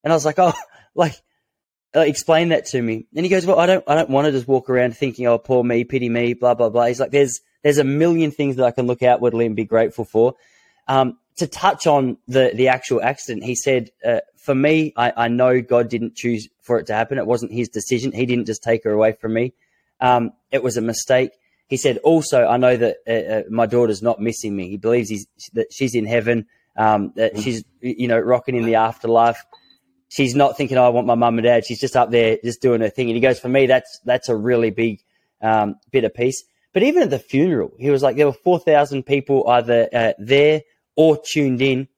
And 0.03 0.13
I 0.13 0.15
was 0.15 0.27
like, 0.27 0.39
oh, 0.39 0.53
like, 0.95 1.15
uh, 1.97 2.01
explain 2.01 2.51
that 2.51 2.67
to 2.67 2.83
me. 2.83 3.07
And 3.17 3.25
he 3.25 3.31
goes, 3.31 3.47
well, 3.47 3.59
I 3.59 3.65
don't, 3.65 3.83
I 3.89 3.95
don't 3.95 4.11
want 4.11 4.27
to 4.27 4.33
just 4.33 4.47
walk 4.47 4.69
around 4.69 4.95
thinking, 4.95 5.27
oh, 5.27 5.39
poor 5.39 5.65
me, 5.65 5.85
pity 5.85 6.11
me, 6.11 6.35
blah, 6.35 6.53
blah, 6.53 6.69
blah. 6.69 6.85
He's 6.85 7.01
like, 7.01 7.13
there's, 7.13 7.41
there's 7.63 7.79
a 7.79 7.85
million 7.85 8.31
things 8.31 8.57
that 8.57 8.67
I 8.67 8.73
can 8.73 8.87
look 8.87 9.03
outwardly 9.03 9.47
and 9.47 9.57
be 9.57 9.65
grateful 9.65 10.05
for. 10.05 10.35
Um, 10.87 11.17
to 11.37 11.47
touch 11.47 11.87
on 11.87 12.19
the, 12.29 12.53
the 12.55 12.69
actual 12.69 13.01
accident, 13.01 13.43
he 13.43 13.55
said, 13.55 13.89
uh, 14.05 14.21
for 14.37 14.55
me, 14.55 14.93
I, 14.99 15.15
I 15.17 15.29
know 15.29 15.63
God 15.63 15.89
didn't 15.89 16.15
choose 16.15 16.47
for 16.61 16.79
it 16.79 16.89
to 16.89 16.95
happen. 16.95 17.17
It 17.17 17.27
wasn't 17.27 17.53
his 17.53 17.71
decision. 17.71 18.13
He 18.13 18.27
didn't 18.27 18.45
just 18.45 18.63
take 18.63 18.85
her 18.85 18.93
away 18.93 19.13
from 19.13 19.33
me. 19.33 19.55
Um, 19.99 20.33
it 20.51 20.63
was 20.63 20.77
a 20.77 20.83
mistake. 20.83 21.31
He 21.69 21.77
said, 21.77 21.99
also, 21.99 22.45
I 22.45 22.57
know 22.57 22.77
that 22.77 22.97
uh, 23.09 23.13
uh, 23.13 23.43
my 23.51 23.67
daughter's 23.67 24.03
not 24.03 24.21
missing 24.21 24.55
me. 24.55 24.69
He 24.69 24.77
believes 24.77 25.09
he's, 25.09 25.27
that 25.55 25.73
she's 25.73 25.95
in 25.95 26.05
heaven, 26.05 26.47
um, 26.77 27.13
that 27.17 27.39
she's, 27.39 27.65
you 27.81 28.09
know, 28.09 28.19
rocking 28.19 28.55
in 28.55 28.65
the 28.65 28.77
afterlife. 28.77 29.45
She's 30.09 30.35
not 30.35 30.57
thinking, 30.57 30.77
oh, 30.77 30.85
I 30.85 30.91
want 30.91 31.07
my 31.07 31.15
mum 31.15 31.39
and 31.39 31.45
dad. 31.45 31.65
She's 31.65 31.81
just 31.81 31.97
up 31.97 32.11
there, 32.11 32.39
just 32.45 32.61
doing 32.61 32.83
her 32.83 32.91
thing. 32.91 33.09
And 33.09 33.17
he 33.17 33.21
goes, 33.21 33.41
for 33.41 33.49
me, 33.49 33.67
that's, 33.67 34.01
that's 34.05 34.29
a 34.29 34.37
really 34.37 34.71
big, 34.71 35.01
um, 35.41 35.77
bit 35.91 36.05
of 36.05 36.15
peace. 36.15 36.45
But 36.73 36.83
even 36.83 37.03
at 37.03 37.11
the 37.11 37.19
funeral, 37.19 37.73
he 37.79 37.91
was 37.91 38.03
like, 38.03 38.17
there 38.17 38.27
were 38.27 38.33
4,000 38.33 39.05
people 39.05 39.49
either 39.49 39.89
uh, 39.93 40.13
there 40.19 40.63
or 40.97 41.19
tuned 41.25 41.63
in. 41.63 41.89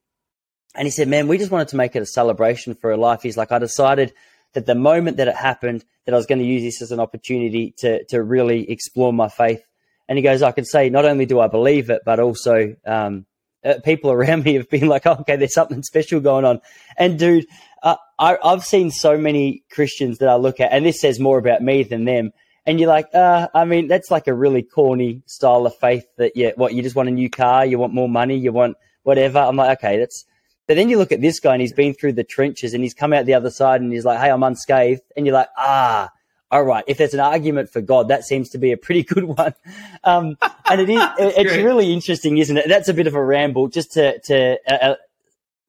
And 0.74 0.86
he 0.86 0.90
said, 0.90 1.08
man, 1.08 1.26
we 1.26 1.38
just 1.38 1.50
wanted 1.50 1.68
to 1.68 1.76
make 1.76 1.96
it 1.96 2.02
a 2.02 2.06
celebration 2.06 2.74
for 2.74 2.90
her 2.90 2.96
life. 2.96 3.22
He's 3.22 3.36
like, 3.36 3.50
I 3.50 3.58
decided 3.58 4.12
that 4.56 4.66
the 4.66 4.74
moment 4.74 5.18
that 5.18 5.28
it 5.28 5.36
happened, 5.36 5.84
that 6.06 6.14
I 6.14 6.16
was 6.16 6.26
going 6.26 6.38
to 6.38 6.44
use 6.44 6.62
this 6.62 6.80
as 6.80 6.90
an 6.90 6.98
opportunity 6.98 7.74
to, 7.78 8.04
to 8.06 8.22
really 8.22 8.68
explore 8.70 9.12
my 9.12 9.28
faith. 9.28 9.62
And 10.08 10.16
he 10.16 10.22
goes, 10.22 10.42
I 10.42 10.52
can 10.52 10.64
say, 10.64 10.88
not 10.88 11.04
only 11.04 11.26
do 11.26 11.40
I 11.40 11.46
believe 11.46 11.90
it, 11.90 12.02
but 12.06 12.18
also, 12.20 12.74
um, 12.86 13.26
uh, 13.62 13.74
people 13.84 14.10
around 14.10 14.44
me 14.46 14.54
have 14.54 14.70
been 14.70 14.88
like, 14.88 15.06
oh, 15.06 15.18
okay, 15.20 15.36
there's 15.36 15.52
something 15.52 15.82
special 15.82 16.20
going 16.20 16.46
on. 16.46 16.60
And 16.96 17.18
dude, 17.18 17.46
uh, 17.82 17.96
I, 18.18 18.38
I've 18.42 18.64
seen 18.64 18.90
so 18.90 19.18
many 19.18 19.62
Christians 19.70 20.18
that 20.18 20.28
I 20.30 20.36
look 20.36 20.58
at, 20.58 20.72
and 20.72 20.86
this 20.86 21.00
says 21.00 21.20
more 21.20 21.38
about 21.38 21.60
me 21.60 21.82
than 21.82 22.06
them. 22.06 22.32
And 22.64 22.80
you're 22.80 22.88
like, 22.88 23.08
uh, 23.14 23.48
I 23.54 23.66
mean, 23.66 23.86
that's 23.86 24.10
like 24.10 24.26
a 24.26 24.34
really 24.34 24.62
corny 24.62 25.22
style 25.26 25.66
of 25.66 25.76
faith 25.76 26.06
that 26.16 26.34
you, 26.34 26.52
what, 26.56 26.72
you 26.72 26.82
just 26.82 26.96
want 26.96 27.10
a 27.10 27.12
new 27.12 27.28
car, 27.28 27.66
you 27.66 27.78
want 27.78 27.92
more 27.92 28.08
money, 28.08 28.36
you 28.38 28.52
want 28.52 28.76
whatever. 29.02 29.38
I'm 29.38 29.56
like, 29.56 29.78
okay, 29.78 29.98
that's, 29.98 30.24
but 30.66 30.76
then 30.76 30.88
you 30.88 30.98
look 30.98 31.12
at 31.12 31.20
this 31.20 31.38
guy 31.38 31.52
and 31.52 31.60
he's 31.60 31.72
been 31.72 31.94
through 31.94 32.14
the 32.14 32.24
trenches 32.24 32.74
and 32.74 32.82
he's 32.82 32.94
come 32.94 33.12
out 33.12 33.24
the 33.24 33.34
other 33.34 33.50
side 33.50 33.80
and 33.80 33.92
he's 33.92 34.04
like, 34.04 34.18
hey, 34.18 34.30
I'm 34.30 34.42
unscathed. 34.42 35.02
And 35.16 35.24
you're 35.24 35.34
like, 35.34 35.48
ah, 35.56 36.10
all 36.50 36.64
right. 36.64 36.84
If 36.86 36.98
there's 36.98 37.14
an 37.14 37.20
argument 37.20 37.70
for 37.70 37.80
God, 37.80 38.08
that 38.08 38.24
seems 38.24 38.50
to 38.50 38.58
be 38.58 38.72
a 38.72 38.76
pretty 38.76 39.02
good 39.14 39.24
one. 39.24 39.54
Um, 40.02 40.36
and 40.64 40.80
it 40.80 40.90
is, 40.90 41.00
it's 41.18 41.52
great. 41.52 41.64
really 41.64 41.92
interesting, 41.92 42.38
isn't 42.38 42.56
it? 42.56 42.68
That's 42.68 42.88
a 42.88 42.94
bit 42.94 43.06
of 43.06 43.14
a 43.14 43.24
ramble 43.24 43.68
just 43.68 43.92
to, 43.92 44.18
to 44.22 44.58
uh, 44.68 44.74
uh, 44.74 44.96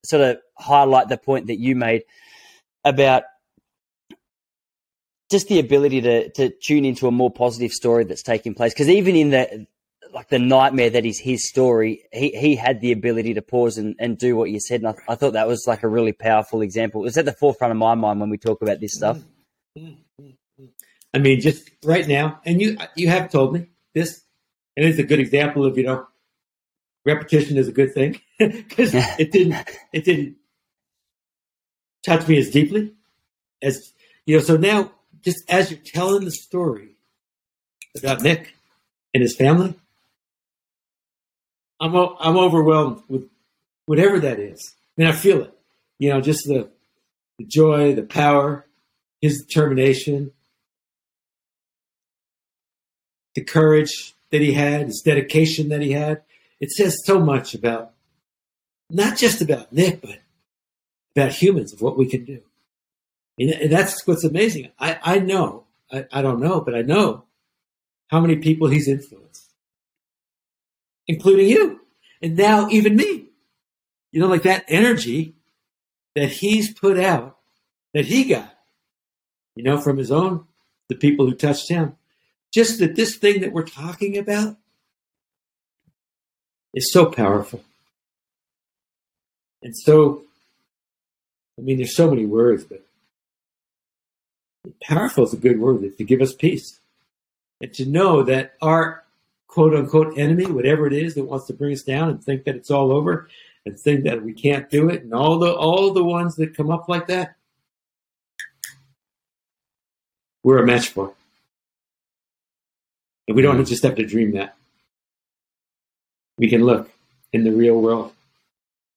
sort 0.04 0.24
of 0.24 0.38
highlight 0.58 1.10
the 1.10 1.18
point 1.18 1.48
that 1.48 1.60
you 1.60 1.76
made 1.76 2.04
about 2.84 3.24
just 5.30 5.48
the 5.48 5.60
ability 5.60 6.02
to, 6.02 6.30
to 6.32 6.50
tune 6.50 6.86
into 6.86 7.08
a 7.08 7.12
more 7.12 7.30
positive 7.30 7.72
story 7.72 8.04
that's 8.06 8.24
taking 8.24 8.56
place. 8.56 8.74
Because 8.74 8.90
even 8.90 9.16
in 9.16 9.30
the, 9.30 9.68
like 10.18 10.30
the 10.30 10.40
nightmare 10.40 10.90
that 10.90 11.06
is 11.06 11.20
his 11.20 11.48
story, 11.48 12.02
he, 12.12 12.30
he 12.30 12.56
had 12.56 12.82
the 12.82 12.92
ability 12.92 13.36
to 13.36 13.42
pause 13.44 13.78
and, 13.78 13.96
and 14.00 14.18
do 14.18 14.36
what 14.36 14.50
you 14.50 14.60
said. 14.60 14.82
And 14.82 14.88
I, 14.88 15.14
I 15.14 15.16
thought 15.16 15.34
that 15.34 15.48
was 15.48 15.66
like 15.68 15.84
a 15.84 15.88
really 15.88 16.12
powerful 16.12 16.64
example. 16.64 17.06
It's 17.06 17.18
at 17.18 17.26
the 17.26 17.34
forefront 17.34 17.70
of 17.70 17.78
my 17.78 17.94
mind 17.94 18.20
when 18.20 18.32
we 18.32 18.40
talk 18.40 18.64
about 18.64 18.80
this 18.80 18.96
stuff. 18.96 19.20
Mm, 19.78 19.98
mm, 20.20 20.36
mm, 20.60 20.70
I 21.14 21.20
mean, 21.20 21.40
just 21.40 21.70
right 21.84 22.08
now, 22.08 22.42
and 22.46 22.60
you 22.60 22.78
you 22.96 23.10
have 23.10 23.32
told 23.32 23.54
me 23.54 23.68
this, 23.94 24.24
and 24.76 24.88
it's 24.88 24.98
a 24.98 25.04
good 25.04 25.20
example 25.20 25.68
of 25.68 25.78
you 25.78 25.84
know, 25.84 26.08
repetition 27.06 27.58
is 27.58 27.68
a 27.68 27.72
good 27.72 27.94
thing 27.94 28.20
because 28.40 28.94
it 29.20 29.32
didn't 29.32 29.70
it 29.94 30.04
didn't 30.04 30.38
touch 32.04 32.28
me 32.28 32.40
as 32.40 32.50
deeply 32.50 32.92
as 33.62 33.94
you 34.26 34.38
know. 34.38 34.44
So 34.44 34.58
now, 34.58 34.94
just 35.22 35.48
as 35.48 35.70
you're 35.70 35.80
telling 35.80 36.26
the 36.26 36.32
story 36.32 36.96
about 37.96 38.24
Nick 38.24 38.56
and 39.14 39.22
his 39.22 39.36
family, 39.36 39.76
I'm 41.80 41.96
I'm 41.96 42.38
overwhelmed 42.38 43.04
with 43.08 43.30
whatever 43.86 44.20
that 44.20 44.40
is. 44.40 44.74
Mean, 44.98 45.08
I 45.08 45.12
feel 45.12 45.42
it. 45.44 45.54
You 46.00 46.10
know, 46.10 46.22
just 46.22 46.46
the 46.46 46.70
the 47.38 47.46
joy, 47.46 47.94
the 47.94 48.04
power, 48.04 48.66
his 49.22 49.44
determination, 49.44 50.32
the 53.36 53.44
courage 53.44 54.16
that 54.32 54.42
he 54.42 54.54
had, 54.54 54.88
his 54.88 55.02
dedication 55.06 55.70
that 55.70 55.82
he 55.82 55.92
had. 55.92 56.24
It 56.60 56.72
says 56.72 56.98
so 57.06 57.20
much 57.20 57.54
about 57.54 57.92
not 58.90 59.18
just 59.18 59.42
about 59.42 59.72
Nick, 59.72 60.02
but 60.02 60.20
about 61.16 61.32
humans 61.32 61.74
of 61.74 61.82
what 61.82 61.98
we 61.98 62.08
can 62.08 62.26
do. 62.26 62.42
And 63.38 63.52
and 63.52 63.72
that's 63.72 64.06
what's 64.08 64.24
amazing. 64.24 64.72
I, 64.80 65.00
I 65.04 65.20
know, 65.20 65.66
I, 65.92 66.06
I 66.12 66.22
don't 66.22 66.40
know, 66.40 66.62
but 66.62 66.76
I 66.76 66.82
know 66.82 67.26
how 68.08 68.20
many 68.20 68.38
people 68.38 68.68
he's 68.68 68.88
influenced, 68.88 69.47
including 71.08 71.48
you, 71.48 71.82
and 72.22 72.36
now 72.36 72.68
even 72.70 72.96
me. 72.96 73.26
You 74.12 74.22
know, 74.22 74.28
like 74.28 74.44
that 74.44 74.66
energy 74.68 75.36
that 76.16 76.30
he's 76.30 76.74
put 76.74 77.00
out, 77.00 77.38
that 77.94 78.06
he 78.06 78.24
got, 78.24 78.54
you 79.56 79.64
know, 79.64 79.80
from 79.80 79.98
his 79.98 80.12
own, 80.12 80.46
the 80.90 80.96
people 80.96 81.26
who 81.26 81.36
touched 81.36 81.70
him. 81.70 81.96
Just 82.54 82.80
that 82.80 82.96
this 82.96 83.18
thing 83.18 83.42
that 83.42 83.52
we're 83.52 83.64
talking 83.64 84.18
about 84.18 84.58
is 86.74 86.92
so 86.92 87.06
powerful. 87.06 87.62
And 89.62 89.76
so, 89.76 90.24
I 91.58 91.62
mean, 91.62 91.78
there's 91.78 91.96
so 91.96 92.10
many 92.10 92.26
words, 92.26 92.64
but 92.64 92.84
powerful 94.82 95.26
is 95.26 95.34
a 95.34 95.38
good 95.38 95.60
word 95.60 95.98
to 95.98 96.04
give 96.04 96.22
us 96.22 96.34
peace. 96.34 96.80
And 97.60 97.74
to 97.74 97.86
know 97.86 98.24
that 98.24 98.54
our 98.62 99.04
quote 99.48 99.74
unquote 99.74 100.18
enemy, 100.18 100.46
whatever 100.46 100.88
it 100.88 100.94
is 100.94 101.16
that 101.16 101.26
wants 101.26 101.48
to 101.48 101.54
bring 101.54 101.74
us 101.74 101.84
down 101.84 102.10
and 102.10 102.24
think 102.24 102.44
that 102.44 102.56
it's 102.56 102.72
all 102.72 102.92
over 102.92 103.30
and 103.66 103.80
think 103.80 104.04
that 104.04 104.24
we 104.24 104.34
can't 104.34 104.70
do 104.70 104.90
it, 104.90 105.04
and 105.04 105.14
all 105.14 105.40
the 105.40 105.54
all 105.54 105.94
the 105.94 106.04
ones 106.04 106.36
that 106.36 106.56
come 106.56 106.72
up 106.72 106.88
like 106.88 107.08
that, 107.08 107.36
we're 110.44 110.64
a 110.64 110.66
match 110.66 110.90
for. 110.90 111.14
And 113.28 113.36
we 113.36 113.42
don't 113.42 113.64
just 113.66 113.84
have 113.84 113.96
to 113.96 114.06
dream 114.06 114.32
that. 114.32 114.56
We 116.38 116.50
can 116.50 116.64
look 116.64 116.90
in 117.34 117.44
the 117.44 117.52
real 117.52 117.82
world 117.82 118.14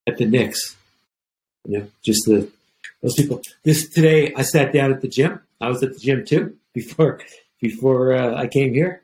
at 0.07 0.19
the 0.19 0.27
Nicks. 0.27 0.77
You 1.67 1.79
know, 1.79 1.87
just 2.03 2.27
the 2.27 2.49
those 3.03 3.15
people. 3.15 3.43
This 3.65 3.89
today, 3.89 4.33
I 4.35 4.43
sat 4.43 4.73
down 4.73 4.93
at 4.93 5.01
the 5.01 5.09
gym. 5.09 5.41
I 5.61 5.69
was 5.69 5.83
at 5.83 5.95
the 5.95 5.99
gym 5.99 6.25
too 6.25 6.57
before 6.75 7.21
before 7.61 8.15
uh, 8.15 8.35
I 8.35 8.47
came 8.47 8.73
here. 8.73 9.03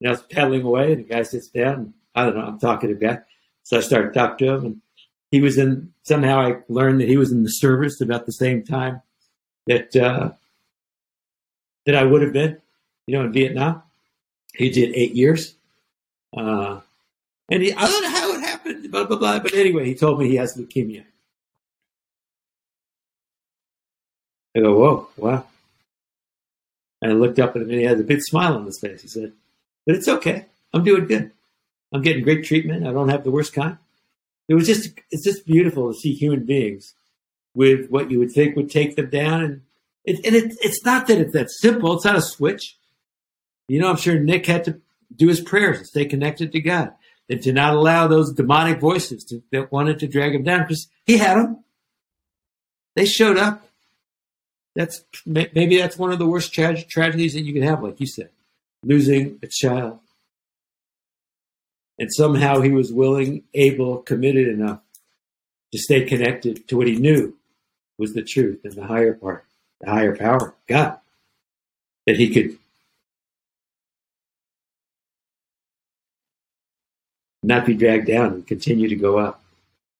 And 0.00 0.08
I 0.08 0.10
was 0.12 0.22
pedaling 0.22 0.62
away, 0.62 0.92
and 0.92 1.04
the 1.04 1.08
guy 1.08 1.22
sits 1.22 1.48
down. 1.48 1.74
And, 1.74 1.94
I 2.14 2.24
don't 2.24 2.36
know. 2.36 2.46
I'm 2.46 2.58
talking 2.58 2.88
to 2.90 2.96
a 2.96 2.98
guy, 2.98 3.20
so 3.62 3.76
I 3.76 3.80
started 3.80 4.14
talking 4.14 4.46
to 4.46 4.54
him, 4.54 4.64
and 4.64 4.80
he 5.30 5.40
was 5.40 5.58
in. 5.58 5.92
Somehow, 6.02 6.40
I 6.40 6.56
learned 6.68 7.00
that 7.00 7.08
he 7.08 7.16
was 7.16 7.32
in 7.32 7.42
the 7.42 7.48
service 7.48 8.00
about 8.00 8.26
the 8.26 8.32
same 8.32 8.62
time 8.62 9.02
that 9.66 9.94
uh, 9.96 10.30
that 11.84 11.96
I 11.96 12.04
would 12.04 12.22
have 12.22 12.32
been, 12.32 12.58
you 13.06 13.18
know, 13.18 13.24
in 13.24 13.32
Vietnam. 13.32 13.82
He 14.54 14.70
did 14.70 14.94
eight 14.94 15.12
years, 15.14 15.54
uh, 16.36 16.80
and 17.50 17.62
he, 17.62 17.72
I 17.72 17.86
don't 17.86 18.02
know 18.02 18.10
how 18.10 18.32
it 18.32 18.40
happened, 18.40 18.90
blah 18.90 19.04
blah 19.04 19.18
blah. 19.18 19.40
But 19.40 19.54
anyway, 19.54 19.84
he 19.84 19.94
told 19.94 20.18
me 20.18 20.28
he 20.28 20.36
has 20.36 20.56
leukemia. 20.56 21.04
I 24.56 24.60
go, 24.60 24.78
whoa, 24.78 25.08
wow. 25.18 25.44
And 27.02 27.12
I 27.12 27.14
looked 27.14 27.38
up 27.38 27.50
at 27.50 27.62
him 27.62 27.68
and 27.68 27.78
he 27.78 27.84
had 27.84 28.00
a 28.00 28.04
big 28.04 28.22
smile 28.22 28.54
on 28.54 28.64
his 28.64 28.80
face. 28.80 29.02
He 29.02 29.08
said, 29.08 29.32
But 29.86 29.94
it's 29.94 30.08
okay. 30.08 30.46
I'm 30.74 30.84
doing 30.84 31.06
good. 31.06 31.30
I'm 31.92 32.02
getting 32.02 32.24
great 32.24 32.44
treatment. 32.44 32.86
I 32.86 32.92
don't 32.92 33.08
have 33.08 33.24
the 33.24 33.30
worst 33.30 33.54
kind. 33.54 33.78
It 34.48 34.54
was 34.54 34.66
just 34.66 34.90
it's 35.10 35.24
just 35.24 35.46
beautiful 35.46 35.92
to 35.92 35.98
see 35.98 36.12
human 36.12 36.44
beings 36.44 36.94
with 37.54 37.88
what 37.88 38.10
you 38.10 38.18
would 38.18 38.32
think 38.32 38.56
would 38.56 38.70
take 38.70 38.96
them 38.96 39.10
down. 39.10 39.42
And 39.42 39.62
it, 40.04 40.24
and 40.26 40.36
it, 40.36 40.56
it's 40.60 40.84
not 40.84 41.06
that 41.06 41.18
it's 41.18 41.32
that 41.32 41.50
simple. 41.50 41.94
It's 41.94 42.04
not 42.04 42.16
a 42.16 42.22
switch. 42.22 42.76
You 43.68 43.80
know, 43.80 43.88
I'm 43.88 43.96
sure 43.96 44.18
Nick 44.18 44.46
had 44.46 44.64
to 44.64 44.80
do 45.14 45.28
his 45.28 45.40
prayers 45.40 45.78
and 45.78 45.86
stay 45.86 46.04
connected 46.04 46.52
to 46.52 46.60
God 46.60 46.92
and 47.28 47.42
to 47.42 47.52
not 47.52 47.74
allow 47.74 48.06
those 48.06 48.32
demonic 48.32 48.80
voices 48.80 49.24
to, 49.24 49.42
that 49.50 49.72
wanted 49.72 49.98
to 50.00 50.06
drag 50.06 50.34
him 50.34 50.44
down 50.44 50.62
because 50.62 50.88
he 51.04 51.18
had 51.18 51.36
them. 51.36 51.64
They 52.94 53.06
showed 53.06 53.36
up 53.36 53.66
that's 54.74 55.02
maybe 55.24 55.78
that's 55.78 55.96
one 55.96 56.12
of 56.12 56.18
the 56.18 56.26
worst 56.26 56.52
tra- 56.52 56.82
tragedies 56.82 57.32
that 57.32 57.40
you 57.40 57.52
can 57.52 57.62
have, 57.62 57.82
like 57.82 57.98
you 57.98 58.06
said, 58.06 58.28
losing 58.86 59.38
a 59.42 59.46
child. 59.46 59.98
And 61.98 62.12
somehow 62.12 62.60
he 62.60 62.70
was 62.70 62.92
willing, 62.92 63.44
able, 63.54 63.98
committed 63.98 64.48
enough 64.48 64.80
to 65.72 65.78
stay 65.78 66.04
connected 66.04 66.68
to 66.68 66.76
what 66.76 66.86
he 66.86 66.96
knew 66.96 67.34
was 67.98 68.12
the 68.12 68.22
truth 68.22 68.60
and 68.64 68.74
the 68.74 68.84
higher 68.86 69.14
part, 69.14 69.44
the 69.80 69.90
higher 69.90 70.14
power, 70.14 70.54
God, 70.68 70.98
that 72.06 72.16
he 72.16 72.30
could 72.32 72.58
not 77.42 77.64
be 77.64 77.74
dragged 77.74 78.06
down 78.06 78.32
and 78.34 78.46
continue 78.46 78.88
to 78.88 78.96
go 78.96 79.18
up. 79.18 79.42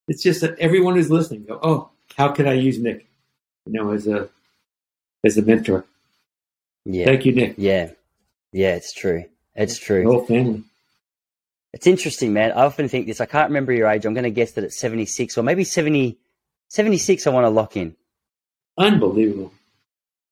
It's 0.08 0.22
just 0.22 0.42
that 0.42 0.58
everyone 0.58 0.96
who's 0.96 1.10
listening 1.10 1.44
go, 1.44 1.58
oh, 1.62 1.90
how 2.16 2.28
can 2.32 2.46
I 2.46 2.54
use 2.54 2.78
Nick, 2.78 3.06
you 3.64 3.72
know, 3.72 3.92
as 3.92 4.06
a 4.06 4.28
as 5.24 5.36
a 5.36 5.42
mentor. 5.42 5.84
Yeah. 6.84 7.06
Thank 7.06 7.26
you, 7.26 7.32
Nick. 7.32 7.54
Yeah. 7.58 7.90
Yeah, 8.56 8.74
it's 8.74 8.94
true. 8.94 9.24
It's 9.54 9.78
true. 9.78 10.04
whole 10.04 10.24
family. 10.24 10.62
It's 11.74 11.86
interesting, 11.86 12.32
man. 12.32 12.52
I 12.52 12.64
often 12.64 12.88
think 12.88 13.06
this. 13.06 13.20
I 13.20 13.26
can't 13.26 13.50
remember 13.50 13.72
your 13.72 13.86
age. 13.88 14.06
I'm 14.06 14.14
going 14.14 14.24
to 14.24 14.30
guess 14.30 14.52
that 14.52 14.64
it's 14.64 14.78
76 14.80 15.36
or 15.36 15.42
maybe 15.42 15.62
70, 15.62 16.16
76 16.68 17.26
I 17.26 17.30
want 17.30 17.44
to 17.44 17.50
lock 17.50 17.76
in. 17.76 17.94
Unbelievable. 18.78 19.52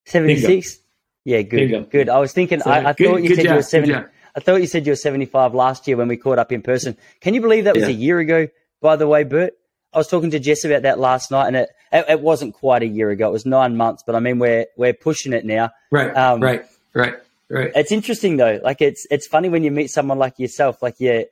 76? 0.06 0.78
Yeah, 1.26 1.42
good. 1.42 1.56
Bingo. 1.70 1.82
Good. 1.84 2.08
I 2.08 2.18
was 2.18 2.32
thinking, 2.32 2.60
So, 2.60 2.70
I, 2.70 2.90
I 2.90 2.92
good- 2.94 3.08
thought 3.08 3.22
you 3.22 3.34
said 3.34 3.44
job, 3.44 3.50
you 3.50 3.56
were 3.56 3.62
70. 3.62 3.94
I 4.36 4.40
thought 4.40 4.60
you 4.62 4.66
said 4.66 4.86
you 4.86 4.92
were 4.92 4.96
75 4.96 5.54
last 5.54 5.86
year 5.86 5.96
when 5.98 6.08
we 6.08 6.16
caught 6.16 6.38
up 6.38 6.50
in 6.50 6.62
person. 6.62 6.96
Can 7.20 7.34
you 7.34 7.42
believe 7.42 7.64
that 7.64 7.74
was 7.74 7.84
Yeah. 7.84 7.90
a 7.90 7.92
year 7.92 8.18
ago? 8.20 8.48
By 8.80 8.96
the 8.96 9.06
way, 9.06 9.24
Burt, 9.24 9.52
I 9.92 9.98
was 9.98 10.08
talking 10.08 10.30
to 10.30 10.38
Jess 10.38 10.64
about 10.64 10.82
that 10.82 10.98
last 10.98 11.30
night, 11.30 11.46
and 11.48 11.56
it, 11.56 11.68
it, 11.92 12.04
it 12.08 12.20
wasn't 12.20 12.54
quite 12.54 12.82
a 12.82 12.86
year 12.86 13.10
ago. 13.10 13.28
It 13.28 13.32
was 13.32 13.44
nine 13.46 13.76
months, 13.76 14.02
but 14.04 14.14
I 14.14 14.20
mean, 14.20 14.38
we're 14.38 14.66
we're 14.76 14.92
pushing 14.94 15.32
it 15.34 15.44
now. 15.44 15.70
Right, 15.92 16.14
Um, 16.16 16.40
right, 16.40 16.64
right, 16.94 17.14
right. 17.50 17.72
It's 17.74 17.92
interesting 17.92 18.36
though. 18.36 18.60
Like 18.62 18.80
it's 18.80 19.06
it's 19.10 19.26
funny 19.26 19.48
when 19.48 19.62
you 19.64 19.70
meet 19.70 19.90
someone 19.90 20.18
like 20.18 20.38
yourself. 20.38 20.82
Like 20.82 20.96
you're 20.98 21.24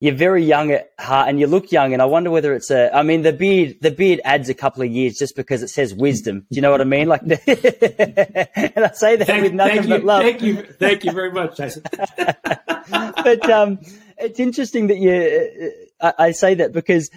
you're 0.00 0.14
very 0.14 0.44
young 0.44 0.70
at 0.70 0.92
heart, 0.98 1.28
and 1.28 1.40
you 1.40 1.48
look 1.48 1.72
young. 1.72 1.92
And 1.92 2.00
I 2.00 2.04
wonder 2.04 2.30
whether 2.30 2.54
it's 2.54 2.70
a. 2.70 2.94
I 2.94 3.02
mean, 3.02 3.22
the 3.22 3.32
beard 3.32 3.78
the 3.80 3.90
beard 3.90 4.20
adds 4.24 4.48
a 4.48 4.54
couple 4.54 4.82
of 4.82 4.90
years 4.90 5.16
just 5.16 5.34
because 5.34 5.62
it 5.62 5.68
says 5.68 5.92
wisdom. 5.92 6.46
Do 6.50 6.56
you 6.56 6.62
know 6.62 6.70
what 6.70 6.80
I 6.80 6.84
mean? 6.84 7.08
Like, 7.08 7.22
and 7.22 7.32
I 7.36 8.90
say 8.92 9.16
that 9.16 9.26
Thank, 9.26 9.42
with 9.42 9.54
nothing 9.54 9.76
thank 9.78 9.88
but 9.88 10.04
love. 10.04 10.22
thank 10.22 10.42
you, 10.42 10.62
thank 10.62 11.04
you 11.04 11.12
very 11.12 11.32
much, 11.32 11.56
Tyson. 11.56 11.82
but 12.16 13.50
um, 13.50 13.80
it's 14.18 14.38
interesting 14.38 14.86
that 14.86 14.98
you. 14.98 15.72
I, 16.00 16.14
I 16.18 16.30
say 16.30 16.54
that 16.54 16.72
because 16.72 17.10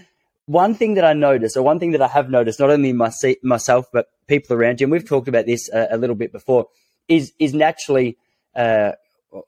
one 0.48 0.74
thing 0.74 0.96
that 0.96 1.06
I 1.06 1.14
noticed, 1.14 1.56
or 1.56 1.62
one 1.62 1.80
thing 1.80 1.92
that 1.92 2.02
I 2.02 2.08
have 2.08 2.32
noticed, 2.32 2.60
not 2.60 2.72
only 2.72 2.94
my, 2.94 3.12
myself 3.44 3.86
but 3.94 4.08
people 4.28 4.56
around 4.56 4.82
you, 4.82 4.86
and 4.86 4.92
we've 4.92 5.08
talked 5.08 5.28
about 5.28 5.46
this 5.46 5.70
a, 5.72 5.90
a 5.92 5.98
little 5.98 6.16
bit 6.16 6.32
before, 6.32 6.68
is 7.08 7.34
is 7.40 7.54
naturally. 7.54 8.18
Uh, 8.56 8.92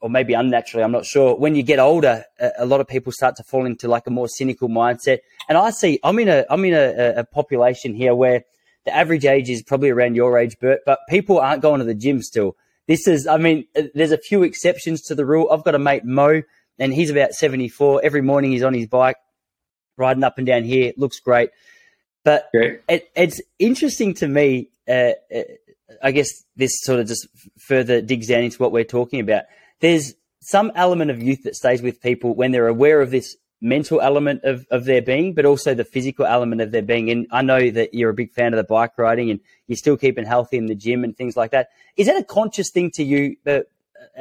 or 0.00 0.08
maybe 0.08 0.32
unnaturally, 0.32 0.82
I'm 0.82 0.92
not 0.92 1.04
sure. 1.04 1.36
When 1.36 1.54
you 1.54 1.62
get 1.62 1.78
older, 1.78 2.24
a, 2.40 2.50
a 2.60 2.66
lot 2.66 2.80
of 2.80 2.88
people 2.88 3.12
start 3.12 3.36
to 3.36 3.44
fall 3.44 3.66
into 3.66 3.86
like 3.86 4.06
a 4.06 4.10
more 4.10 4.28
cynical 4.28 4.68
mindset. 4.68 5.18
And 5.46 5.58
I 5.58 5.70
see, 5.70 6.00
I'm 6.02 6.18
in 6.18 6.28
a, 6.28 6.46
I'm 6.48 6.64
in 6.64 6.72
a, 6.72 7.20
a 7.20 7.24
population 7.24 7.92
here 7.94 8.14
where 8.14 8.44
the 8.84 8.94
average 8.94 9.24
age 9.24 9.50
is 9.50 9.62
probably 9.62 9.90
around 9.90 10.14
your 10.14 10.38
age, 10.38 10.58
Burt, 10.58 10.80
but 10.86 11.00
people 11.08 11.38
aren't 11.38 11.62
going 11.62 11.80
to 11.80 11.84
the 11.84 11.94
gym 11.94 12.22
still. 12.22 12.56
This 12.86 13.06
is, 13.06 13.26
I 13.26 13.38
mean, 13.38 13.66
uh, 13.76 13.82
there's 13.94 14.12
a 14.12 14.18
few 14.18 14.42
exceptions 14.42 15.02
to 15.02 15.14
the 15.14 15.24
rule. 15.24 15.48
I've 15.50 15.64
got 15.64 15.74
a 15.74 15.78
mate, 15.78 16.04
Mo, 16.04 16.42
and 16.78 16.92
he's 16.92 17.10
about 17.10 17.32
74. 17.32 18.00
Every 18.04 18.20
morning 18.20 18.52
he's 18.52 18.62
on 18.62 18.74
his 18.74 18.86
bike, 18.86 19.16
riding 19.96 20.24
up 20.24 20.38
and 20.38 20.46
down 20.46 20.64
here. 20.64 20.92
Looks 20.96 21.20
great. 21.20 21.50
But 22.24 22.48
it, 22.52 23.10
it's 23.14 23.40
interesting 23.58 24.14
to 24.14 24.28
me. 24.28 24.68
Uh, 24.88 25.12
uh, 25.34 25.42
I 26.02 26.10
guess 26.10 26.44
this 26.56 26.72
sort 26.82 27.00
of 27.00 27.06
just 27.06 27.26
further 27.58 28.00
digs 28.00 28.28
down 28.28 28.42
into 28.42 28.58
what 28.58 28.72
we're 28.72 28.84
talking 28.84 29.20
about. 29.20 29.44
There's 29.80 30.14
some 30.40 30.72
element 30.74 31.10
of 31.10 31.22
youth 31.22 31.42
that 31.44 31.56
stays 31.56 31.82
with 31.82 32.02
people 32.02 32.34
when 32.34 32.52
they're 32.52 32.68
aware 32.68 33.00
of 33.00 33.10
this 33.10 33.36
mental 33.64 34.00
element 34.00 34.44
of, 34.44 34.66
of 34.70 34.84
their 34.84 35.00
being, 35.00 35.32
but 35.32 35.46
also 35.46 35.74
the 35.74 35.84
physical 35.84 36.26
element 36.26 36.60
of 36.60 36.70
their 36.70 36.82
being. 36.82 37.10
And 37.10 37.26
I 37.30 37.42
know 37.42 37.70
that 37.70 37.94
you're 37.94 38.10
a 38.10 38.14
big 38.14 38.32
fan 38.32 38.52
of 38.52 38.58
the 38.58 38.64
bike 38.64 38.92
riding 38.98 39.30
and 39.30 39.40
you're 39.66 39.76
still 39.76 39.96
keeping 39.96 40.26
healthy 40.26 40.58
in 40.58 40.66
the 40.66 40.74
gym 40.74 41.02
and 41.02 41.16
things 41.16 41.36
like 41.36 41.50
that. 41.52 41.70
Is 41.96 42.06
that 42.06 42.20
a 42.20 42.24
conscious 42.24 42.70
thing 42.70 42.90
to 42.92 43.02
you 43.02 43.36
uh, 43.46 43.60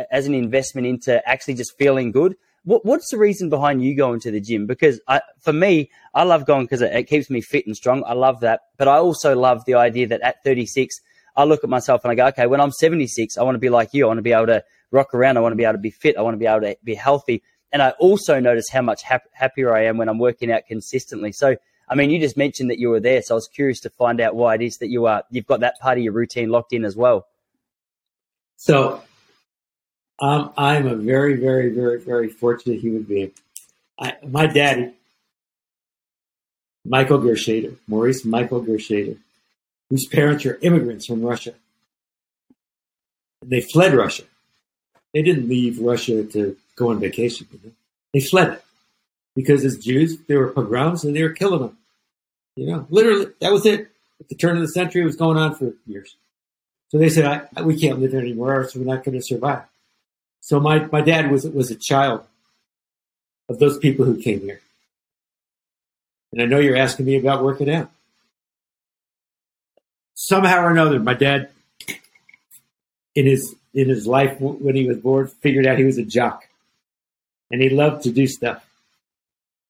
as 0.09 0.27
an 0.27 0.33
investment 0.33 0.87
into 0.87 1.27
actually 1.27 1.55
just 1.55 1.77
feeling 1.77 2.11
good? 2.11 2.35
What, 2.63 2.85
what's 2.85 3.11
the 3.11 3.17
reason 3.17 3.49
behind 3.49 3.83
you 3.83 3.95
going 3.95 4.21
to 4.21 4.31
the 4.31 4.39
gym? 4.39 4.65
Because 4.65 5.01
I, 5.09 5.21
for 5.41 5.51
me, 5.51 5.91
I 6.13 6.23
love 6.23 6.45
going 6.45 6.63
because 6.63 6.81
it, 6.81 6.93
it 6.93 7.03
keeps 7.03 7.29
me 7.29 7.41
fit 7.41 7.67
and 7.67 7.75
strong. 7.75 8.03
I 8.05 8.13
love 8.13 8.39
that. 8.39 8.61
But 8.77 8.87
I 8.87 8.97
also 8.97 9.35
love 9.35 9.65
the 9.65 9.75
idea 9.75 10.07
that 10.07 10.21
at 10.21 10.41
36, 10.45 11.01
I 11.35 11.45
look 11.45 11.63
at 11.63 11.69
myself 11.69 12.03
and 12.03 12.11
I 12.11 12.15
go, 12.15 12.27
okay, 12.27 12.47
when 12.47 12.61
I'm 12.61 12.71
76, 12.71 13.37
I 13.37 13.43
want 13.43 13.55
to 13.55 13.59
be 13.59 13.69
like 13.69 13.93
you. 13.93 14.05
I 14.05 14.07
want 14.07 14.19
to 14.19 14.23
be 14.23 14.33
able 14.33 14.47
to 14.47 14.63
rock 14.91 15.13
around. 15.13 15.37
I 15.37 15.39
want 15.41 15.53
to 15.53 15.57
be 15.57 15.63
able 15.63 15.73
to 15.73 15.79
be 15.79 15.89
fit. 15.89 16.17
I 16.17 16.21
want 16.21 16.35
to 16.35 16.39
be 16.39 16.45
able 16.45 16.61
to 16.61 16.77
be 16.83 16.95
healthy. 16.95 17.41
And 17.71 17.81
I 17.81 17.89
also 17.91 18.39
notice 18.39 18.69
how 18.69 18.83
much 18.83 19.01
hap- 19.01 19.33
happier 19.33 19.75
I 19.75 19.85
am 19.85 19.97
when 19.97 20.07
I'm 20.07 20.19
working 20.19 20.51
out 20.51 20.67
consistently. 20.67 21.31
So, 21.31 21.55
I 21.89 21.95
mean, 21.95 22.11
you 22.11 22.19
just 22.19 22.37
mentioned 22.37 22.69
that 22.69 22.77
you 22.77 22.89
were 22.89 22.99
there, 22.99 23.21
so 23.21 23.33
I 23.33 23.37
was 23.37 23.47
curious 23.47 23.79
to 23.81 23.89
find 23.89 24.21
out 24.21 24.35
why 24.35 24.55
it 24.55 24.61
is 24.61 24.77
that 24.77 24.89
you 24.89 25.07
are 25.07 25.23
you've 25.31 25.47
got 25.47 25.61
that 25.61 25.79
part 25.79 25.97
of 25.97 26.03
your 26.03 26.13
routine 26.13 26.49
locked 26.49 26.71
in 26.71 26.85
as 26.85 26.95
well. 26.95 27.25
So, 28.57 29.01
um, 30.19 30.53
I'm 30.55 30.87
a 30.87 30.95
very, 30.95 31.35
very, 31.35 31.69
very, 31.71 31.99
very 31.99 32.29
fortunate 32.29 32.79
human 32.79 33.03
being. 33.03 33.31
I, 33.99 34.13
my 34.25 34.45
daddy, 34.45 34.93
Michael 36.85 37.19
Gershater, 37.19 37.75
Maurice 37.87 38.23
Michael 38.23 38.63
Gershater, 38.63 39.17
whose 39.93 40.07
parents 40.07 40.43
are 40.43 40.57
immigrants 40.63 41.05
from 41.05 41.21
Russia. 41.21 41.53
They 43.45 43.61
fled 43.61 43.93
Russia. 43.93 44.23
They 45.13 45.21
didn't 45.21 45.47
leave 45.47 45.79
Russia 45.79 46.23
to 46.23 46.57
go 46.75 46.89
on 46.89 46.99
vacation. 46.99 47.45
Did 47.51 47.61
they? 47.61 47.71
they 48.11 48.19
fled 48.19 48.53
it 48.53 48.63
because 49.35 49.63
as 49.63 49.77
Jews, 49.77 50.17
there 50.27 50.39
were 50.39 50.47
pogroms 50.47 51.03
and 51.03 51.15
they 51.15 51.21
were 51.21 51.29
killing 51.29 51.61
them. 51.61 51.77
You 52.55 52.65
know, 52.65 52.87
literally, 52.89 53.27
that 53.39 53.51
was 53.51 53.67
it. 53.67 53.81
At 54.19 54.29
the 54.29 54.35
turn 54.35 54.55
of 54.55 54.63
the 54.63 54.69
century, 54.69 55.03
it 55.03 55.05
was 55.05 55.15
going 55.15 55.37
on 55.37 55.53
for 55.53 55.73
years. 55.85 56.15
So 56.89 56.97
they 56.97 57.09
said, 57.09 57.47
I, 57.55 57.61
we 57.61 57.79
can't 57.79 57.99
live 57.99 58.13
here 58.13 58.19
anymore, 58.19 58.67
so 58.67 58.79
we're 58.79 58.91
not 58.91 59.03
going 59.03 59.15
to 59.15 59.23
survive. 59.23 59.61
So 60.41 60.59
my, 60.59 60.85
my 60.85 61.01
dad 61.01 61.29
was, 61.29 61.45
was 61.45 61.69
a 61.69 61.75
child 61.75 62.25
of 63.47 63.59
those 63.59 63.77
people 63.77 64.05
who 64.05 64.19
came 64.19 64.41
here. 64.41 64.59
And 66.31 66.41
I 66.41 66.45
know 66.45 66.57
you're 66.57 66.77
asking 66.77 67.05
me 67.05 67.15
about 67.15 67.43
working 67.43 67.69
out. 67.69 67.91
Somehow 70.15 70.63
or 70.63 70.71
another, 70.71 70.99
my 70.99 71.13
dad, 71.13 71.49
in 73.15 73.25
his 73.25 73.55
in 73.73 73.89
his 73.89 74.05
life 74.05 74.39
when 74.39 74.75
he 74.75 74.87
was 74.87 74.97
born, 74.97 75.27
figured 75.27 75.65
out 75.65 75.79
he 75.79 75.83
was 75.83 75.97
a 75.97 76.03
jock, 76.03 76.47
and 77.51 77.61
he 77.61 77.69
loved 77.69 78.03
to 78.03 78.11
do 78.11 78.27
stuff. 78.27 78.63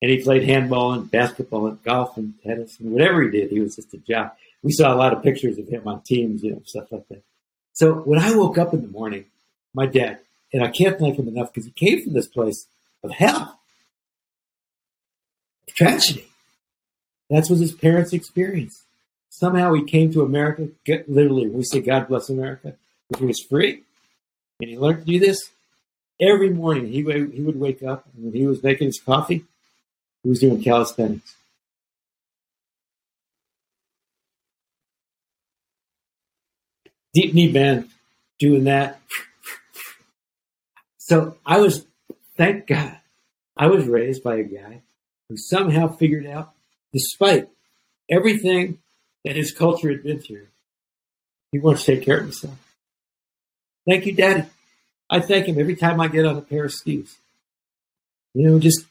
And 0.02 0.12
he 0.12 0.22
played 0.22 0.44
handball 0.44 0.92
and 0.92 1.10
basketball 1.10 1.68
and 1.68 1.82
golf 1.82 2.18
and 2.18 2.34
tennis 2.44 2.78
and 2.78 2.92
whatever 2.92 3.24
he 3.24 3.30
did, 3.30 3.50
he 3.50 3.62
was 3.62 3.78
just 3.78 3.94
a 3.94 3.98
jock. 3.98 4.38
We 4.62 4.74
saw 4.74 4.94
a 4.94 4.98
lot 4.98 5.14
of 5.14 5.24
pictures 5.24 5.58
of 5.58 5.70
him 5.70 5.88
on 5.88 6.02
teams, 6.02 6.44
you 6.44 6.52
know, 6.52 6.62
stuff 6.66 6.92
like 6.92 7.08
that. 7.08 7.24
So 7.72 7.94
when 7.94 8.20
I 8.20 8.36
woke 8.36 8.58
up 8.58 8.74
in 8.74 8.82
the 8.82 8.90
morning, 8.90 9.26
my 9.74 9.86
dad, 9.86 10.20
and 10.52 10.62
I 10.62 10.68
can't 10.68 11.00
thank 11.00 11.18
him 11.18 11.30
enough 11.30 11.54
because 11.54 11.66
he 11.66 11.72
came 11.72 12.04
from 12.04 12.14
this 12.14 12.28
place 12.28 12.68
of 13.02 13.12
hell, 13.12 13.60
of 15.68 15.74
tragedy. 15.74 16.28
That's 17.30 17.50
what 17.50 17.60
his 17.60 17.74
parents 17.74 18.12
experienced. 18.12 18.84
Somehow 19.34 19.74
he 19.74 19.84
came 19.84 20.14
to 20.14 20.22
America, 20.22 20.68
get, 20.86 21.10
literally, 21.10 21.48
we 21.48 21.64
say 21.64 21.82
God 21.82 22.08
bless 22.08 22.30
America, 22.30 22.76
which 23.08 23.20
was 23.20 23.42
free. 23.42 23.82
And 24.62 24.70
he 24.70 24.78
learned 24.78 25.08
to 25.08 25.12
do 25.12 25.20
this. 25.20 25.50
Every 26.22 26.52
morning 26.52 26.86
he, 26.86 27.02
he 27.02 27.42
would 27.42 27.60
wake 27.60 27.82
up, 27.82 28.06
and 28.14 28.26
when 28.26 28.34
he 28.34 28.46
was 28.46 28.62
making 28.62 28.90
his 28.90 29.02
coffee, 29.04 29.44
he 30.22 30.30
was 30.30 30.40
doing 30.40 30.62
calisthenics. 30.62 31.36
Deep 37.16 37.34
knee 37.34 37.52
bend, 37.52 37.90
doing 38.38 38.66
that. 38.66 39.02
So 41.00 41.38
I 41.44 41.60
was, 41.60 41.88
thank 42.38 42.68
God, 42.68 43.00
I 43.58 43.66
was 43.66 43.88
raised 43.88 44.22
by 44.24 44.36
a 44.36 44.44
guy 44.44 44.84
who 45.28 45.38
somehow 45.38 45.88
figured 45.88 46.28
out, 46.28 46.54
despite 46.94 47.50
everything 48.08 48.78
that 49.24 49.36
his 49.36 49.52
culture 49.52 49.90
had 49.90 50.04
been 50.04 50.20
through, 50.20 50.48
he 51.52 51.60
wants 51.60 51.86
to 51.86 51.96
take 51.96 52.06
care 52.06 52.18
of 52.18 52.24
himself. 52.24 52.56
Thank 53.88 54.06
you, 54.06 54.14
Daddy. 54.14 54.46
I 55.10 55.20
thank 55.20 55.46
him 55.48 55.60
every 55.60 55.76
time 55.76 56.00
I 56.00 56.08
get 56.08 56.26
on 56.26 56.38
a 56.38 56.42
pair 56.42 56.66
of 56.66 56.72
skis. 56.74 57.18
You 58.34 58.50
know, 58.50 58.60
just 58.60 58.86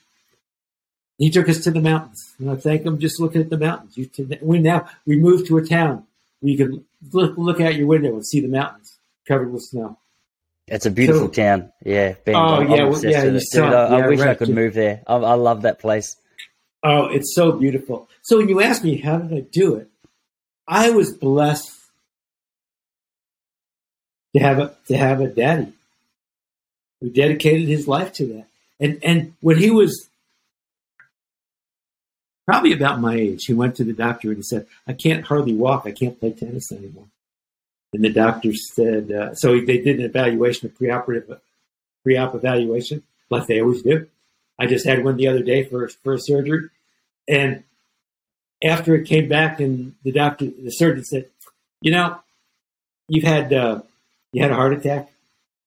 he 1.18 1.30
took 1.30 1.48
us 1.48 1.64
to 1.64 1.70
the 1.70 1.80
mountains, 1.80 2.34
and 2.38 2.50
I 2.50 2.56
thank 2.56 2.82
him 2.82 2.98
just 2.98 3.20
looking 3.20 3.40
at 3.40 3.50
the 3.50 3.58
mountains. 3.58 3.96
You, 3.96 4.08
we 4.42 4.58
now 4.58 4.88
we 5.06 5.16
moved 5.18 5.46
to 5.48 5.56
a 5.58 5.66
town 5.66 6.04
where 6.40 6.52
you 6.52 6.56
can 6.58 6.84
look 7.12 7.36
look 7.36 7.60
out 7.60 7.74
your 7.74 7.86
window 7.86 8.12
and 8.12 8.26
see 8.26 8.40
the 8.40 8.48
mountains 8.48 8.96
covered 9.26 9.52
with 9.52 9.62
snow. 9.62 9.98
It's 10.68 10.86
a 10.86 10.90
beautiful 10.90 11.26
So- 11.26 11.32
town. 11.32 11.72
Yeah. 11.84 12.14
Ben, 12.24 12.36
Oh, 12.36 12.38
I'm, 12.38 12.70
yeah, 12.70 12.84
well, 12.84 13.04
yeah, 13.04 13.24
you 13.24 13.40
saw 13.40 13.64
Dude. 13.66 13.74
I, 13.74 13.84
I 13.86 13.98
Yeah, 13.98 14.06
wish 14.08 14.20
I 14.20 14.26
right. 14.26 14.38
could 14.38 14.48
move 14.50 14.74
there. 14.74 15.02
I, 15.06 15.14
I 15.16 15.34
love 15.34 15.62
that 15.62 15.80
place. 15.80 16.16
Oh, 16.84 17.06
it's 17.06 17.34
so 17.34 17.52
beautiful. 17.52 18.08
So 18.22 18.38
when 18.38 18.48
you 18.48 18.60
ask 18.60 18.84
me 18.84 18.96
how 18.98 19.18
did 19.18 19.36
I 19.36 19.40
do 19.40 19.74
it, 19.76 19.88
I 20.72 20.88
was 20.88 21.12
blessed 21.12 21.70
to 24.34 24.42
have 24.42 24.58
a 24.58 24.74
to 24.88 24.96
have 24.96 25.20
a 25.20 25.26
daddy 25.28 25.74
who 26.98 27.10
dedicated 27.10 27.68
his 27.68 27.86
life 27.86 28.14
to 28.14 28.26
that. 28.28 28.46
And 28.80 28.98
and 29.04 29.34
when 29.42 29.58
he 29.58 29.70
was 29.70 30.08
probably 32.46 32.72
about 32.72 33.02
my 33.02 33.16
age, 33.16 33.44
he 33.44 33.52
went 33.52 33.76
to 33.76 33.84
the 33.84 33.92
doctor 33.92 34.28
and 34.28 34.38
he 34.38 34.42
said, 34.42 34.66
"I 34.86 34.94
can't 34.94 35.26
hardly 35.26 35.52
walk. 35.52 35.82
I 35.84 35.92
can't 35.92 36.18
play 36.18 36.32
tennis 36.32 36.72
anymore." 36.72 37.08
And 37.92 38.02
the 38.02 38.08
doctor 38.08 38.54
said, 38.54 39.12
uh, 39.12 39.34
so 39.34 39.60
they 39.60 39.76
did 39.76 39.98
an 39.98 40.06
evaluation, 40.06 40.68
a 40.68 40.70
preoperative 40.70 41.38
pre-op 42.02 42.34
evaluation, 42.34 43.02
like 43.28 43.46
they 43.46 43.60
always 43.60 43.82
do. 43.82 44.06
I 44.58 44.64
just 44.64 44.86
had 44.86 45.04
one 45.04 45.18
the 45.18 45.28
other 45.28 45.42
day 45.42 45.64
for 45.64 45.86
for 45.88 46.14
a 46.14 46.18
surgery, 46.18 46.70
and 47.28 47.64
after 48.62 48.94
it 48.94 49.06
came 49.06 49.28
back, 49.28 49.60
and 49.60 49.94
the 50.04 50.12
doctor, 50.12 50.46
the 50.46 50.70
surgeon 50.70 51.04
said, 51.04 51.26
"You 51.80 51.92
know, 51.92 52.18
you've 53.08 53.24
had 53.24 53.52
uh, 53.52 53.82
you 54.32 54.42
had 54.42 54.50
a 54.50 54.54
heart 54.54 54.72
attack, 54.72 55.10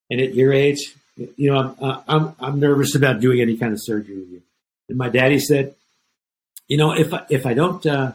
and 0.10 0.21
at 0.21 0.34
your 0.34 0.53
age, 0.53 0.95
you 1.17 1.51
know, 1.51 1.58
I'm 1.58 1.75
uh, 1.81 2.01
I'm 2.08 2.36
I'm 2.39 2.60
nervous 2.60 2.95
about 2.95 3.19
doing 3.19 3.41
any 3.41 3.58
kind 3.58 3.73
of 3.73 3.79
surgery 3.81 4.17
with 4.17 4.29
you." 4.29 4.41
And 4.89 4.97
my 4.97 5.10
daddy 5.10 5.39
said, 5.39 5.75
"You 6.67 6.77
know, 6.77 6.93
if 6.93 7.13
I, 7.13 7.25
if 7.29 7.45
I 7.45 7.53
don't 7.53 7.86
uh, 7.86 8.13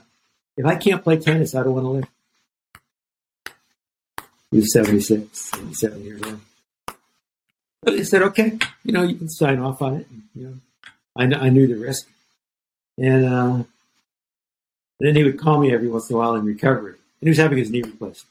if 0.56 0.66
I 0.66 0.76
can't 0.76 1.02
play 1.02 1.18
tennis, 1.18 1.54
I 1.54 1.62
don't 1.62 1.74
want 1.74 1.84
to 1.84 1.90
live." 1.90 2.08
He 4.50 4.58
was 4.58 4.72
76, 4.72 5.38
77 5.38 6.04
years 6.04 6.22
old. 6.24 6.40
But 7.82 7.92
they 7.92 8.04
said, 8.04 8.22
okay, 8.22 8.58
you 8.84 8.92
know, 8.92 9.02
you 9.02 9.14
can 9.14 9.28
sign 9.28 9.60
off 9.60 9.80
on 9.80 9.96
it. 9.96 10.06
And, 10.10 10.22
you 10.34 10.42
know, 10.44 10.54
I, 11.16 11.46
I 11.46 11.50
knew 11.50 11.66
the 11.66 11.76
risk. 11.76 12.08
And 12.98 13.24
uh, 13.24 13.62
then 15.00 15.16
he 15.16 15.24
would 15.24 15.38
call 15.38 15.58
me 15.60 15.72
every 15.72 15.88
once 15.88 16.08
in 16.10 16.16
a 16.16 16.18
while 16.18 16.34
in 16.36 16.44
recovery. 16.44 16.92
And 16.92 17.26
he 17.26 17.28
was 17.30 17.38
having 17.38 17.58
his 17.58 17.70
knee 17.70 17.82
replaced. 17.82 18.24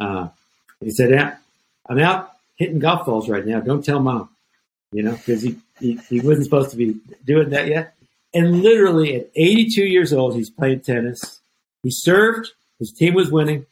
Uh, 0.00 0.28
he 0.80 0.90
said, 0.90 1.36
I'm 1.88 1.98
out 1.98 2.32
hitting 2.56 2.78
golf 2.78 3.06
balls 3.06 3.28
right 3.28 3.44
now. 3.46 3.60
Don't 3.60 3.84
tell 3.84 4.00
mom, 4.00 4.28
you 4.92 5.02
know, 5.02 5.12
because 5.12 5.42
he, 5.42 5.56
he, 5.80 5.94
he 6.08 6.20
wasn't 6.20 6.44
supposed 6.44 6.70
to 6.70 6.76
be 6.76 6.96
doing 7.24 7.50
that 7.50 7.66
yet. 7.68 7.94
And 8.34 8.62
literally 8.62 9.16
at 9.16 9.30
82 9.34 9.82
years 9.84 10.12
old, 10.12 10.34
he's 10.34 10.50
playing 10.50 10.80
tennis. 10.80 11.40
He 11.82 11.90
served. 11.90 12.50
His 12.78 12.92
team 12.92 13.14
was 13.14 13.30
winning. 13.30 13.66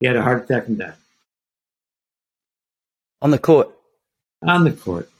He 0.00 0.06
had 0.06 0.16
a 0.16 0.22
heart 0.22 0.44
attack 0.44 0.68
and 0.68 0.78
died 0.78 0.94
On 3.20 3.30
the 3.30 3.38
court. 3.38 3.70
on 4.42 4.64
the 4.64 4.72
court. 4.72 5.10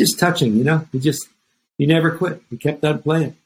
Just 0.00 0.18
touching, 0.18 0.56
you 0.56 0.64
know. 0.64 0.88
He 0.92 0.98
just 0.98 1.28
he 1.76 1.84
never 1.84 2.16
quit. 2.16 2.42
He 2.48 2.56
kept 2.56 2.82
on 2.86 3.02
playing. 3.02 3.36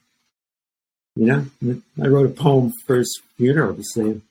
You 1.16 1.26
know, 1.26 1.82
I 2.00 2.06
wrote 2.06 2.26
a 2.26 2.32
poem 2.32 2.72
for 2.86 2.98
his 2.98 3.20
funeral, 3.36 3.74
just 3.74 3.92
saying 3.92 4.22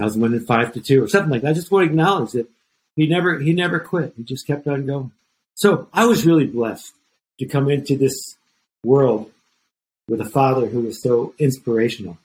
I 0.00 0.04
was 0.04 0.16
winning 0.16 0.46
five 0.46 0.72
to 0.74 0.80
two 0.80 1.02
or 1.02 1.08
something 1.08 1.32
like 1.32 1.42
that. 1.42 1.50
I 1.50 1.54
just 1.54 1.72
want 1.72 1.84
to 1.84 1.90
acknowledge 1.90 2.30
that 2.30 2.48
he 2.94 3.08
never 3.08 3.40
he 3.40 3.52
never 3.52 3.80
quit. 3.80 4.14
He 4.16 4.22
just 4.22 4.46
kept 4.46 4.68
on 4.68 4.86
going. 4.86 5.10
So 5.56 5.88
I 5.92 6.06
was 6.06 6.24
really 6.24 6.46
blessed 6.46 6.92
to 7.40 7.46
come 7.46 7.68
into 7.68 7.96
this 7.96 8.36
world 8.84 9.32
with 10.06 10.20
a 10.20 10.30
father 10.30 10.66
who 10.66 10.82
was 10.82 11.02
so 11.02 11.34
inspirational. 11.40 12.18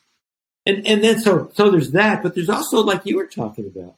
And 0.67 0.86
and 0.86 1.04
then 1.04 1.19
so 1.21 1.50
so 1.56 1.71
there's 1.71 1.93
that, 1.93 2.21
but 2.21 2.36
there's 2.36 2.52
also 2.52 2.84
like 2.84 3.08
you 3.08 3.17
were 3.17 3.26
talking 3.26 3.65
about. 3.65 3.95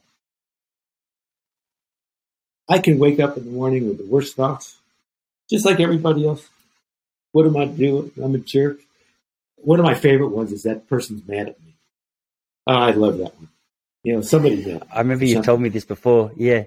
I 2.70 2.78
can 2.78 2.98
wake 2.98 3.20
up 3.20 3.36
in 3.36 3.44
the 3.44 3.50
morning 3.50 3.86
with 3.86 3.98
the 3.98 4.04
worst 4.06 4.34
thoughts, 4.34 4.77
just 5.48 5.64
like 5.64 5.80
everybody 5.80 6.26
else. 6.26 6.46
What 7.32 7.46
am 7.46 7.56
I 7.56 7.66
doing? 7.66 8.10
I'm 8.22 8.34
a 8.34 8.38
jerk. 8.38 8.78
One 9.56 9.78
of 9.78 9.84
my 9.84 9.94
favorite 9.94 10.28
ones 10.28 10.52
is 10.52 10.62
that 10.62 10.88
person's 10.88 11.26
mad 11.26 11.48
at 11.48 11.62
me. 11.62 11.74
Oh, 12.66 12.74
I 12.74 12.90
love 12.92 13.18
that 13.18 13.34
one. 13.36 13.48
You 14.02 14.14
know, 14.14 14.20
somebody's 14.20 14.66
mad. 14.66 14.86
I 14.92 15.00
remember 15.00 15.24
you 15.24 15.42
told 15.42 15.60
me 15.60 15.68
this 15.68 15.84
before. 15.84 16.32
Yeah. 16.36 16.64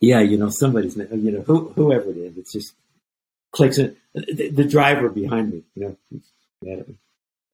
yeah, 0.00 0.20
you 0.20 0.36
know, 0.36 0.48
somebody's, 0.50 0.96
mad. 0.96 1.08
you 1.12 1.30
know, 1.30 1.42
who, 1.42 1.72
whoever 1.76 2.10
it 2.10 2.16
is, 2.16 2.36
it's 2.36 2.52
just 2.52 2.74
clicks 3.52 3.78
in. 3.78 3.96
The, 4.14 4.50
the 4.50 4.64
driver 4.64 5.08
behind 5.08 5.52
me, 5.52 5.62
you 5.74 5.84
know, 5.84 5.96
he's 6.10 6.30
mad 6.62 6.80
at 6.80 6.88
me. 6.88 6.96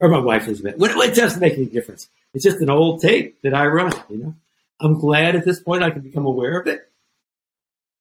Or 0.01 0.09
my 0.09 0.19
wife 0.19 0.49
is 0.49 0.63
mad. 0.63 0.79
What, 0.79 0.91
it 1.09 1.15
doesn't 1.15 1.41
make 1.41 1.55
any 1.55 1.67
difference. 1.67 2.09
It's 2.35 2.45
just 2.45 2.61
an 2.61 2.71
old 2.71 3.01
tape 3.01 3.41
that 3.43 3.55
I 3.55 3.67
run, 3.67 3.93
you 4.09 4.19
know. 4.19 4.35
I'm 4.81 4.99
glad 4.99 5.35
at 5.35 5.45
this 5.45 5.61
point 5.61 5.83
I 5.83 5.91
can 5.91 6.03
become 6.03 6.25
aware 6.25 6.61
of 6.61 6.67
it 6.69 6.89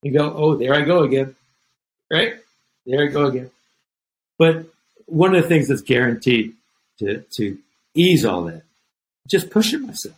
and 0.03 0.13
go, 0.13 0.31
oh, 0.31 0.55
there 0.55 0.75
I 0.75 0.81
go 0.81 1.03
again. 1.03 1.35
Right? 2.11 2.35
There 2.85 3.03
I 3.03 3.07
go 3.07 3.25
again. 3.25 3.51
But 4.37 4.65
one 5.05 5.35
of 5.35 5.41
the 5.41 5.49
things 5.49 5.67
that's 5.67 5.81
guaranteed 5.81 6.53
to, 6.99 7.23
to 7.35 7.57
ease 7.93 8.25
all 8.25 8.43
that, 8.43 8.63
just 9.27 9.49
pushing 9.49 9.85
myself 9.85 10.15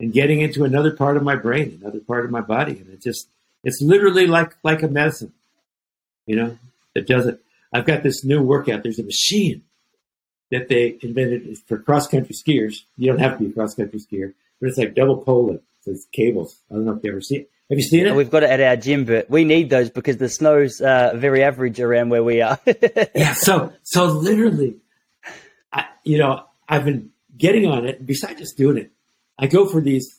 and 0.00 0.12
getting 0.12 0.40
into 0.40 0.64
another 0.64 0.92
part 0.92 1.16
of 1.16 1.22
my 1.22 1.36
brain, 1.36 1.78
another 1.80 2.00
part 2.00 2.24
of 2.24 2.30
my 2.30 2.40
body. 2.40 2.72
And 2.72 2.88
it 2.92 3.02
just, 3.02 3.28
it's 3.62 3.80
literally 3.80 4.26
like, 4.26 4.56
like 4.62 4.82
a 4.82 4.88
medicine, 4.88 5.32
you 6.26 6.36
know, 6.36 6.58
that 6.94 7.06
does 7.06 7.26
it. 7.26 7.40
I've 7.72 7.86
got 7.86 8.02
this 8.02 8.24
new 8.24 8.42
workout. 8.42 8.82
There's 8.82 8.98
a 8.98 9.04
machine 9.04 9.62
that 10.50 10.68
they 10.68 10.96
invented 11.02 11.58
for 11.66 11.78
cross 11.78 12.08
country 12.08 12.34
skiers. 12.34 12.82
You 12.96 13.10
don't 13.10 13.20
have 13.20 13.38
to 13.38 13.44
be 13.44 13.50
a 13.50 13.52
cross 13.52 13.74
country 13.74 14.00
skier, 14.00 14.34
but 14.60 14.68
it's 14.68 14.78
like 14.78 14.94
double 14.94 15.18
pole 15.18 15.60
So 15.82 15.90
it's 15.90 16.06
cables. 16.12 16.56
I 16.70 16.74
don't 16.74 16.86
know 16.86 16.94
if 16.94 17.04
you 17.04 17.10
ever 17.10 17.20
see 17.20 17.36
it. 17.38 17.50
Have 17.70 17.78
you 17.78 17.84
seen 17.84 18.06
it? 18.06 18.14
We've 18.14 18.30
got 18.30 18.42
it 18.44 18.50
at 18.50 18.60
our 18.60 18.76
gym, 18.76 19.04
but 19.04 19.28
we 19.28 19.44
need 19.44 19.68
those 19.68 19.90
because 19.90 20.16
the 20.16 20.28
snow's 20.30 20.80
uh, 20.80 21.12
very 21.14 21.42
average 21.42 21.80
around 21.80 22.08
where 22.08 22.24
we 22.24 22.40
are. 22.40 22.58
yeah. 23.14 23.34
So, 23.34 23.72
so 23.82 24.06
literally, 24.06 24.76
I, 25.72 25.84
you 26.02 26.16
know, 26.18 26.44
I've 26.66 26.86
been 26.86 27.10
getting 27.36 27.66
on 27.66 27.86
it. 27.86 28.06
Besides 28.06 28.40
just 28.40 28.56
doing 28.56 28.78
it, 28.78 28.90
I 29.38 29.46
go 29.48 29.66
for 29.68 29.80
these. 29.82 30.14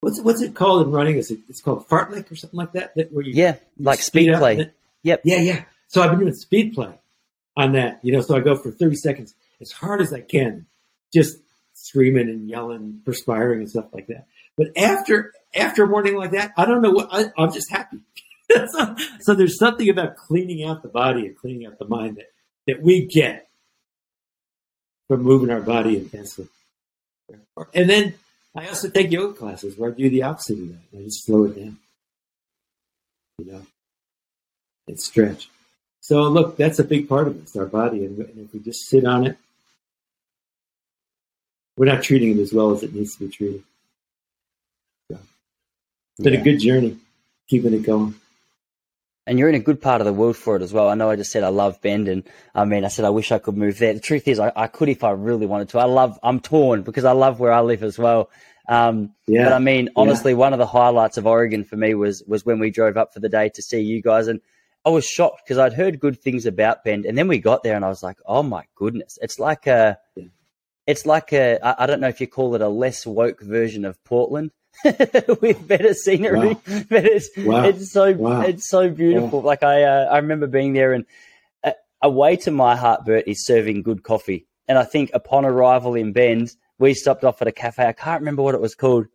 What's 0.00 0.20
what's 0.22 0.40
it 0.42 0.54
called 0.54 0.86
in 0.86 0.92
running? 0.92 1.16
Is 1.16 1.30
it 1.30 1.40
it's 1.48 1.60
called 1.60 1.86
fartlek 1.88 2.32
or 2.32 2.36
something 2.36 2.56
like 2.58 2.72
that? 2.72 2.94
That 2.96 3.12
where 3.12 3.24
you 3.24 3.34
yeah, 3.34 3.56
like 3.78 4.00
speed 4.00 4.30
up 4.30 4.40
play. 4.40 4.56
it- 4.58 4.74
Yep. 5.04 5.22
Yeah, 5.24 5.38
yeah. 5.40 5.64
So 5.88 6.00
I've 6.00 6.10
been 6.10 6.20
doing 6.20 6.32
speed 6.34 6.74
play 6.74 6.94
on 7.56 7.72
that. 7.72 7.98
You 8.02 8.12
know, 8.12 8.20
so 8.20 8.36
I 8.36 8.40
go 8.40 8.56
for 8.56 8.70
thirty 8.70 8.96
seconds 8.96 9.34
as 9.60 9.72
hard 9.72 10.00
as 10.00 10.12
I 10.12 10.20
can, 10.20 10.66
just 11.12 11.38
screaming 11.74 12.28
and 12.28 12.48
yelling, 12.48 13.00
perspiring 13.04 13.60
and 13.60 13.68
stuff 13.70 13.86
like 13.92 14.06
that. 14.08 14.26
But 14.56 14.68
after 14.76 15.32
after 15.54 15.84
a 15.84 15.86
morning 15.86 16.16
like 16.16 16.32
that, 16.32 16.52
I 16.56 16.64
don't 16.64 16.82
know 16.82 16.90
what 16.90 17.08
I, 17.10 17.26
I'm 17.36 17.52
just 17.52 17.70
happy. 17.70 17.98
so, 19.20 19.34
there's 19.34 19.58
something 19.58 19.88
about 19.88 20.16
cleaning 20.16 20.64
out 20.64 20.82
the 20.82 20.88
body 20.88 21.26
and 21.26 21.36
cleaning 21.36 21.66
out 21.66 21.78
the 21.78 21.88
mind 21.88 22.16
that 22.16 22.26
that 22.66 22.82
we 22.82 23.06
get 23.06 23.48
from 25.08 25.22
moving 25.22 25.50
our 25.50 25.60
body 25.60 25.96
intensely. 25.96 26.48
And 27.74 27.88
then 27.88 28.14
I 28.54 28.68
also 28.68 28.88
take 28.88 29.10
yoga 29.10 29.34
classes 29.34 29.76
where 29.76 29.90
I 29.90 29.94
do 29.94 30.10
the 30.10 30.22
opposite 30.22 30.58
of 30.58 30.68
that. 30.68 30.98
I 30.98 31.02
just 31.02 31.24
slow 31.24 31.44
it 31.44 31.56
down. 31.56 31.78
You 33.38 33.52
know, 33.52 33.66
and 34.86 35.00
stretch. 35.00 35.48
So 36.00 36.22
look, 36.24 36.56
that's 36.56 36.78
a 36.78 36.84
big 36.84 37.08
part 37.08 37.28
of. 37.28 37.36
It's 37.38 37.56
our 37.56 37.66
body, 37.66 38.04
and 38.04 38.18
if 38.18 38.52
we 38.52 38.60
just 38.60 38.88
sit 38.88 39.04
on 39.04 39.26
it, 39.26 39.38
we're 41.76 41.86
not 41.86 42.02
treating 42.02 42.38
it 42.38 42.42
as 42.42 42.52
well 42.52 42.72
as 42.72 42.82
it 42.82 42.94
needs 42.94 43.16
to 43.16 43.26
be 43.26 43.30
treated. 43.30 43.62
Been 46.18 46.34
Yeah. 46.34 46.40
a 46.40 46.42
good 46.44 46.58
journey, 46.60 46.98
keeping 47.48 47.72
it 47.74 47.82
going. 47.82 48.14
And 49.26 49.38
you're 49.38 49.48
in 49.48 49.54
a 49.54 49.60
good 49.60 49.80
part 49.80 50.00
of 50.00 50.04
the 50.04 50.12
world 50.12 50.36
for 50.36 50.56
it 50.56 50.62
as 50.62 50.72
well. 50.72 50.88
I 50.88 50.94
know 50.94 51.08
I 51.08 51.16
just 51.16 51.30
said 51.30 51.44
I 51.44 51.48
love 51.48 51.80
Bend, 51.80 52.08
and 52.08 52.24
I 52.54 52.64
mean, 52.64 52.84
I 52.84 52.88
said 52.88 53.04
I 53.04 53.10
wish 53.10 53.30
I 53.30 53.38
could 53.38 53.56
move 53.56 53.78
there. 53.78 53.94
The 53.94 54.00
truth 54.00 54.26
is, 54.26 54.40
I, 54.40 54.52
I 54.56 54.66
could 54.66 54.88
if 54.88 55.04
I 55.04 55.10
really 55.12 55.46
wanted 55.46 55.68
to. 55.70 55.78
I 55.78 55.84
love, 55.84 56.18
I'm 56.24 56.40
torn 56.40 56.82
because 56.82 57.04
I 57.04 57.12
love 57.12 57.38
where 57.38 57.52
I 57.52 57.60
live 57.60 57.84
as 57.84 57.98
well. 57.98 58.30
Um, 58.68 59.14
Yeah, 59.26 59.44
But 59.44 59.52
I 59.52 59.58
mean, 59.60 59.90
honestly, 59.96 60.34
one 60.34 60.52
of 60.52 60.58
the 60.58 60.66
highlights 60.66 61.18
of 61.18 61.26
Oregon 61.26 61.62
for 61.64 61.76
me 61.76 61.94
was 61.94 62.22
was 62.24 62.44
when 62.44 62.58
we 62.58 62.70
drove 62.70 62.96
up 62.96 63.14
for 63.14 63.20
the 63.20 63.28
day 63.28 63.48
to 63.50 63.62
see 63.62 63.80
you 63.80 64.02
guys, 64.02 64.26
and 64.26 64.40
I 64.84 64.90
was 64.90 65.06
shocked 65.06 65.42
because 65.44 65.58
I'd 65.58 65.72
heard 65.72 66.00
good 66.00 66.20
things 66.20 66.44
about 66.44 66.82
Bend, 66.84 67.06
and 67.06 67.16
then 67.16 67.28
we 67.28 67.38
got 67.38 67.62
there, 67.62 67.76
and 67.76 67.84
I 67.84 67.88
was 67.88 68.02
like, 68.02 68.18
oh 68.26 68.42
my 68.42 68.64
goodness, 68.74 69.18
it's 69.22 69.38
like 69.38 69.68
a, 69.68 69.98
it's 70.86 71.06
like 71.06 71.32
a, 71.32 71.64
I, 71.64 71.84
I 71.84 71.86
don't 71.86 72.00
know 72.00 72.08
if 72.08 72.20
you 72.20 72.26
call 72.26 72.54
it 72.56 72.60
a 72.60 72.68
less 72.68 73.06
woke 73.06 73.40
version 73.40 73.84
of 73.84 74.02
Portland. 74.02 74.50
with 75.40 75.66
better 75.68 75.94
scenery, 75.94 76.54
Wow. 76.54 76.60
but 76.88 77.04
it's 77.04 77.30
Wow. 77.36 77.64
it's 77.64 77.92
so 77.92 78.12
Wow. 78.12 78.42
it's 78.42 78.68
so 78.68 78.88
beautiful. 78.90 79.40
Like 79.42 79.62
I 79.62 79.82
uh, 79.84 80.04
I 80.10 80.16
remember 80.18 80.46
being 80.46 80.72
there, 80.72 80.92
and 80.92 81.04
a, 81.62 81.74
a 82.02 82.10
way 82.10 82.36
to 82.36 82.50
my 82.50 82.76
heart, 82.76 83.04
Burt, 83.04 83.24
is 83.26 83.44
serving 83.44 83.82
good 83.82 84.02
coffee. 84.02 84.46
And 84.68 84.78
I 84.78 84.84
think 84.84 85.10
upon 85.12 85.44
arrival 85.44 85.94
in 85.94 86.12
Bend, 86.12 86.52
we 86.78 86.94
stopped 86.94 87.24
off 87.24 87.42
at 87.42 87.48
a 87.48 87.52
cafe. 87.52 87.86
I 87.86 87.92
can't 87.92 88.20
remember 88.20 88.42
what 88.42 88.54
it 88.54 88.60
was 88.60 88.74
called, 88.74 89.06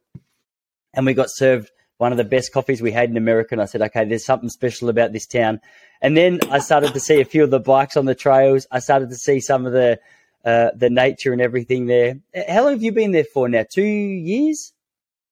and 0.93 1.05
we 1.05 1.13
got 1.13 1.29
served 1.29 1.71
one 1.97 2.11
of 2.11 2.17
the 2.17 2.23
best 2.23 2.53
coffees 2.53 2.81
we 2.81 2.91
had 2.91 3.09
in 3.09 3.17
America. 3.17 3.49
And 3.53 3.61
I 3.61 3.65
said, 3.65 3.81
okay, 3.81 4.05
there's 4.05 4.25
something 4.25 4.49
special 4.49 4.87
about 4.89 5.13
this 5.13 5.25
town. 5.25 5.59
And 5.99 6.15
then 6.15 6.39
I 6.51 6.59
started 6.59 6.93
to 6.93 6.99
see 6.99 7.19
a 7.21 7.25
few 7.25 7.43
of 7.43 7.49
the 7.49 7.59
bikes 7.59 7.97
on 7.97 8.05
the 8.05 8.13
trails. 8.13 8.67
I 8.71 8.79
started 8.79 9.09
to 9.09 9.15
see 9.15 9.39
some 9.39 9.65
of 9.65 9.73
the 9.73 9.99
uh, 10.45 10.69
the 10.75 10.89
nature 10.89 11.33
and 11.33 11.41
everything 11.41 11.87
there. 11.87 12.19
How 12.47 12.63
long 12.63 12.73
have 12.73 12.83
you 12.83 12.91
been 12.91 13.11
there 13.11 13.25
for 13.25 13.49
now? 13.49 13.65
Two 13.69 13.81
years? 13.83 14.71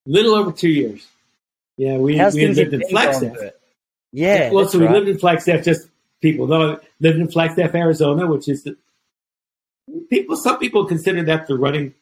Little 0.06 0.34
over 0.34 0.52
two 0.52 0.68
years. 0.68 1.06
Yeah, 1.76 1.96
we, 1.96 2.16
How's 2.16 2.34
we 2.34 2.46
lived 2.46 2.58
in 2.58 2.64
in 2.64 2.70
Bend 2.70 2.82
going, 2.82 2.90
Flagstaff. 2.90 3.52
Yeah. 4.12 4.50
well, 4.50 4.66
so 4.66 4.78
we 4.78 4.86
right. 4.86 4.94
lived 4.94 5.08
in 5.08 5.18
Flagstaff. 5.18 5.64
Just 5.64 5.88
people 6.22 6.46
know 6.46 6.80
lived 7.00 7.18
in 7.18 7.28
Flagstaff, 7.28 7.74
Arizona, 7.74 8.26
which 8.26 8.48
is 8.48 8.62
the 8.62 8.76
people. 10.08 10.36
Some 10.36 10.58
people 10.58 10.86
consider 10.86 11.22
that 11.24 11.46
the 11.46 11.58
running 11.58 11.94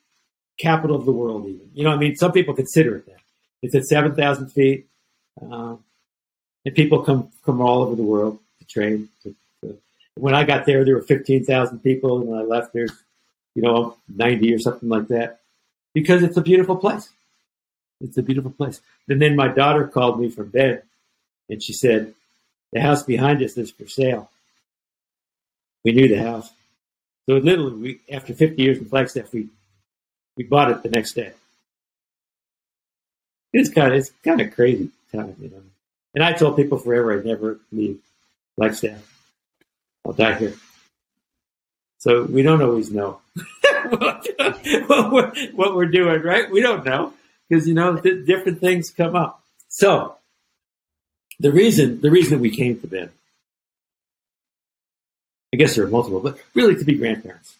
capital 0.59 0.97
of 0.97 1.05
the 1.05 1.13
world. 1.13 1.47
Even 1.47 1.71
you 1.75 1.85
know, 1.85 1.91
I 1.91 1.97
mean, 1.97 2.15
some 2.17 2.33
people 2.33 2.55
consider 2.55 2.97
it 2.97 3.07
that. 3.07 3.21
It's 3.63 3.75
at 3.75 3.85
seven 3.85 4.15
thousand 4.15 4.51
feet, 4.51 4.87
um, 5.41 5.83
and 6.65 6.75
people 6.75 7.03
come 7.03 7.31
from 7.45 7.61
all 7.61 7.83
over 7.83 7.97
the 7.97 8.03
world 8.03 8.39
to 8.61 8.65
train. 8.67 9.09
To, 9.23 9.35
to, 9.63 9.79
when 10.15 10.35
I 10.35 10.45
got 10.45 10.67
there, 10.67 10.85
there 10.85 10.95
were 10.95 11.03
fifteen 11.03 11.45
thousand 11.45 11.81
people, 11.81 12.21
and 12.21 12.29
when 12.29 12.39
I 12.39 12.43
left, 12.43 12.73
there's 12.73 12.93
you 13.57 13.63
know 13.63 13.97
ninety 14.09 14.55
or 14.55 14.61
something 14.61 14.89
like 14.89 15.09
that, 15.09 15.41
because 15.95 16.23
it's 16.23 16.37
a 16.37 16.43
beautiful 16.43 16.77
place. 16.77 17.09
It's 18.05 18.19
a 18.19 18.23
beautiful 18.23 18.51
place. 18.51 18.81
And 19.09 19.21
then 19.21 19.35
my 19.35 19.49
daughter 19.49 19.89
called 19.89 20.21
me 20.21 20.29
from 20.29 20.51
Bend, 20.51 20.83
and 21.49 21.63
she 21.63 21.73
said, 21.73 22.15
"The 22.73 22.81
house 22.81 23.03
behind 23.03 23.43
us 23.43 23.57
is 23.57 23.71
for 23.71 23.89
sale." 23.89 24.31
We 25.85 25.93
knew 25.93 26.09
the 26.09 26.23
house, 26.23 26.51
so 27.27 27.37
literally, 27.37 27.75
we 27.75 28.01
after 28.15 28.35
50 28.35 28.63
years 28.63 28.79
in 28.79 28.85
Flagstaff, 28.85 29.33
we 29.33 29.49
we 30.37 30.45
bought 30.45 30.71
it 30.71 30.83
the 30.83 30.91
next 30.91 31.15
day. 31.15 31.33
It's 33.53 33.71
kind 33.71 33.93
of 33.93 33.99
it's 33.99 34.11
kind 34.23 34.41
of 34.41 34.55
crazy 34.55 34.91
time, 35.13 35.37
you 35.41 35.49
know. 35.49 35.63
And 36.15 36.23
I 36.23 36.33
told 36.33 36.57
people 36.57 36.79
forever 36.79 37.19
I'd 37.19 37.25
never 37.25 37.59
leave 37.73 38.01
Flagstaff. 38.57 38.99
I'll 40.07 40.13
die 40.13 40.35
here. 40.35 40.55
So 41.99 42.25
we 42.25 42.43
don't 42.43 42.61
always 42.61 42.91
know 42.91 43.21
what, 43.89 44.29
what 45.55 45.75
we're 45.75 45.87
doing, 45.87 46.21
right? 46.21 46.51
We 46.51 46.61
don't 46.61 46.85
know 46.85 47.15
because, 47.49 47.69
you 47.69 47.75
know, 47.75 47.97
th- 47.97 48.27
different 48.27 48.61
things 48.61 48.91
come 48.91 49.15
up. 49.17 49.43
So 49.69 50.17
the 51.41 51.53
reason, 51.53 52.01
the 52.01 52.11
reason 52.11 52.41
we 52.41 52.55
came 52.55 52.81
to 52.81 52.87
them, 52.87 53.11
I 55.53 55.57
guess 55.57 55.77
there 55.77 55.85
are 55.85 55.89
multiple, 55.89 56.21
but 56.21 56.39
really 56.55 56.77
to 56.77 56.85
be 56.85 56.95
grandparents. 56.95 57.57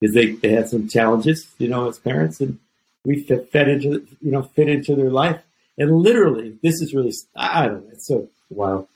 Because 0.00 0.14
they, 0.14 0.32
they 0.32 0.50
had 0.50 0.68
some 0.68 0.88
challenges, 0.88 1.48
you 1.58 1.68
know, 1.68 1.88
as 1.88 1.98
parents 1.98 2.40
and 2.40 2.58
we 3.04 3.22
fit, 3.22 3.50
fed 3.50 3.68
into, 3.68 4.06
you 4.20 4.30
know, 4.32 4.42
fit 4.42 4.68
into 4.68 4.94
their 4.94 5.10
life. 5.10 5.40
And 5.76 5.96
literally, 5.98 6.58
this 6.62 6.80
is 6.80 6.94
really, 6.94 7.12
I 7.36 7.66
don't 7.66 7.86
know, 7.86 7.92
it's 7.92 8.06
so 8.06 8.28
wild 8.50 8.88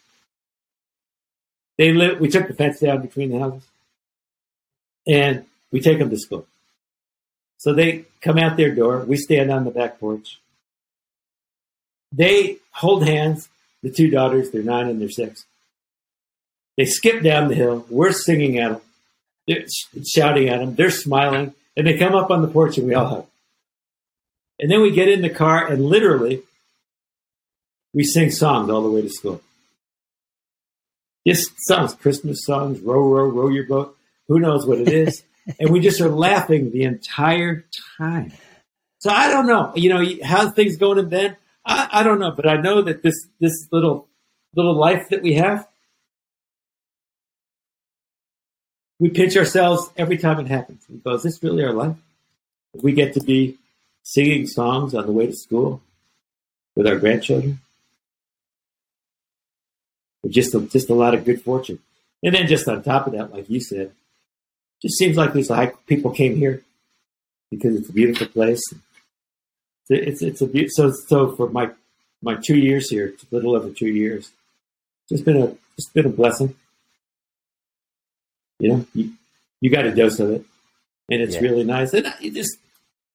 they 1.79 1.93
live. 1.93 2.21
We 2.21 2.29
took 2.29 2.49
the 2.49 2.55
fence 2.55 2.81
down 2.81 3.03
between 3.03 3.31
the 3.31 3.39
houses, 3.39 3.67
and 5.07 5.45
we 5.71 5.81
take 5.81 5.99
them 5.99 6.11
to 6.11 6.19
school. 6.19 6.47
So 7.63 7.73
they 7.73 8.07
come 8.21 8.39
out 8.39 8.57
their 8.57 8.75
door. 8.75 9.05
We 9.05 9.17
stand 9.17 9.53
on 9.53 9.65
the 9.65 9.71
back 9.71 10.01
porch. 10.01 10.41
They 12.11 12.57
hold 12.73 13.07
hands. 13.07 13.49
The 13.85 13.91
two 13.93 14.11
daughters, 14.11 14.51
they're 14.51 14.65
nine 14.65 14.89
and 14.89 15.01
they're 15.01 15.09
six. 15.09 15.45
They 16.77 16.87
skip 16.87 17.23
down 17.23 17.47
the 17.47 17.55
hill. 17.55 17.87
We're 17.89 18.11
singing 18.11 18.59
at 18.59 18.73
them. 18.73 18.81
They're 19.47 19.65
shouting 20.05 20.49
at 20.49 20.59
them. 20.59 20.75
They're 20.75 20.91
smiling. 20.91 21.55
And 21.77 21.87
they 21.87 21.97
come 21.97 22.17
up 22.17 22.33
on 22.33 22.43
the 22.43 22.49
porch 22.49 22.79
and 22.79 22.87
we 22.89 22.95
all 22.95 23.07
hug. 23.07 23.27
And 24.59 24.69
then 24.69 24.83
we 24.83 24.91
get 24.91 25.09
in 25.09 25.23
the 25.23 25.31
car 25.31 25.65
and 25.65 25.85
literally 25.85 26.43
we 27.95 28.03
sing 28.03 28.33
songs 28.33 28.71
all 28.71 28.83
the 28.83 28.91
way 28.91 29.03
to 29.03 29.09
school. 29.09 29.41
Just 31.25 31.53
songs, 31.61 31.95
Christmas 31.95 32.45
songs, 32.45 32.81
row, 32.81 33.03
row, 33.03 33.29
row 33.29 33.49
your 33.49 33.67
boat. 33.67 33.97
Who 34.27 34.41
knows 34.41 34.67
what 34.67 34.81
it 34.81 34.89
is? 34.89 35.23
and 35.59 35.71
we 35.71 35.81
just 35.81 36.01
are 36.01 36.09
laughing 36.09 36.71
the 36.71 36.85
entire 36.85 37.65
time. 37.99 38.33
So 38.99 39.11
I 39.11 39.29
don't 39.29 39.47
know, 39.47 39.73
you 39.75 39.91
know, 39.91 40.05
how 40.25 40.51
things 40.51 40.77
going 40.77 40.99
in 40.99 41.09
Bend. 41.09 41.37
I, 41.65 41.89
I 41.93 42.03
don't 42.03 42.19
know, 42.19 42.33
but 42.33 42.49
I 42.49 42.57
know 42.57 42.83
that 42.83 43.03
this 43.03 43.15
this 43.41 43.69
little 43.71 44.09
little 44.55 44.75
life 44.75 45.09
that 45.11 45.23
we 45.23 45.35
have, 45.35 45.67
we 48.99 49.11
pinch 49.11 49.37
ourselves 49.37 49.91
every 49.97 50.19
time 50.19 50.39
it 50.41 50.49
happens. 50.49 50.85
We 50.89 50.99
go, 50.99 51.15
is 51.15 51.23
this 51.23 51.43
really 51.43 51.65
our 51.65 51.73
life? 51.73 51.97
we 52.75 52.93
get 52.93 53.13
to 53.13 53.21
be 53.21 53.59
singing 54.03 54.47
songs 54.47 54.95
on 54.95 55.05
the 55.05 55.13
way 55.13 55.27
to 55.27 55.35
school 55.35 55.83
with 56.75 56.87
our 56.87 56.97
grandchildren 56.97 57.61
just 60.29 60.55
a, 60.55 60.61
just 60.61 60.91
a 60.91 60.95
lot 60.95 61.15
of 61.15 61.25
good 61.25 61.43
fortune. 61.43 61.79
And 62.23 62.35
then 62.35 62.47
just 62.47 62.69
on 62.69 62.83
top 62.83 63.07
of 63.07 63.15
that, 63.15 63.33
like 63.33 63.51
you 63.51 63.61
said, 63.61 63.93
just 64.83 64.99
seems 64.99 65.17
like 65.17 65.33
there's 65.33 65.49
like 65.49 65.87
people 65.87 66.11
came 66.11 66.37
here 66.37 66.63
because 67.51 67.77
it's 67.77 67.89
a 67.89 67.93
beautiful 67.93 68.27
place. 68.27 68.63
It's 69.89 70.23
it's 70.23 70.43
a 70.43 70.69
so 70.69 70.93
so 71.07 71.37
for 71.37 71.49
my 71.49 71.71
my 72.21 72.35
two 72.35 72.57
years 72.57 72.91
here, 72.91 73.07
it's 73.07 73.23
a 73.23 73.35
little 73.35 73.55
over 73.55 73.71
two 73.71 73.89
years. 73.89 74.31
It's 75.11 75.23
been 75.23 75.37
a 75.37 75.57
it's 75.79 75.89
been 75.91 76.07
a 76.07 76.11
blessing. 76.11 76.55
You 78.59 78.69
know, 78.69 78.87
you, 78.95 79.13
you 79.61 79.71
got 79.71 79.87
a 79.87 79.95
dose 79.95 80.21
of 80.21 80.31
it, 80.31 80.45
and 81.11 81.21
it's 81.21 81.35
yeah. 81.35 81.41
really 81.41 81.65
nice. 81.65 81.93
And 81.95 82.13
you 82.21 82.31
just 82.33 82.57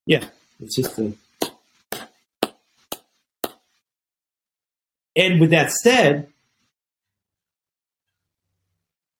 yeah, 0.05 0.25
it's 0.59 0.75
just 0.75 0.97
a. 0.99 1.13
And 5.15 5.41
with 5.41 5.49
that 5.49 5.71
said, 5.71 6.27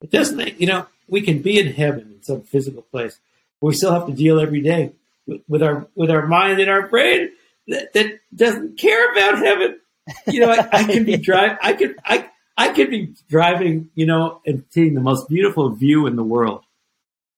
it 0.02 0.12
doesn't, 0.12 0.62
you 0.62 0.68
know, 0.68 0.86
we 1.08 1.22
can 1.22 1.42
be 1.42 1.60
in 1.60 1.74
heaven 1.74 2.14
in 2.16 2.24
some 2.24 2.42
physical 2.42 2.82
place, 2.82 3.20
but 3.60 3.68
we 3.68 3.74
still 3.74 3.94
have 3.94 4.08
to 4.08 4.14
deal 4.14 4.40
every 4.40 4.62
day 4.62 4.92
with, 5.26 5.42
with 5.48 5.64
our 5.64 5.88
with 5.96 6.10
our 6.10 6.28
mind 6.28 6.60
and 6.60 6.70
our 6.70 6.88
brain 6.88 7.30
that, 7.68 7.94
that 7.94 8.20
doesn't 8.36 8.78
care 8.78 9.12
about 9.12 9.40
heaven. 9.40 9.80
You 10.28 10.42
know, 10.42 10.50
I, 10.50 10.68
I 10.72 10.84
can 10.84 11.04
be 11.04 11.18
driving. 11.18 11.58
I 11.62 11.74
could, 11.74 11.96
I, 12.06 12.30
I 12.56 12.70
could 12.70 12.90
be 12.90 13.14
driving, 13.30 13.90
you 13.94 14.06
know, 14.06 14.42
and 14.46 14.64
seeing 14.70 14.94
the 14.94 15.02
most 15.02 15.28
beautiful 15.28 15.70
view 15.70 16.08
in 16.08 16.16
the 16.16 16.24
world, 16.24 16.64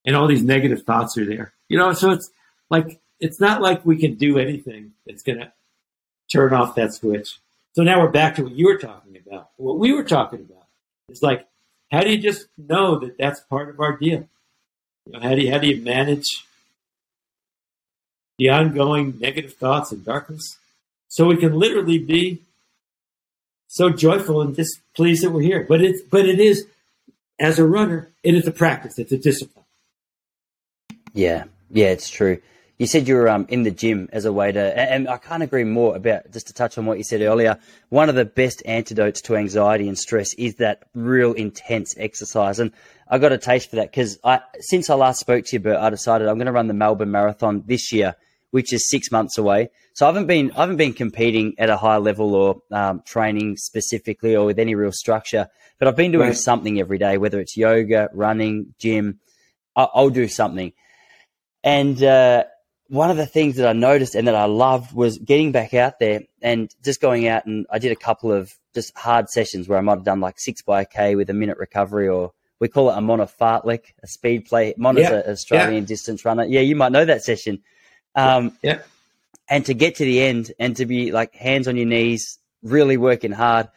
and 0.05 0.15
all 0.15 0.28
these 0.28 0.43
negative 0.43 0.84
thoughts 0.84 1.17
are 1.17 1.26
there. 1.26 1.53
You 1.67 1.78
know, 1.78 1.93
so 1.93 2.11
it's 2.11 2.30
like 2.70 2.99
it's 3.20 3.39
not 3.39 3.61
like 3.61 3.86
we 3.86 3.97
can 3.97 4.15
do 4.15 4.38
anything 4.38 4.93
that's 5.05 5.24
going 5.24 5.39
to 5.39 5.51
turn 6.32 6.53
off 6.53 6.76
that 6.76 6.93
switch. 6.93 7.39
So 7.74 7.84
now 7.84 8.01
we're 8.01 8.09
back 8.09 8.36
to 8.36 8.43
what 8.43 8.53
you 8.53 8.65
were 8.65 8.78
talking 8.78 9.17
about. 9.26 9.49
What 9.57 9.78
we 9.78 9.93
were 9.93 10.03
talking 10.03 10.39
about. 10.39 10.65
is 11.09 11.22
like 11.22 11.47
how 11.91 12.01
do 12.01 12.11
you 12.11 12.17
just 12.17 12.47
know 12.57 12.99
that 12.99 13.17
that's 13.17 13.39
part 13.41 13.69
of 13.69 13.79
our 13.79 13.97
deal? 13.97 14.27
You 15.05 15.13
know, 15.13 15.19
how 15.19 15.35
do 15.35 15.41
you, 15.41 15.51
how 15.51 15.57
do 15.57 15.67
you 15.67 15.81
manage 15.83 16.45
the 18.37 18.49
ongoing 18.49 19.17
negative 19.19 19.53
thoughts 19.53 19.91
and 19.91 20.05
darkness 20.05 20.57
so 21.07 21.25
we 21.25 21.37
can 21.37 21.53
literally 21.57 21.97
be 21.97 22.41
so 23.67 23.89
joyful 23.89 24.41
and 24.41 24.55
just 24.55 24.79
pleased 24.95 25.23
that 25.23 25.31
we're 25.31 25.41
here? 25.41 25.65
But 25.67 25.81
it's 25.81 26.01
but 26.01 26.27
it 26.27 26.39
is 26.39 26.67
as 27.39 27.57
a 27.57 27.65
runner, 27.65 28.09
it 28.23 28.35
is 28.35 28.45
a 28.47 28.51
practice. 28.51 28.99
It's 28.99 29.11
a 29.11 29.17
discipline. 29.17 29.65
Yeah, 31.13 31.45
yeah, 31.71 31.87
it's 31.87 32.09
true. 32.09 32.39
You 32.80 32.88
said 32.88 33.09
you 33.09 33.15
were 33.15 33.27
um, 33.27 33.45
in 33.49 33.63
the 33.63 33.71
gym 33.71 34.07
as 34.13 34.23
a 34.23 34.32
way 34.32 34.53
to, 34.53 34.80
and 34.80 35.09
I 35.09 35.17
can't 35.17 35.43
agree 35.43 35.65
more 35.65 35.97
about, 35.97 36.32
just 36.32 36.47
to 36.47 36.53
touch 36.53 36.77
on 36.77 36.86
what 36.86 36.97
you 36.97 37.03
said 37.03 37.21
earlier, 37.21 37.59
one 37.89 38.07
of 38.07 38.15
the 38.15 38.23
best 38.23 38.63
antidotes 38.65 39.19
to 39.23 39.36
anxiety 39.36 39.89
and 39.89 39.97
stress 39.97 40.34
is 40.36 40.55
that 40.55 40.84
real 40.95 41.34
intense 41.34 41.93
exercise. 41.97 42.57
And 42.57 42.71
I 43.09 43.17
got 43.17 43.34
a 43.34 43.38
taste 43.38 43.69
for 43.69 43.75
that 43.75 43.91
because 43.91 44.17
I, 44.23 44.39
since 44.61 44.89
I 44.89 44.95
last 44.95 45.19
spoke 45.19 45.43
to 45.43 45.57
you, 45.57 45.59
Burt, 45.59 45.75
I 45.75 45.89
decided 45.89 46.30
I'm 46.30 46.38
going 46.38 46.45
to 46.45 46.53
run 46.53 46.67
the 46.67 46.73
Melbourne 46.73 47.11
Marathon 47.11 47.63
this 47.65 47.91
year, 47.91 48.15
which 48.51 48.71
is 48.71 48.89
six 48.89 49.11
months 49.11 49.38
away. 49.38 49.71
So 49.93 50.05
I 50.05 50.09
haven't 50.09 50.27
been, 50.27 50.51
I 50.51 50.61
haven't 50.61 50.77
been 50.77 50.93
competing 50.93 51.55
at 51.57 51.69
a 51.69 51.75
high 51.75 51.97
level 51.97 52.34
or 52.34 52.61
um, 52.71 53.01
training 53.05 53.57
specifically 53.57 54.38
or 54.38 54.45
with 54.45 54.57
any 54.57 54.75
real 54.75 54.93
structure, 54.93 55.49
but 55.80 55.89
I've 55.89 55.97
been 55.97 56.13
doing 56.13 56.30
right. 56.30 56.38
something 56.38 56.80
every 56.80 56.97
day, 56.97 57.17
whether 57.17 57.41
it's 57.41 57.57
yoga, 57.57 58.07
running, 58.13 58.73
gym. 58.80 59.19
I'll, 59.75 59.91
I'll 59.93 60.09
do 60.09 60.30
something. 60.30 60.71
And, 61.61 62.01
uh, 62.01 62.45
one 62.89 63.11
of 63.11 63.17
the 63.17 63.25
things 63.25 63.55
that 63.57 63.67
I 63.67 63.73
noticed 63.73 64.15
and 64.15 64.27
that 64.27 64.35
I 64.35 64.45
loved 64.45 64.93
was 64.93 65.19
getting 65.19 65.51
back 65.51 65.73
out 65.75 65.99
there 65.99 66.21
and 66.41 66.73
just 66.83 66.99
going 66.99 67.27
out 67.27 67.45
and 67.45 67.67
I 67.69 67.77
did 67.77 67.91
a 67.91 67.95
couple 67.95 68.31
of 68.31 68.51
just 68.73 68.97
hard 68.97 69.29
sessions 69.29 69.69
where 69.69 69.77
I 69.77 69.81
might 69.81 69.95
have 69.95 70.03
done 70.03 70.19
like 70.19 70.39
six 70.39 70.63
by 70.63 70.81
a 70.81 70.85
K 70.85 71.15
with 71.15 71.29
a 71.29 71.33
minute 71.33 71.59
recovery 71.59 72.07
or 72.07 72.33
we 72.59 72.67
call 72.67 72.89
it 72.89 72.97
a 72.97 73.01
Mona 73.01 73.27
fartlek, 73.27 73.93
a 74.03 74.07
speed 74.07 74.45
play. 74.45 74.73
Mona's 74.75 75.03
yeah. 75.03 75.17
an 75.17 75.31
Australian 75.31 75.83
yeah. 75.83 75.87
distance 75.87 76.25
runner. 76.25 76.43
Yeah, 76.43 76.61
you 76.61 76.75
might 76.75 76.91
know 76.91 77.05
that 77.05 77.23
session. 77.23 77.61
Um, 78.15 78.57
yeah. 78.63 78.79
And 79.47 79.65
to 79.67 79.73
get 79.73 79.95
to 79.95 80.03
the 80.03 80.21
end 80.21 80.51
and 80.59 80.75
to 80.77 80.85
be 80.85 81.11
like 81.11 81.35
hands 81.35 81.67
on 81.67 81.77
your 81.77 81.85
knees, 81.85 82.39
really 82.63 82.97
working 82.97 83.31
hard. 83.31 83.69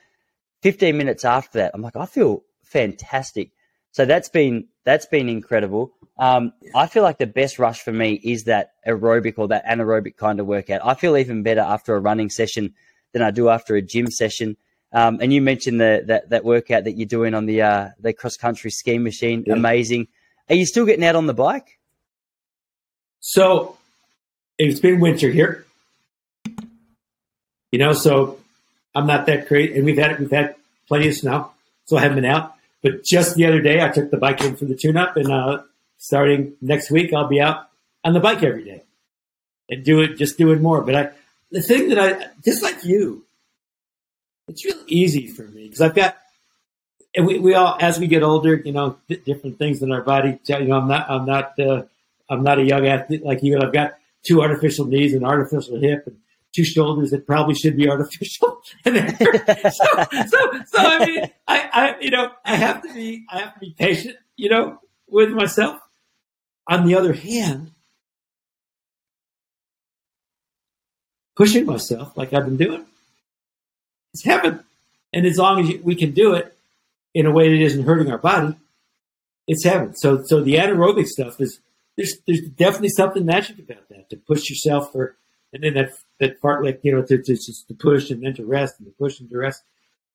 15 0.62 0.96
minutes 0.96 1.24
after 1.24 1.58
that, 1.58 1.72
I'm 1.74 1.82
like, 1.82 1.96
I 1.96 2.06
feel 2.06 2.44
fantastic. 2.62 3.50
So 3.92 4.04
that's 4.04 4.30
been, 4.30 4.68
that's 4.84 5.06
been 5.06 5.28
incredible. 5.28 5.92
Um, 6.23 6.53
I 6.73 6.87
feel 6.87 7.03
like 7.03 7.18
the 7.18 7.27
best 7.27 7.59
rush 7.59 7.83
for 7.83 7.91
me 7.91 8.12
is 8.12 8.45
that 8.45 8.75
aerobic 8.87 9.35
or 9.39 9.49
that 9.49 9.66
anaerobic 9.66 10.16
kind 10.16 10.39
of 10.39 10.47
workout. 10.47 10.81
I 10.85 10.95
feel 10.95 11.16
even 11.16 11.43
better 11.43 11.62
after 11.62 11.97
a 11.97 11.99
running 11.99 12.31
session 12.31 12.75
than 13.11 13.23
I 13.23 13.33
do 13.33 13.49
after 13.49 13.75
a 13.75 13.83
gym 13.83 14.07
session. 14.07 14.57
Um, 14.93 15.18
and 15.20 15.33
you 15.33 15.43
mentioned 15.43 15.81
the, 15.81 16.05
that 16.07 16.31
that 16.31 16.45
workout 16.45 16.85
that 16.85 16.93
you're 16.93 17.09
doing 17.09 17.35
on 17.35 17.47
the 17.47 17.62
uh, 17.62 17.89
the 17.99 18.12
cross 18.12 18.37
country 18.37 18.70
ski 18.70 18.99
machine, 18.99 19.43
yeah. 19.45 19.55
amazing. 19.55 20.07
Are 20.49 20.55
you 20.55 20.64
still 20.64 20.87
getting 20.87 21.05
out 21.05 21.16
on 21.16 21.27
the 21.27 21.35
bike? 21.35 21.81
So 23.18 23.77
it's 24.59 24.79
been 24.79 25.01
winter 25.01 25.29
here, 25.29 25.66
you 27.73 27.81
know. 27.81 27.95
So 27.95 28.39
I'm 28.95 29.09
not 29.09 29.27
that 29.27 29.49
great, 29.49 29.75
and 29.75 29.85
we've 29.85 29.99
had 29.99 30.20
we've 30.20 30.31
had 30.31 30.55
plenty 30.87 31.09
of 31.09 31.16
snow, 31.16 31.51
so 31.87 31.97
I 31.97 32.03
haven't 32.03 32.18
been 32.20 32.31
out. 32.31 32.55
But 32.81 33.03
just 33.03 33.35
the 33.35 33.47
other 33.47 33.61
day, 33.61 33.83
I 33.83 33.89
took 33.89 34.12
the 34.12 34.18
bike 34.18 34.41
in 34.43 34.55
for 34.55 34.66
the 34.66 34.77
tune 34.77 34.97
up, 34.97 35.16
and 35.16 35.33
uh, 35.33 35.62
starting 36.03 36.55
next 36.61 36.90
week, 36.90 37.14
I'll 37.14 37.28
be 37.28 37.40
out 37.40 37.68
on 38.03 38.12
the 38.12 38.18
bike 38.18 38.42
every 38.42 38.64
day 38.64 38.82
and 39.68 39.84
do 39.84 40.00
it, 40.00 40.16
just 40.16 40.36
doing 40.36 40.61
more. 40.61 40.82
But 40.82 40.94
I, 40.96 41.11
the 41.53 41.62
thing 41.62 41.90
that 41.90 41.98
I, 41.98 42.26
just 42.44 42.61
like 42.61 42.84
you, 42.84 43.24
it's 44.48 44.64
really 44.64 44.82
easy 44.88 45.28
for 45.28 45.42
me 45.42 45.64
because 45.64 45.80
I've 45.80 45.94
got, 45.94 46.18
and 47.14 47.24
we, 47.24 47.38
we 47.38 47.55
all, 47.55 47.76
as 47.80 48.00
we 48.00 48.09
get 48.09 48.24
older, 48.24 48.57
you 48.57 48.72
know, 48.72 48.98
different 49.24 49.59
things 49.59 49.80
in 49.80 49.92
our 49.92 50.03
body. 50.03 50.40
You 50.44 50.64
know, 50.64 50.78
I'm 50.78 50.88
not, 50.88 51.09
I'm 51.09 51.24
not, 51.24 51.59
uh, 51.61 51.84
I'm 52.28 52.42
not 52.42 52.59
a 52.59 52.64
young 52.64 52.84
athlete 52.84 53.24
like 53.24 53.44
you. 53.44 53.61
I've 53.61 53.72
got 53.72 53.94
two 54.24 54.42
artificial 54.42 54.86
knees 54.86 55.14
and 55.14 55.24
artificial 55.24 55.78
hip 55.78 56.09
and 56.09 56.16
two 56.53 56.64
shoulders 56.64 57.12
that 57.12 57.28
probably 57.28 57.55
should 57.55 57.76
be 57.76 57.88
artificial. 57.88 58.61
so, 58.84 58.92
so, 59.70 60.38
so 60.66 60.78
I 60.78 61.07
mean, 61.07 61.30
I, 61.46 61.70
I, 61.72 61.96
you 62.00 62.11
know, 62.11 62.32
I 62.44 62.57
have 62.57 62.82
to 62.82 62.92
be, 62.92 63.24
I 63.30 63.38
have 63.38 63.55
to 63.55 63.61
be 63.61 63.72
patient, 63.78 64.16
you 64.36 64.50
know, 64.50 64.80
with 65.07 65.30
myself. 65.30 65.78
On 66.68 66.86
the 66.86 66.94
other 66.94 67.12
hand, 67.12 67.72
pushing 71.36 71.66
myself 71.66 72.16
like 72.16 72.32
I've 72.32 72.44
been 72.44 72.56
doing 72.56 72.84
is 74.14 74.24
heaven. 74.24 74.60
And 75.12 75.26
as 75.26 75.36
long 75.36 75.60
as 75.60 75.80
we 75.82 75.94
can 75.94 76.12
do 76.12 76.34
it 76.34 76.56
in 77.14 77.26
a 77.26 77.32
way 77.32 77.50
that 77.50 77.62
isn't 77.62 77.84
hurting 77.84 78.10
our 78.10 78.18
body, 78.18 78.56
it's 79.46 79.64
heaven. 79.64 79.94
So 79.96 80.22
so 80.24 80.40
the 80.40 80.54
anaerobic 80.54 81.06
stuff 81.06 81.40
is 81.40 81.58
there's 81.96 82.14
there's 82.26 82.42
definitely 82.56 82.90
something 82.90 83.26
magic 83.26 83.58
about 83.58 83.88
that 83.90 84.08
to 84.10 84.16
push 84.16 84.48
yourself 84.48 84.92
for, 84.92 85.16
and 85.52 85.62
then 85.62 85.74
that 85.74 85.92
that 86.20 86.40
part 86.40 86.64
like 86.64 86.80
you 86.82 86.92
know 86.92 87.02
to, 87.02 87.18
to 87.18 87.34
just 87.34 87.68
to 87.68 87.74
push 87.74 88.10
and 88.10 88.22
then 88.22 88.34
to 88.34 88.44
rest 88.44 88.76
and 88.78 88.86
to 88.86 88.92
push 88.92 89.20
and 89.20 89.28
to 89.30 89.36
rest. 89.36 89.62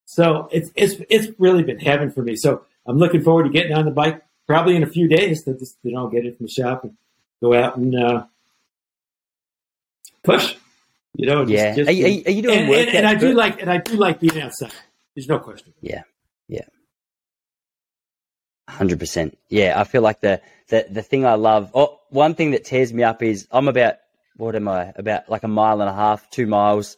So 0.06 0.50
it's 0.52 0.72
it's 0.76 0.96
it's 1.10 1.40
really 1.40 1.64
been 1.64 1.80
heaven 1.80 2.12
for 2.12 2.24
me. 2.24 2.36
So 2.36 2.64
I'm 2.88 2.98
looking 2.98 3.22
forward 3.22 3.44
to 3.44 3.50
getting 3.50 3.74
on 3.74 3.86
the 3.86 3.92
bike 3.92 4.24
probably 4.48 4.76
in 4.76 4.84
a 4.84 4.88
few 4.88 5.08
days 5.08 5.44
to 5.44 5.54
just 5.54 5.78
you 5.84 5.92
know 5.94 6.08
get 6.08 6.26
it 6.26 6.38
from 6.38 6.46
the 6.48 6.52
shop 6.52 6.84
and 6.84 6.94
go 7.44 7.54
out 7.54 7.78
and 7.78 7.94
uh, 7.96 8.26
push. 10.24 10.56
You 11.16 11.26
know, 11.28 11.46
just, 11.46 11.52
Yeah. 11.54 11.76
just- 11.76 11.90
Are 11.90 11.92
you- 11.92 12.24
are 12.26 12.32
you- 12.32 12.42
doing 12.42 12.60
and, 12.60 12.72
and, 12.74 12.90
and 12.90 13.08
I 13.08 13.16
do 13.16 13.34
like 13.34 13.62
and 13.62 13.72
I 13.72 13.78
do 13.78 13.94
like 13.96 14.20
being 14.20 14.40
outside. 14.42 14.72
There's 15.16 15.28
no 15.28 15.40
question. 15.40 15.74
Yeah, 15.82 16.04
yeah, 16.48 16.66
hundred 18.70 19.00
percent. 19.00 19.38
Yeah, 19.50 19.80
I 19.80 19.84
feel 19.84 20.02
like 20.04 20.22
the, 20.22 20.42
the 20.70 20.86
the 20.90 21.02
thing 21.02 21.26
I 21.26 21.34
love. 21.34 21.72
Oh, 21.74 22.00
one 22.10 22.36
thing 22.36 22.52
that 22.52 22.66
tears 22.66 22.94
me 22.94 23.04
up 23.04 23.24
is 23.24 23.48
I'm 23.52 23.68
about 23.68 23.96
what 24.36 24.56
am 24.56 24.68
I 24.68 24.94
about 24.96 25.28
like 25.30 25.44
a 25.44 25.48
mile 25.48 25.82
and 25.82 25.90
a 25.90 25.94
half, 25.94 26.30
two 26.30 26.46
miles, 26.46 26.98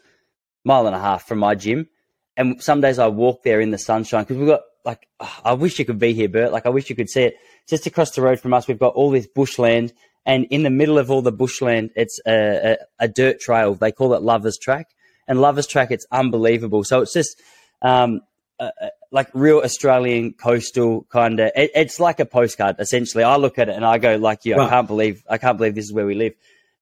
mile 0.66 0.86
and 0.88 0.96
a 0.96 1.00
half 1.00 1.28
from 1.28 1.40
my 1.40 1.56
gym, 1.56 1.88
and 2.36 2.62
some 2.62 2.82
days 2.82 3.00
I 3.00 3.08
walk 3.08 3.44
there 3.44 3.62
in 3.62 3.72
the 3.72 3.78
sunshine 3.78 4.24
because 4.24 4.38
we've 4.38 4.48
got 4.50 4.64
like 4.86 5.08
oh, 5.20 5.40
I 5.44 5.54
wish 5.54 5.80
you 5.80 5.86
could 5.86 6.00
be 6.00 6.14
here, 6.14 6.30
Burt. 6.30 6.52
Like 6.52 6.66
I 6.66 6.70
wish 6.70 6.90
you 6.90 6.96
could 6.96 7.10
see 7.10 7.24
it. 7.24 7.36
Just 7.68 7.86
across 7.86 8.12
the 8.12 8.22
road 8.22 8.40
from 8.40 8.54
us, 8.54 8.68
we've 8.68 8.80
got 8.80 8.94
all 8.96 9.12
this 9.12 9.28
bushland, 9.28 9.94
and 10.26 10.46
in 10.50 10.64
the 10.64 10.70
middle 10.70 10.98
of 10.98 11.12
all 11.12 11.22
the 11.22 11.32
bushland, 11.32 11.92
it's 11.96 12.20
a, 12.26 12.32
a, 12.72 12.78
a 13.00 13.08
dirt 13.08 13.40
trail. 13.40 13.76
They 13.76 13.92
call 13.92 14.14
it 14.14 14.22
Lovers 14.22 14.58
Track, 14.58 14.88
and 15.28 15.40
Lovers 15.40 15.68
Track, 15.68 15.92
it's 15.92 16.06
unbelievable. 16.12 16.84
So 16.84 17.02
it's 17.02 17.14
just 17.14 17.42
um, 17.82 18.22
uh, 18.60 18.72
uh, 18.82 18.90
like 19.12 19.30
real 19.34 19.60
Australian 19.60 20.34
coastal 20.34 21.06
kind 21.10 21.40
of. 21.40 21.52
It, 21.56 21.72
it's 21.76 22.00
like 22.00 22.20
a 22.20 22.26
postcard 22.26 22.76
essentially. 22.80 23.24
I 23.24 23.38
look 23.38 23.58
at 23.58 23.70
it 23.70 23.76
and 23.76 23.86
I 23.86 23.98
go 23.98 24.18
like 24.18 24.44
you. 24.44 24.58
Wow. 24.58 24.66
I 24.66 24.70
can't 24.70 24.88
believe 24.88 25.24
I 25.30 25.38
can't 25.38 25.58
believe 25.58 25.76
this 25.76 25.86
is 25.86 25.94
where 25.94 26.06
we 26.06 26.16
live. 26.16 26.34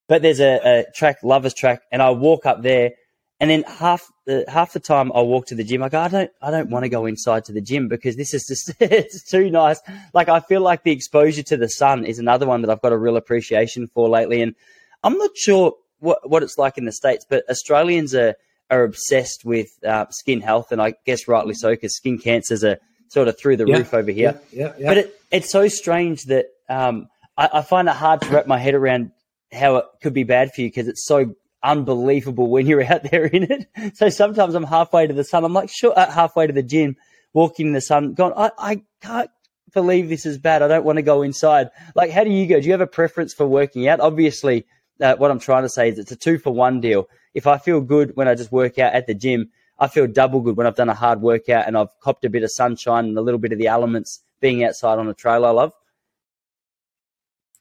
But 0.07 0.21
there's 0.21 0.39
a, 0.39 0.59
a 0.63 0.85
track, 0.95 1.17
lovers 1.21 1.53
track, 1.53 1.81
and 1.91 2.01
I 2.01 2.11
walk 2.11 2.45
up 2.45 2.61
there, 2.61 2.91
and 3.39 3.49
then 3.49 3.63
half 3.63 4.09
the 4.25 4.45
half 4.47 4.73
the 4.73 4.79
time 4.79 5.11
I 5.13 5.21
walk 5.21 5.47
to 5.47 5.55
the 5.55 5.63
gym. 5.63 5.83
I 5.83 5.89
go, 5.89 5.99
I 5.99 6.07
don't 6.07 6.31
I 6.41 6.51
don't 6.51 6.69
want 6.69 6.83
to 6.83 6.89
go 6.89 7.05
inside 7.05 7.45
to 7.45 7.53
the 7.53 7.61
gym 7.61 7.87
because 7.87 8.15
this 8.15 8.33
is 8.33 8.45
just 8.47 8.75
it's 8.81 9.23
too 9.23 9.49
nice. 9.49 9.79
Like 10.13 10.29
I 10.29 10.39
feel 10.39 10.61
like 10.61 10.83
the 10.83 10.91
exposure 10.91 11.43
to 11.43 11.57
the 11.57 11.69
sun 11.69 12.05
is 12.05 12.19
another 12.19 12.45
one 12.45 12.61
that 12.61 12.69
I've 12.69 12.81
got 12.81 12.93
a 12.93 12.97
real 12.97 13.17
appreciation 13.17 13.87
for 13.87 14.09
lately, 14.09 14.41
and 14.41 14.55
I'm 15.03 15.17
not 15.17 15.31
sure 15.35 15.73
what 15.99 16.29
what 16.29 16.43
it's 16.43 16.57
like 16.57 16.77
in 16.77 16.85
the 16.85 16.91
states, 16.91 17.25
but 17.29 17.47
Australians 17.49 18.15
are 18.15 18.35
are 18.69 18.83
obsessed 18.83 19.45
with 19.45 19.67
uh, 19.85 20.05
skin 20.09 20.41
health, 20.41 20.71
and 20.71 20.81
I 20.81 20.95
guess 21.05 21.27
rightly 21.27 21.53
so 21.53 21.69
because 21.69 21.95
skin 21.95 22.17
cancers 22.17 22.63
are 22.63 22.77
sort 23.09 23.27
of 23.27 23.39
through 23.39 23.57
the 23.57 23.65
Yeah, 23.65 23.77
roof 23.77 23.93
over 23.93 24.11
here. 24.11 24.39
Yeah, 24.51 24.73
yeah. 24.77 24.89
But 24.89 24.97
it, 24.97 25.21
it's 25.31 25.51
so 25.51 25.67
strange 25.67 26.23
that 26.23 26.47
um, 26.69 27.07
I, 27.37 27.49
I 27.53 27.61
find 27.61 27.87
it 27.87 27.95
hard 27.95 28.21
to 28.21 28.29
wrap 28.29 28.47
my 28.47 28.57
head 28.57 28.73
around 28.73 29.11
how 29.53 29.77
it 29.77 29.85
could 30.01 30.13
be 30.13 30.23
bad 30.23 30.51
for 30.53 30.61
you 30.61 30.67
because 30.67 30.87
it's 30.87 31.05
so 31.05 31.35
unbelievable 31.63 32.49
when 32.49 32.67
you're 32.67 32.83
out 32.83 33.03
there 33.11 33.25
in 33.25 33.43
it. 33.43 33.95
So 33.95 34.09
sometimes 34.09 34.55
I'm 34.55 34.63
halfway 34.63 35.07
to 35.07 35.13
the 35.13 35.23
sun. 35.23 35.43
I'm 35.43 35.53
like, 35.53 35.69
sure, 35.69 35.97
uh, 35.97 36.11
halfway 36.11 36.47
to 36.47 36.53
the 36.53 36.63
gym, 36.63 36.95
walking 37.33 37.67
in 37.67 37.73
the 37.73 37.81
sun, 37.81 38.13
going, 38.13 38.33
I, 38.35 38.51
I 38.57 38.81
can't 39.01 39.29
believe 39.73 40.09
this 40.09 40.25
is 40.25 40.37
bad. 40.37 40.61
I 40.61 40.67
don't 40.67 40.85
want 40.85 40.97
to 40.97 41.03
go 41.03 41.21
inside. 41.21 41.69
Like, 41.95 42.11
how 42.11 42.23
do 42.23 42.29
you 42.29 42.47
go? 42.47 42.59
Do 42.59 42.65
you 42.65 42.71
have 42.71 42.81
a 42.81 42.87
preference 42.87 43.33
for 43.33 43.45
working 43.45 43.87
out? 43.87 43.99
Obviously, 43.99 44.65
uh, 45.01 45.15
what 45.15 45.31
I'm 45.31 45.39
trying 45.39 45.63
to 45.63 45.69
say 45.69 45.89
is 45.89 45.99
it's 45.99 46.11
a 46.11 46.15
two 46.15 46.37
for 46.37 46.51
one 46.51 46.81
deal. 46.81 47.09
If 47.33 47.47
I 47.47 47.57
feel 47.57 47.81
good 47.81 48.15
when 48.15 48.27
I 48.27 48.35
just 48.35 48.51
work 48.51 48.79
out 48.79 48.93
at 48.93 49.07
the 49.07 49.13
gym, 49.13 49.51
I 49.79 49.87
feel 49.87 50.07
double 50.07 50.41
good 50.41 50.57
when 50.57 50.65
I've 50.65 50.75
done 50.75 50.89
a 50.89 50.95
hard 50.95 51.21
workout 51.21 51.67
and 51.67 51.77
I've 51.77 51.89
copped 51.99 52.25
a 52.25 52.29
bit 52.29 52.41
of 52.41 52.51
sunshine 52.51 53.05
and 53.05 53.17
a 53.17 53.21
little 53.21 53.39
bit 53.39 53.51
of 53.51 53.59
the 53.59 53.67
elements 53.67 54.23
being 54.39 54.63
outside 54.63 54.97
on 54.97 55.07
a 55.07 55.13
trail 55.13 55.45
I 55.45 55.51
love. 55.51 55.73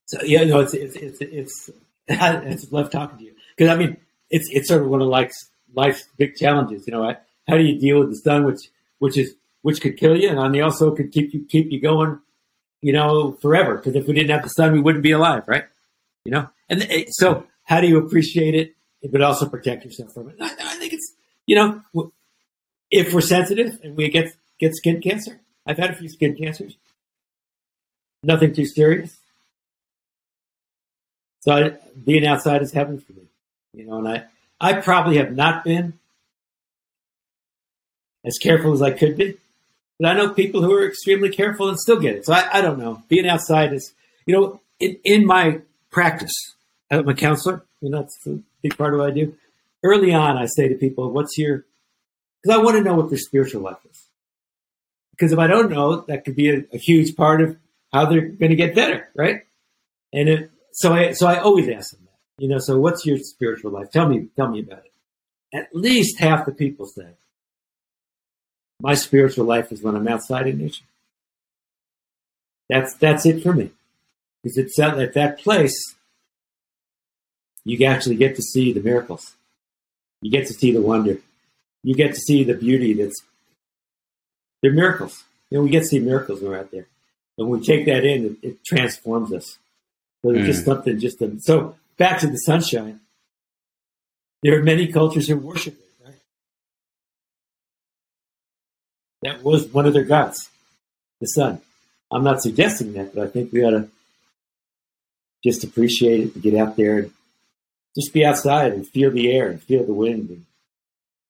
So 0.07 0.23
yeah, 0.23 0.45
no, 0.45 0.61
it's 0.61 0.73
it's 0.73 0.97
it's 0.97 1.21
it's, 1.21 1.71
it's 2.09 2.73
love 2.73 2.91
talking 2.91 3.19
to 3.19 3.25
you 3.25 3.36
because 3.57 3.71
I 3.71 3.79
mean 3.79 3.97
it's 4.31 4.49
it's 4.51 4.69
sort 4.69 4.83
of 4.83 4.89
one 4.89 5.03
of 5.03 5.09
life's 5.09 5.51
life's 5.75 6.05
big 6.17 6.35
challenges. 6.37 6.87
You 6.87 6.93
know, 6.93 7.15
how 7.49 7.57
do 7.57 7.63
you 7.63 7.79
deal 7.79 8.01
with 8.01 8.11
the 8.11 8.17
sun, 8.17 8.45
which 8.45 8.69
which 8.99 9.17
is 9.17 9.35
which 9.63 9.81
could 9.81 9.97
kill 9.97 10.17
you, 10.17 10.29
and 10.29 10.39
on 10.39 10.53
the 10.53 10.61
also 10.61 10.95
could 10.95 11.13
keep 11.13 11.33
you 11.35 11.45
keep 11.49 11.71
you 11.71 11.81
going, 11.81 12.19
you 12.81 12.93
know, 12.93 13.33
forever. 13.43 13.77
Because 13.77 13.95
if 13.95 14.07
we 14.07 14.15
didn't 14.15 14.31
have 14.31 14.43
the 14.43 14.49
sun, 14.49 14.73
we 14.73 14.81
wouldn't 14.81 15.03
be 15.03 15.13
alive, 15.13 15.45
right? 15.47 15.65
You 16.25 16.33
know, 16.33 16.51
and 16.69 16.83
it, 16.83 17.09
so 17.11 17.47
how 17.65 17.81
do 17.81 17.87
you 17.87 17.99
appreciate 17.99 18.55
it, 18.55 18.75
but 19.11 19.23
also 19.23 19.49
protect 19.49 19.85
yourself 19.85 20.13
from 20.13 20.29
it? 20.31 20.37
I, 20.41 20.47
I 20.47 20.77
think 20.77 20.93
it's 20.93 21.15
you 21.47 21.57
know, 21.57 22.13
if 22.91 23.13
we're 23.13 23.21
sensitive 23.21 23.79
and 23.83 23.97
we 23.97 24.09
get 24.09 24.33
get 24.59 24.75
skin 24.75 25.01
cancer, 25.01 25.41
I've 25.67 25.79
had 25.79 25.91
a 25.91 25.95
few 25.95 26.09
skin 26.09 26.37
cancers. 26.37 26.77
Nothing 28.23 28.55
too 28.55 28.67
serious. 28.67 29.17
So 31.41 31.77
being 32.05 32.27
outside 32.27 32.63
is 32.63 32.73
heaven 32.73 32.99
for 32.99 33.13
me, 33.13 33.26
you 33.77 33.87
know. 33.87 33.99
And 33.99 34.09
I, 34.09 34.25
I 34.61 34.81
probably 34.81 35.19
have 35.19 35.37
not 35.37 35.65
been 35.65 35.95
as 38.25 38.39
careful 38.39 38.73
as 38.73 38.83
I 38.83 38.91
could 38.91 39.17
be, 39.17 39.37
but 40.01 40.09
I 40.09 40.15
know 40.15 40.31
people 40.31 40.63
who 40.63 40.73
are 40.75 40.89
extremely 40.89 41.29
careful 41.29 41.69
and 41.69 41.79
still 41.79 42.01
get 42.01 42.17
it. 42.17 42.27
So 42.27 42.33
I, 42.33 42.59
I 42.59 42.61
don't 42.61 42.79
know. 42.79 43.03
Being 43.09 43.29
outside 43.29 43.73
is, 43.73 43.93
you 44.25 44.35
know, 44.35 44.61
in, 44.81 44.97
in 45.05 45.27
my 45.27 45.61
practice, 45.91 46.33
uh, 46.91 46.99
I'm 46.99 47.09
a 47.09 47.15
counselor. 47.15 47.63
You 47.81 47.91
know, 47.91 48.01
that's 48.01 48.27
a 48.27 48.39
big 48.63 48.77
part 48.77 48.95
of 48.95 49.01
what 49.01 49.11
I 49.11 49.15
do. 49.15 49.35
Early 49.83 50.13
on, 50.13 50.37
I 50.37 50.47
say 50.47 50.69
to 50.69 50.75
people, 50.75 51.11
"What's 51.11 51.39
your?" 51.39 51.65
Because 52.43 52.59
I 52.59 52.63
want 52.63 52.77
to 52.77 52.83
know 52.83 52.95
what 52.95 53.11
their 53.11 53.19
spiritual 53.19 53.63
life 53.63 53.79
is. 53.91 54.03
Because 55.11 55.33
if 55.33 55.39
I 55.39 55.47
don't 55.47 55.71
know, 55.71 56.03
that 56.03 56.25
could 56.25 56.37
be 56.37 56.51
a, 56.51 56.65
a 56.73 56.79
huge 56.79 57.17
part 57.17 57.41
of 57.41 57.57
how 57.93 58.07
they're 58.07 58.29
going 58.29 58.51
to 58.51 58.57
get 58.57 58.75
better, 58.75 59.09
right? 59.15 59.43
And 60.13 60.51
so 60.73 60.93
I 60.93 61.13
so 61.13 61.27
I 61.27 61.39
always 61.39 61.69
ask 61.69 61.93
them. 61.93 62.06
You 62.39 62.49
know, 62.49 62.59
so 62.59 62.79
what's 62.79 63.07
your 63.07 63.19
spiritual 63.19 63.71
life? 63.71 63.91
Tell 63.91 64.09
me, 64.09 64.29
tell 64.37 64.49
me 64.49 64.61
about 64.61 64.85
it. 64.85 64.93
At 65.55 65.75
least 65.75 66.19
half 66.19 66.45
the 66.45 66.53
people 66.53 66.87
say, 66.87 67.09
My 68.81 68.95
spiritual 68.95 69.47
life 69.47 69.73
is 69.73 69.83
when 69.83 69.97
I'm 69.97 70.09
outside 70.09 70.47
in 70.47 70.59
nature. 70.59 70.85
That's 72.69 72.95
that's 72.95 73.25
it 73.25 73.43
for 73.43 73.53
me. 73.53 73.71
Because 74.43 74.59
it's 74.59 74.79
at, 74.79 74.99
at 74.99 75.15
that 75.15 75.39
place 75.39 75.95
you 77.65 77.85
actually 77.85 78.17
get 78.17 78.37
to 78.37 78.43
see 78.43 78.73
the 78.73 78.81
miracles. 78.81 79.35
You 80.23 80.31
get 80.31 80.47
to 80.47 80.55
see 80.55 80.73
the 80.73 80.81
wonder. 80.81 81.19
You 81.83 81.95
get 81.95 82.15
to 82.15 82.21
see 82.21 82.45
the 82.45 82.55
beauty 82.55 82.93
that's 82.93 83.21
they're 84.63 84.73
miracles. 84.73 85.25
You 85.51 85.59
know, 85.59 85.65
we 85.65 85.71
get 85.71 85.81
to 85.81 85.89
see 85.89 85.99
miracles 85.99 86.41
when 86.41 86.51
we're 86.51 86.59
out 86.59 86.71
there. 86.71 86.87
And 87.39 87.49
when 87.49 87.61
we 87.61 87.67
take 87.67 87.87
that 87.87 88.05
in, 88.05 88.39
it, 88.43 88.49
it 88.49 88.65
transforms 88.65 89.33
us. 89.33 89.59
So 90.23 90.33
there's 90.33 90.47
just 90.47 90.63
mm. 90.63 90.65
something 90.67 90.99
just 90.99 91.19
so 91.45 91.75
back 91.99 92.21
to 92.21 92.27
the 92.27 92.37
sunshine. 92.37 93.01
There 94.43 94.59
are 94.59 94.63
many 94.63 94.87
cultures 94.93 95.29
who 95.29 95.37
worship 95.37 95.75
it, 95.75 96.05
right? 96.05 96.21
That 99.23 99.43
was 99.43 99.67
one 99.67 99.87
of 99.87 99.93
their 99.93 100.05
gods, 100.05 100.49
the 101.21 101.27
sun. 101.27 101.61
I'm 102.13 102.25
not 102.25 102.43
suggesting 102.43 102.93
that, 102.93 103.15
but 103.15 103.25
I 103.25 103.31
think 103.31 103.53
we 103.53 103.65
ought 103.65 103.71
to 103.71 103.89
just 105.43 105.65
appreciate 105.65 106.21
it 106.21 106.35
and 106.35 106.43
get 106.43 106.55
out 106.55 106.77
there 106.77 106.99
and 106.99 107.13
just 107.97 108.13
be 108.13 108.25
outside 108.25 108.73
and 108.73 108.87
feel 108.87 109.11
the 109.11 109.33
air 109.33 109.49
and 109.51 109.63
feel 109.63 109.85
the 109.85 109.93
wind 109.93 110.29
and 110.29 110.45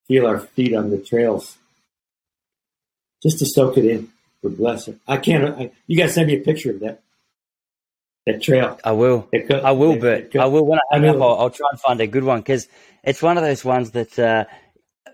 feel 0.08 0.26
our 0.26 0.40
feet 0.40 0.74
on 0.74 0.90
the 0.90 0.98
trails. 0.98 1.56
Just 3.22 3.38
to 3.38 3.46
soak 3.46 3.78
it 3.78 3.84
in. 3.84 4.10
Would 4.42 4.58
bless 4.58 4.86
it. 4.86 4.98
I 5.08 5.16
can't. 5.16 5.58
I, 5.58 5.72
you 5.86 5.96
guys 5.96 6.14
send 6.14 6.28
me 6.28 6.36
a 6.36 6.40
picture 6.40 6.70
of 6.70 6.80
that 6.80 7.02
trail. 8.34 8.78
I 8.84 8.92
will. 8.92 9.28
I 9.64 9.72
will, 9.72 9.98
but 9.98 10.34
I 10.36 10.46
will 10.46 10.66
when 10.66 10.78
I 10.92 10.98
hang 10.98 11.08
up, 11.08 11.16
I'll, 11.16 11.36
I'll 11.40 11.50
try 11.50 11.68
and 11.70 11.80
find 11.80 12.00
a 12.00 12.06
good 12.06 12.24
one 12.24 12.40
because 12.40 12.68
it's 13.04 13.22
one 13.22 13.38
of 13.38 13.44
those 13.44 13.64
ones 13.64 13.92
that, 13.92 14.18
uh, 14.18 14.44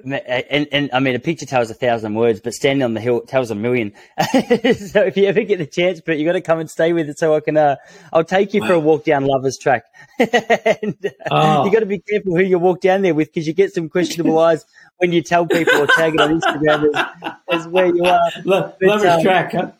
and, 0.05 0.67
and 0.73 0.91
I 0.93 0.99
mean, 0.99 1.15
a 1.15 1.21
picture 1.21 1.47
tells 1.47 1.71
a 1.71 1.75
thousand 1.75 2.15
words, 2.15 2.41
but 2.41 2.55
standing 2.55 2.83
on 2.83 2.95
the 2.95 3.01
hill 3.01 3.21
tells 3.21 3.51
a 3.53 3.55
million. 3.55 3.93
so 4.33 5.03
if 5.03 5.17
you 5.17 5.27
ever 5.27 5.43
get 5.45 5.59
the 5.59 5.67
chance, 5.67 6.01
but 6.01 6.19
you 6.19 6.25
got 6.25 6.33
to 6.33 6.41
come 6.41 6.59
and 6.59 6.69
stay 6.69 6.93
with 6.93 7.09
it 7.09 7.19
so 7.19 7.37
I 7.37 7.41
can. 7.41 7.57
Uh, 7.57 7.77
I'll 8.13 8.25
take 8.25 8.53
you 8.55 8.67
for 8.67 8.73
a 8.73 8.81
walk 8.81 9.05
down 9.05 9.25
Lovers 9.27 9.59
Track. 9.59 9.85
and, 10.19 10.97
uh, 11.05 11.11
Oh. 11.31 11.65
You 11.67 11.71
got 11.73 11.81
to 11.81 11.87
be 11.87 11.99
careful 12.01 12.35
who 12.37 12.43
you 12.43 12.59
walk 12.59 12.81
down 12.81 13.03
there 13.03 13.15
with 13.15 13.29
because 13.33 13.47
you 13.47 13.53
get 13.53 13.73
some 13.75 13.89
questionable 13.89 14.39
eyes 14.49 14.65
when 14.97 15.13
you 15.13 15.23
tell 15.23 15.47
people 15.47 15.83
or 15.83 15.87
tag 15.87 16.15
it 16.15 16.21
on 16.21 16.41
Instagram 16.41 16.89
as, 17.23 17.33
as 17.61 17.69
where 17.69 17.95
you 17.95 18.05
are. 18.05 18.31
Lo- 18.45 18.73
But, 18.81 18.89
Lover's 18.89 19.05
um, 19.07 19.23
track, 19.23 19.53
huh? 19.53 19.71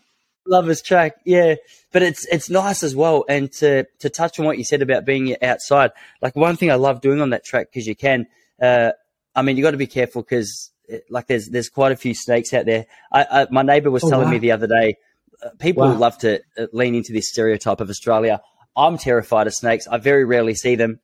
Lovers 0.47 0.83
track, 0.83 1.15
yeah. 1.25 1.55
But 1.93 2.03
it's 2.03 2.27
it's 2.27 2.51
nice 2.51 2.83
as 2.83 2.97
well. 2.97 3.25
And 3.29 3.51
to 3.55 3.85
to 4.01 4.11
touch 4.11 4.39
on 4.41 4.47
what 4.47 4.59
you 4.59 4.65
said 4.65 4.83
about 4.83 5.05
being 5.05 5.37
outside, 5.43 5.93
like 6.21 6.35
one 6.35 6.57
thing 6.57 6.71
I 6.71 6.75
love 6.75 7.01
doing 7.01 7.21
on 7.21 7.31
that 7.31 7.45
track 7.45 7.69
because 7.73 7.87
you 7.87 7.95
can. 7.95 8.27
Uh, 8.61 8.93
I 9.35 9.43
mean, 9.43 9.57
you 9.57 9.63
got 9.63 9.71
to 9.71 9.77
be 9.77 9.87
careful 9.87 10.23
because 10.23 10.71
like 11.09 11.27
there's 11.29 11.49
there's 11.49 11.69
quite 11.69 11.93
a 11.93 11.97
few 11.97 12.13
snakes 12.15 12.53
out 12.53 12.67
there. 12.67 12.87
I, 13.13 13.27
I 13.31 13.47
my 13.51 13.63
neighbour 13.63 13.91
was 13.91 14.03
Oh, 14.05 14.11
telling 14.11 14.27
wow. 14.27 14.33
me 14.33 14.39
the 14.39 14.51
other 14.53 14.67
day, 14.67 14.97
uh, 15.45 15.51
people 15.59 15.85
Wow. 15.85 15.95
love 15.95 16.19
to 16.19 16.41
uh, 16.59 16.67
lean 16.73 16.95
into 16.97 17.13
this 17.13 17.29
stereotype 17.31 17.81
of 17.81 17.89
Australia. 17.89 18.41
I'm 18.77 18.99
terrified 18.99 19.47
of 19.47 19.55
snakes. 19.55 19.87
I 19.87 19.99
very 19.99 20.25
rarely 20.25 20.55
see 20.55 20.75
them. 20.75 20.99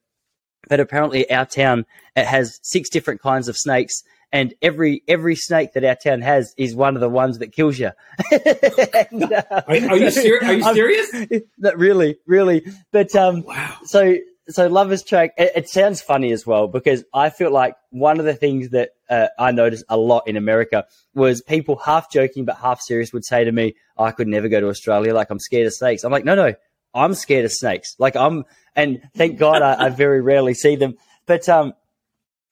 But 0.69 0.81
apparently 0.81 1.31
our 1.31 1.47
town 1.47 1.87
it 2.17 2.27
has 2.27 2.59
six 2.63 2.89
different 2.89 3.21
kinds 3.21 3.49
of 3.49 3.57
snakes 3.57 4.03
and 4.33 4.55
every 4.61 5.03
every 5.09 5.37
snake 5.37 5.73
that 5.73 5.85
our 5.85 5.95
town 5.95 6.21
has 6.21 6.55
is 6.57 6.75
one 6.75 6.95
of 6.95 7.01
the 7.01 7.09
ones 7.09 7.39
that 7.39 7.53
kills 7.53 7.79
you. 7.79 7.91
and, 8.31 9.33
uh, 9.33 9.43
are, 9.51 9.63
are, 9.67 9.97
you 9.97 10.11
ser- 10.11 10.41
are, 10.45 10.53
you 10.53 10.63
serious? 10.75 11.11
Really, 11.77 12.17
really. 12.27 12.65
But 12.93 13.15
um, 13.17 13.43
wow. 13.43 13.77
So 13.85 14.17
so 14.49 14.67
lovers 14.67 15.03
track. 15.03 15.33
It, 15.37 15.53
it, 15.55 15.69
sounds 15.69 16.01
funny 16.01 16.33
as 16.33 16.47
well 16.47 16.69
because 16.69 17.05
I 17.13 17.31
feel 17.31 17.51
like 17.51 17.75
one 17.91 18.19
of 18.19 18.25
the 18.25 18.35
things 18.35 18.71
that 18.71 18.91
uh, 19.11 19.29
I 19.39 19.53
noticed 19.53 19.85
a 19.89 19.97
lot 19.97 20.27
in 20.27 20.37
America 20.37 20.87
was 21.15 21.43
people 21.43 21.77
half 21.77 22.11
joking 22.11 22.45
but 22.45 22.57
half 22.57 22.81
serious 22.81 23.13
would 23.13 23.25
say 23.25 23.45
to 23.45 23.53
me, 23.53 23.75
oh, 23.97 24.05
"I 24.05 24.13
could 24.13 24.29
never 24.29 24.49
go 24.49 24.61
to 24.61 24.69
Australia. 24.69 25.15
Like 25.15 25.31
I'm 25.31 25.39
scared 25.39 25.67
of 25.67 25.75
snakes." 25.75 26.05
I'm 26.05 26.13
like, 26.13 26.25
"No, 26.25 26.35
no, 26.35 26.55
I'm 26.99 27.15
scared 27.15 27.45
of 27.45 27.53
snakes. 27.53 27.95
Like 27.99 28.17
I'm." 28.17 28.45
And 28.77 29.03
thank 29.17 29.39
God 29.39 29.61
I, 29.61 29.87
I 29.87 29.89
very 29.89 30.21
rarely 30.21 30.55
see 30.55 30.77
them. 30.77 30.95
But 31.27 31.49
um, 31.49 31.75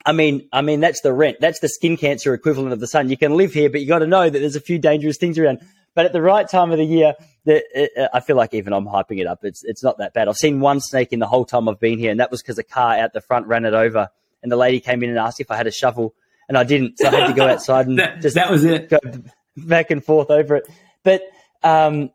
I 0.05 0.13
mean, 0.13 0.49
I 0.53 0.63
mean 0.63 0.81
that's 0.81 1.01
the 1.01 1.13
rent. 1.13 1.39
That's 1.41 1.61
the 1.61 1.69
skin 1.69 1.97
cancer 1.97 2.33
equivalent 2.35 2.73
of 2.73 2.81
the 2.81 2.87
sun. 2.87 3.09
You 3.09 3.17
can 3.17 3.37
live 3.37 3.53
here, 3.53 3.71
but 3.71 3.81
you 3.81 3.89
got 3.89 4.01
to 4.01 4.07
know 4.07 4.29
that 4.29 4.39
there's 4.39 4.57
a 4.57 4.61
few 4.61 4.79
dangerous 4.79 5.19
things 5.19 5.39
around. 5.39 5.61
But 5.95 6.05
at 6.05 6.13
the 6.13 6.21
right 6.21 6.49
time 6.49 6.71
of 6.73 6.79
the 6.79 6.85
year, 6.85 7.15
the, 7.45 7.65
it, 7.75 7.91
uh, 7.97 8.09
I 8.13 8.21
feel 8.21 8.37
like 8.37 8.53
even 8.53 8.73
I'm 8.73 8.85
hyping 8.87 9.19
it 9.19 9.27
up. 9.27 9.45
It's 9.45 9.65
it's 9.65 9.83
not 9.83 9.99
that 9.99 10.15
bad. 10.15 10.29
I've 10.29 10.37
seen 10.37 10.61
one 10.61 10.81
snake 10.81 11.13
in 11.13 11.19
the 11.19 11.27
whole 11.27 11.45
time 11.45 11.69
I've 11.69 11.81
been 11.81 11.99
here, 11.99 12.11
and 12.11 12.21
that 12.21 12.31
was 12.31 12.43
because 12.43 12.59
a 12.59 12.63
car 12.63 12.97
out 12.97 13.15
the 13.15 13.21
front 13.21 13.47
ran 13.47 13.65
it 13.65 13.73
over, 13.75 14.11
and 14.43 14.53
the 14.53 14.57
lady 14.57 14.79
came 14.79 15.03
in 15.03 15.11
and 15.11 15.19
asked 15.19 15.41
if 15.41 15.51
I 15.51 15.57
had 15.57 15.67
a 15.67 15.73
shovel, 15.73 16.15
and 16.49 16.59
I 16.59 16.65
didn't, 16.65 16.99
so 16.99 17.09
I 17.09 17.11
had 17.13 17.27
to 17.29 17.33
go 17.33 17.49
outside 17.49 17.87
and 17.87 17.99
that, 18.01 18.21
just 18.21 18.35
that 18.35 18.51
was 18.51 18.65
it. 18.65 18.91
Go 18.91 18.99
back 19.57 19.91
and 19.91 20.05
forth 20.05 20.31
over 20.31 20.57
it. 20.57 20.69
But 21.03 21.23
um, 21.63 22.11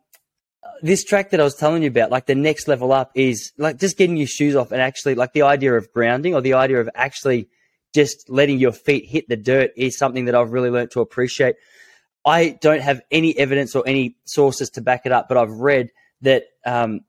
this 0.82 1.04
track 1.04 1.30
that 1.30 1.40
I 1.40 1.44
was 1.44 1.54
telling 1.54 1.82
you 1.82 1.88
about, 1.88 2.10
like 2.10 2.26
the 2.26 2.34
next 2.34 2.68
level 2.68 2.92
up, 2.92 3.12
is 3.14 3.52
like 3.56 3.78
just 3.78 3.96
getting 3.96 4.16
your 4.16 4.26
shoes 4.26 4.56
off 4.56 4.72
and 4.72 4.82
actually 4.82 5.14
like 5.14 5.32
the 5.32 5.42
idea 5.42 5.74
of 5.74 5.92
grounding 5.92 6.34
or 6.34 6.40
the 6.40 6.54
idea 6.54 6.80
of 6.80 6.90
actually 6.94 7.48
just 7.94 8.28
letting 8.28 8.58
your 8.58 8.72
feet 8.72 9.06
hit 9.06 9.28
the 9.28 9.36
dirt 9.36 9.70
is 9.76 9.96
something 9.96 10.24
that 10.24 10.34
I've 10.34 10.52
really 10.52 10.70
learned 10.70 10.90
to 10.92 11.00
appreciate. 11.00 11.56
I 12.24 12.58
don't 12.60 12.80
have 12.80 13.02
any 13.10 13.36
evidence 13.38 13.74
or 13.74 13.84
any 13.86 14.16
sources 14.24 14.70
to 14.70 14.80
back 14.80 15.06
it 15.06 15.12
up, 15.12 15.28
but 15.28 15.36
I've 15.36 15.50
read 15.50 15.90
that 16.22 16.44
um, 16.64 17.00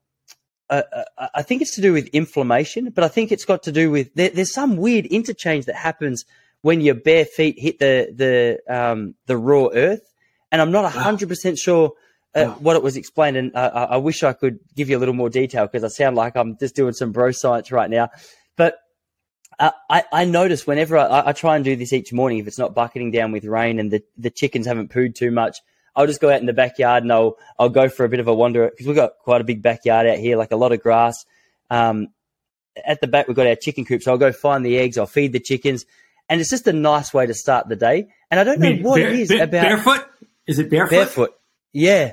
uh, 0.70 0.82
uh, 1.18 1.28
I 1.34 1.42
think 1.42 1.62
it's 1.62 1.74
to 1.76 1.80
do 1.80 1.92
with 1.92 2.08
inflammation, 2.08 2.90
but 2.90 3.04
I 3.04 3.08
think 3.08 3.32
it's 3.32 3.44
got 3.44 3.64
to 3.64 3.72
do 3.72 3.90
with 3.90 4.14
there, 4.14 4.30
there's 4.30 4.52
some 4.52 4.76
weird 4.76 5.06
interchange 5.06 5.66
that 5.66 5.76
happens 5.76 6.24
when 6.62 6.80
your 6.80 6.94
bare 6.94 7.24
feet 7.24 7.58
hit 7.58 7.78
the 7.78 8.12
the 8.14 8.74
um, 8.74 9.14
the 9.26 9.36
raw 9.36 9.68
earth, 9.72 10.12
and 10.50 10.62
I'm 10.62 10.72
not 10.72 10.90
hundred 10.90 11.28
percent 11.28 11.58
sure. 11.58 11.92
Uh. 12.34 12.46
What 12.54 12.74
it 12.76 12.82
was 12.82 12.96
explained, 12.96 13.36
and 13.36 13.54
uh, 13.54 13.86
I 13.90 13.96
wish 13.98 14.22
I 14.22 14.32
could 14.32 14.58
give 14.74 14.90
you 14.90 14.96
a 14.96 15.00
little 15.00 15.14
more 15.14 15.30
detail 15.30 15.66
because 15.66 15.84
I 15.84 15.88
sound 15.88 16.16
like 16.16 16.36
I'm 16.36 16.56
just 16.58 16.74
doing 16.74 16.92
some 16.92 17.12
bro 17.12 17.30
science 17.30 17.70
right 17.70 17.88
now. 17.88 18.10
But 18.56 18.78
uh, 19.58 19.70
I, 19.88 20.04
I 20.12 20.24
notice 20.24 20.66
whenever 20.66 20.98
I, 20.98 21.28
I, 21.28 21.32
try 21.32 21.56
and 21.56 21.64
do 21.64 21.76
this 21.76 21.92
each 21.92 22.12
morning, 22.12 22.38
if 22.38 22.46
it's 22.46 22.58
not 22.58 22.74
bucketing 22.74 23.10
down 23.10 23.32
with 23.32 23.44
rain 23.44 23.78
and 23.78 23.90
the, 23.90 24.02
the 24.16 24.30
chickens 24.30 24.66
haven't 24.66 24.90
pooed 24.90 25.14
too 25.14 25.30
much, 25.30 25.58
I'll 25.94 26.06
just 26.06 26.20
go 26.20 26.30
out 26.30 26.40
in 26.40 26.46
the 26.46 26.52
backyard 26.52 27.04
and 27.04 27.12
I'll, 27.12 27.36
I'll 27.58 27.68
go 27.68 27.88
for 27.88 28.04
a 28.04 28.08
bit 28.08 28.20
of 28.20 28.26
a 28.26 28.34
wander 28.34 28.68
because 28.68 28.86
we've 28.86 28.96
got 28.96 29.12
quite 29.22 29.40
a 29.40 29.44
big 29.44 29.62
backyard 29.62 30.06
out 30.06 30.18
here, 30.18 30.36
like 30.36 30.50
a 30.50 30.56
lot 30.56 30.72
of 30.72 30.82
grass. 30.82 31.24
Um, 31.70 32.08
at 32.84 33.00
the 33.00 33.06
back, 33.06 33.28
we've 33.28 33.36
got 33.36 33.46
our 33.46 33.54
chicken 33.54 33.84
coop. 33.84 34.02
So 34.02 34.10
I'll 34.10 34.18
go 34.18 34.32
find 34.32 34.66
the 34.66 34.76
eggs. 34.76 34.98
I'll 34.98 35.06
feed 35.06 35.32
the 35.32 35.40
chickens. 35.40 35.84
And 36.28 36.40
it's 36.40 36.50
just 36.50 36.66
a 36.66 36.72
nice 36.72 37.14
way 37.14 37.26
to 37.26 37.34
start 37.34 37.68
the 37.68 37.76
day. 37.76 38.08
And 38.30 38.40
I 38.40 38.44
don't 38.44 38.58
know 38.58 38.74
what 38.76 38.96
bare, 38.96 39.10
it 39.10 39.20
is 39.20 39.28
bare, 39.28 39.44
about. 39.44 39.62
Barefoot? 39.62 40.06
Is 40.46 40.58
it 40.58 40.70
barefoot? 40.70 40.90
Barefoot. 40.90 41.34
Yeah. 41.72 42.12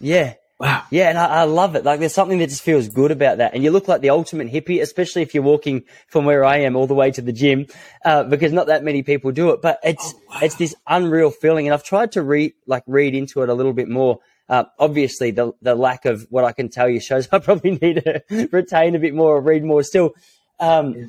Yeah. 0.00 0.34
Wow. 0.58 0.84
Yeah, 0.90 1.10
and 1.10 1.18
I, 1.18 1.26
I, 1.26 1.42
love 1.42 1.76
it. 1.76 1.84
Like 1.84 2.00
there's 2.00 2.14
something 2.14 2.38
that 2.38 2.48
just 2.48 2.62
feels 2.62 2.88
good 2.88 3.10
about 3.10 3.38
that. 3.38 3.52
And 3.52 3.62
you 3.62 3.70
look 3.70 3.88
like 3.88 4.00
the 4.00 4.08
ultimate 4.08 4.50
hippie, 4.50 4.80
especially 4.80 5.20
if 5.20 5.34
you're 5.34 5.42
walking 5.42 5.84
from 6.08 6.24
where 6.24 6.46
I 6.46 6.58
am 6.60 6.76
all 6.76 6.86
the 6.86 6.94
way 6.94 7.10
to 7.10 7.20
the 7.20 7.32
gym, 7.32 7.66
uh, 8.06 8.24
because 8.24 8.52
not 8.54 8.68
that 8.68 8.82
many 8.82 9.02
people 9.02 9.32
do 9.32 9.50
it. 9.50 9.60
But 9.60 9.80
it's 9.84 10.14
oh, 10.16 10.22
wow. 10.30 10.38
it's 10.40 10.54
this 10.54 10.74
unreal 10.86 11.30
feeling. 11.30 11.66
And 11.66 11.74
I've 11.74 11.84
tried 11.84 12.12
to 12.12 12.22
read 12.22 12.54
like 12.66 12.84
read 12.86 13.14
into 13.14 13.42
it 13.42 13.50
a 13.50 13.54
little 13.54 13.74
bit 13.74 13.90
more. 13.90 14.20
Uh, 14.48 14.64
obviously, 14.78 15.30
the 15.30 15.52
the 15.60 15.74
lack 15.74 16.06
of 16.06 16.26
what 16.30 16.44
I 16.44 16.52
can 16.52 16.70
tell 16.70 16.88
you 16.88 17.00
shows 17.00 17.28
I 17.32 17.38
probably 17.38 17.72
need 17.72 18.02
to 18.04 18.48
retain 18.50 18.94
a 18.94 18.98
bit 18.98 19.14
more 19.14 19.36
or 19.36 19.42
read 19.42 19.62
more 19.62 19.82
still. 19.82 20.14
Um, 20.58 20.94
yeah. 20.94 21.06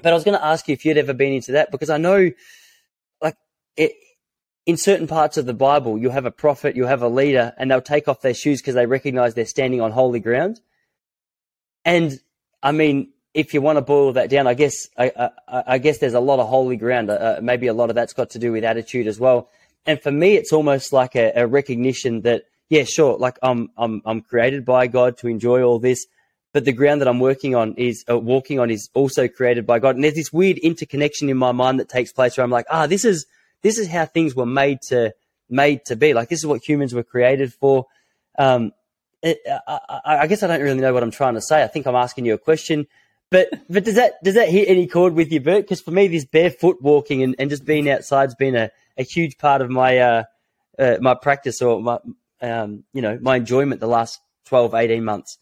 But 0.00 0.12
I 0.12 0.14
was 0.14 0.24
going 0.24 0.38
to 0.38 0.44
ask 0.44 0.66
you 0.68 0.72
if 0.72 0.84
you'd 0.84 0.96
ever 0.96 1.12
been 1.12 1.32
into 1.32 1.52
that 1.52 1.72
because 1.72 1.90
I 1.90 1.98
know, 1.98 2.30
like, 3.20 3.36
it, 3.76 3.92
in 4.68 4.76
certain 4.76 5.06
parts 5.06 5.38
of 5.38 5.46
the 5.46 5.54
Bible, 5.54 5.96
you'll 5.96 6.12
have 6.12 6.26
a 6.26 6.30
prophet, 6.30 6.76
you'll 6.76 6.88
have 6.88 7.00
a 7.00 7.08
leader, 7.08 7.54
and 7.56 7.70
they'll 7.70 7.80
take 7.80 8.06
off 8.06 8.20
their 8.20 8.34
shoes 8.34 8.60
because 8.60 8.74
they 8.74 8.84
recognize 8.84 9.32
they're 9.32 9.46
standing 9.46 9.80
on 9.80 9.92
holy 9.92 10.20
ground. 10.20 10.60
And 11.86 12.20
I 12.62 12.72
mean, 12.72 13.08
if 13.32 13.54
you 13.54 13.62
want 13.62 13.78
to 13.78 13.80
boil 13.80 14.12
that 14.12 14.28
down, 14.28 14.46
I 14.46 14.52
guess 14.52 14.90
I, 14.98 15.10
I, 15.48 15.62
I 15.66 15.78
guess 15.78 15.98
there's 15.98 16.12
a 16.12 16.20
lot 16.20 16.38
of 16.38 16.48
holy 16.48 16.76
ground. 16.76 17.08
Uh, 17.08 17.14
uh, 17.14 17.40
maybe 17.42 17.66
a 17.66 17.72
lot 17.72 17.88
of 17.88 17.94
that's 17.94 18.12
got 18.12 18.28
to 18.30 18.38
do 18.38 18.52
with 18.52 18.62
attitude 18.62 19.06
as 19.06 19.18
well. 19.18 19.48
And 19.86 20.02
for 20.02 20.10
me, 20.10 20.34
it's 20.34 20.52
almost 20.52 20.92
like 20.92 21.16
a, 21.16 21.32
a 21.34 21.46
recognition 21.46 22.20
that 22.22 22.42
yeah, 22.68 22.84
sure, 22.84 23.16
like 23.16 23.38
I'm 23.42 23.70
I'm 23.78 24.02
I'm 24.04 24.20
created 24.20 24.66
by 24.66 24.86
God 24.86 25.16
to 25.18 25.28
enjoy 25.28 25.62
all 25.62 25.78
this, 25.78 26.06
but 26.52 26.66
the 26.66 26.72
ground 26.72 27.00
that 27.00 27.08
I'm 27.08 27.20
working 27.20 27.54
on 27.54 27.72
is 27.76 28.04
uh, 28.10 28.18
walking 28.18 28.60
on 28.60 28.70
is 28.70 28.90
also 28.92 29.28
created 29.28 29.64
by 29.64 29.78
God. 29.78 29.94
And 29.94 30.04
there's 30.04 30.12
this 30.12 30.30
weird 30.30 30.58
interconnection 30.58 31.30
in 31.30 31.38
my 31.38 31.52
mind 31.52 31.80
that 31.80 31.88
takes 31.88 32.12
place 32.12 32.36
where 32.36 32.44
I'm 32.44 32.50
like, 32.50 32.66
ah, 32.68 32.86
this 32.86 33.06
is 33.06 33.24
this 33.62 33.78
is 33.78 33.88
how 33.88 34.06
things 34.06 34.34
were 34.34 34.46
made 34.46 34.80
to 34.88 35.14
made 35.48 35.84
to 35.86 35.96
be. 35.96 36.14
Like 36.14 36.28
this 36.28 36.40
is 36.40 36.46
what 36.46 36.66
humans 36.66 36.94
were 36.94 37.02
created 37.02 37.52
for. 37.52 37.86
Um, 38.38 38.72
it, 39.22 39.38
I, 39.66 39.80
I, 40.04 40.26
guess 40.28 40.42
I 40.42 40.46
don't 40.46 40.60
really 40.60 40.80
know 40.80 40.92
what 40.94 41.02
I'm 41.02 41.10
trying 41.10 41.34
to 41.34 41.40
say. 41.40 41.62
I 41.64 41.66
think 41.66 41.86
I'm 41.86 41.96
asking 41.96 42.24
you 42.24 42.34
a 42.34 42.38
question, 42.38 42.86
but 43.30 43.48
but 43.68 43.84
does 43.84 43.96
that 43.96 44.22
does 44.22 44.34
that 44.34 44.48
hit 44.48 44.68
any 44.68 44.86
chord 44.86 45.14
with 45.14 45.32
you, 45.32 45.40
Burt? 45.40 45.64
Because 45.64 45.80
for 45.80 45.90
me, 45.90 46.06
this 46.06 46.24
barefoot 46.24 46.80
walking 46.80 47.22
and, 47.22 47.34
and 47.38 47.50
just 47.50 47.64
being 47.64 47.90
outside 47.90 48.26
has 48.26 48.34
been 48.36 48.54
a, 48.54 48.70
a 48.96 49.02
huge 49.02 49.36
part 49.38 49.60
of 49.60 49.70
my 49.70 49.98
uh, 49.98 50.22
uh, 50.78 50.96
my 51.00 51.14
practice 51.14 51.60
or 51.60 51.82
my 51.82 51.98
um, 52.40 52.84
you 52.92 53.02
know 53.02 53.18
my 53.20 53.36
enjoyment 53.36 53.80
the 53.80 53.88
last 53.88 54.20
12, 54.48 54.74
18 54.74 55.04
months. 55.04 55.38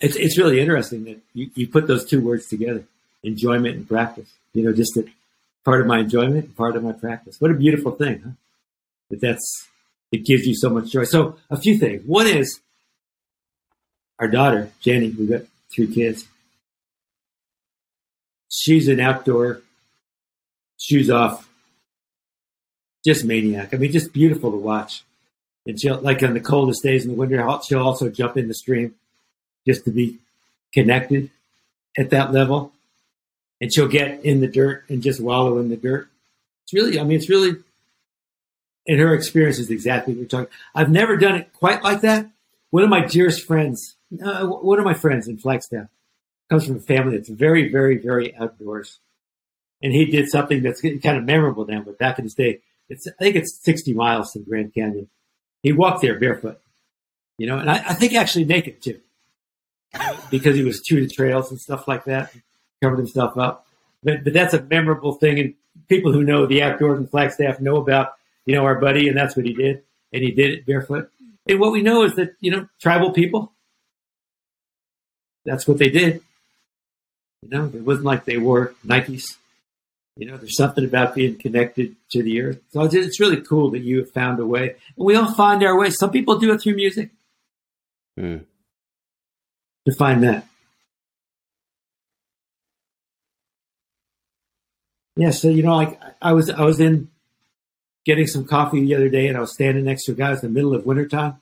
It's 0.00 0.16
it's 0.16 0.36
really 0.36 0.60
interesting 0.60 1.04
that 1.04 1.18
you, 1.32 1.50
you 1.54 1.68
put 1.68 1.86
those 1.86 2.04
two 2.04 2.20
words 2.20 2.46
together, 2.46 2.84
enjoyment 3.22 3.76
and 3.76 3.88
practice. 3.88 4.30
You 4.52 4.64
know, 4.64 4.72
just 4.72 4.94
that 4.94 5.08
part 5.66 5.80
of 5.80 5.86
my 5.88 5.98
enjoyment, 5.98 6.56
part 6.56 6.76
of 6.76 6.84
my 6.84 6.92
practice. 6.92 7.40
What 7.40 7.50
a 7.50 7.54
beautiful 7.54 7.90
thing, 7.90 8.22
huh? 8.24 8.30
That 9.10 9.20
that's 9.20 9.66
it 10.12 10.24
gives 10.24 10.46
you 10.46 10.54
so 10.54 10.70
much 10.70 10.90
joy. 10.90 11.04
So 11.04 11.36
a 11.50 11.58
few 11.58 11.76
things. 11.76 12.02
One 12.06 12.28
is 12.28 12.60
our 14.20 14.28
daughter, 14.28 14.70
Jenny, 14.80 15.10
we've 15.10 15.28
got 15.28 15.42
three 15.74 15.92
kids. 15.92 16.24
She's 18.48 18.86
an 18.88 19.00
outdoor 19.00 19.60
shoes 20.78 21.10
off, 21.10 21.48
just 23.04 23.24
maniac. 23.24 23.74
I 23.74 23.76
mean, 23.76 23.90
just 23.90 24.12
beautiful 24.12 24.52
to 24.52 24.56
watch. 24.56 25.02
And 25.66 25.78
she'll 25.80 26.00
like 26.00 26.22
on 26.22 26.34
the 26.34 26.40
coldest 26.40 26.84
days 26.84 27.04
in 27.04 27.10
the 27.10 27.16
winter, 27.16 27.44
she'll 27.66 27.82
also 27.82 28.08
jump 28.08 28.36
in 28.36 28.46
the 28.46 28.54
stream 28.54 28.94
just 29.66 29.84
to 29.84 29.90
be 29.90 30.18
connected 30.72 31.30
at 31.98 32.10
that 32.10 32.32
level 32.32 32.72
and 33.60 33.72
she'll 33.72 33.88
get 33.88 34.24
in 34.24 34.40
the 34.40 34.48
dirt 34.48 34.84
and 34.88 35.02
just 35.02 35.20
wallow 35.20 35.58
in 35.58 35.68
the 35.68 35.76
dirt. 35.76 36.08
It's 36.64 36.74
really, 36.74 36.98
I 36.98 37.04
mean, 37.04 37.18
it's 37.18 37.28
really, 37.28 37.56
and 38.86 39.00
her 39.00 39.14
experience 39.14 39.58
is 39.58 39.70
exactly 39.70 40.14
what 40.14 40.20
you're 40.20 40.28
talking. 40.28 40.52
I've 40.74 40.90
never 40.90 41.16
done 41.16 41.36
it 41.36 41.52
quite 41.52 41.82
like 41.82 42.02
that. 42.02 42.30
One 42.70 42.82
of 42.82 42.90
my 42.90 43.06
dearest 43.06 43.46
friends, 43.46 43.96
uh, 44.22 44.46
one 44.46 44.78
of 44.78 44.84
my 44.84 44.94
friends 44.94 45.28
in 45.28 45.38
Flagstaff, 45.38 45.88
comes 46.50 46.66
from 46.66 46.76
a 46.76 46.80
family 46.80 47.16
that's 47.16 47.28
very, 47.28 47.70
very, 47.70 47.96
very 47.96 48.34
outdoors, 48.36 48.98
and 49.82 49.92
he 49.92 50.06
did 50.06 50.28
something 50.28 50.62
that's 50.62 50.80
kind 50.80 51.16
of 51.16 51.24
memorable 51.24 51.66
now. 51.66 51.82
But 51.82 51.98
back 51.98 52.18
in 52.18 52.24
his 52.24 52.34
day, 52.34 52.60
it's 52.88 53.06
I 53.06 53.24
think 53.24 53.36
it's 53.36 53.58
60 53.62 53.94
miles 53.94 54.32
to 54.32 54.40
the 54.40 54.44
Grand 54.44 54.74
Canyon. 54.74 55.08
He 55.62 55.72
walked 55.72 56.02
there 56.02 56.18
barefoot, 56.18 56.60
you 57.38 57.46
know, 57.46 57.58
and 57.58 57.70
I, 57.70 57.76
I 57.76 57.94
think 57.94 58.14
actually 58.14 58.44
naked 58.44 58.82
too, 58.82 59.00
because 60.30 60.54
he 60.54 60.62
was 60.62 60.80
the 60.82 61.08
trails 61.08 61.50
and 61.50 61.60
stuff 61.60 61.88
like 61.88 62.04
that 62.04 62.32
covered 62.82 62.98
himself 62.98 63.36
up. 63.36 63.66
But, 64.02 64.24
but 64.24 64.32
that's 64.32 64.54
a 64.54 64.62
memorable 64.62 65.14
thing, 65.14 65.38
and 65.38 65.54
people 65.88 66.12
who 66.12 66.22
know 66.22 66.46
the 66.46 66.62
outdoors 66.62 66.98
and 66.98 67.10
Flagstaff 67.10 67.60
know 67.60 67.76
about 67.76 68.14
you 68.44 68.54
know 68.54 68.64
our 68.64 68.78
buddy, 68.78 69.08
and 69.08 69.16
that's 69.16 69.36
what 69.36 69.46
he 69.46 69.52
did, 69.52 69.82
and 70.12 70.22
he 70.22 70.30
did 70.30 70.50
it 70.50 70.66
barefoot. 70.66 71.10
And 71.48 71.60
what 71.60 71.72
we 71.72 71.82
know 71.82 72.04
is 72.04 72.14
that 72.16 72.34
you 72.40 72.50
know 72.50 72.68
tribal 72.80 73.12
people, 73.12 73.52
that's 75.44 75.66
what 75.66 75.78
they 75.78 75.88
did. 75.88 76.22
You 77.42 77.50
know, 77.50 77.66
it 77.66 77.82
wasn't 77.82 78.06
like 78.06 78.24
they 78.24 78.38
wore 78.38 78.74
Nikes. 78.84 79.36
You 80.16 80.26
know, 80.26 80.36
there's 80.38 80.56
something 80.56 80.84
about 80.84 81.14
being 81.14 81.36
connected 81.36 81.94
to 82.12 82.22
the 82.22 82.40
earth. 82.40 82.60
So 82.70 82.82
it's 82.84 83.20
really 83.20 83.42
cool 83.42 83.70
that 83.72 83.80
you 83.80 83.98
have 83.98 84.10
found 84.12 84.40
a 84.40 84.46
way. 84.46 84.76
And 84.96 85.06
we 85.06 85.14
all 85.14 85.34
find 85.34 85.62
our 85.62 85.78
way. 85.78 85.90
Some 85.90 86.10
people 86.10 86.38
do 86.38 86.52
it 86.52 86.62
through 86.62 86.74
music. 86.74 87.10
Mm. 88.18 88.44
To 89.86 89.94
find 89.94 90.22
that. 90.22 90.46
Yeah, 95.16 95.30
so 95.30 95.48
you 95.48 95.62
know, 95.62 95.76
like 95.76 96.00
I 96.20 96.32
was 96.32 96.50
I 96.50 96.62
was 96.62 96.78
in 96.78 97.08
getting 98.04 98.26
some 98.26 98.44
coffee 98.44 98.80
the 98.80 98.94
other 98.94 99.08
day, 99.08 99.28
and 99.28 99.36
I 99.36 99.40
was 99.40 99.52
standing 99.52 99.84
next 99.84 100.04
to 100.04 100.12
a 100.12 100.14
guy 100.14 100.30
in 100.30 100.38
the 100.40 100.48
middle 100.48 100.74
of 100.74 100.84
wintertime, 100.84 101.40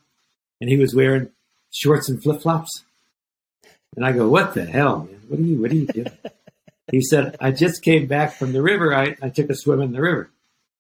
and 0.61 0.71
he 0.71 0.77
was 0.77 0.95
wearing 0.95 1.31
shorts 1.71 2.09
and 2.09 2.23
flip 2.23 2.43
flops, 2.43 2.85
and 3.97 4.07
I 4.07 4.13
go, 4.13 4.29
"What 4.29 4.55
the 4.55 4.65
hell, 4.65 5.09
man?" 5.11 5.15
What 5.29 5.41
are 5.41 5.43
you, 5.43 5.61
what 5.61 5.71
are 5.71 5.75
you 5.75 5.87
doing? 5.87 6.11
he 6.91 7.03
said, 7.03 7.37
I 7.41 7.51
just 7.51 7.83
came 7.83 8.07
back 8.07 8.35
from 8.35 8.53
the 8.53 8.63
river. 8.63 8.95
I, 8.95 9.17
I 9.23 9.31
took 9.31 9.51
a 9.51 9.55
swim 9.55 9.81
in 9.81 9.93
the 9.93 10.01
river. 10.01 10.31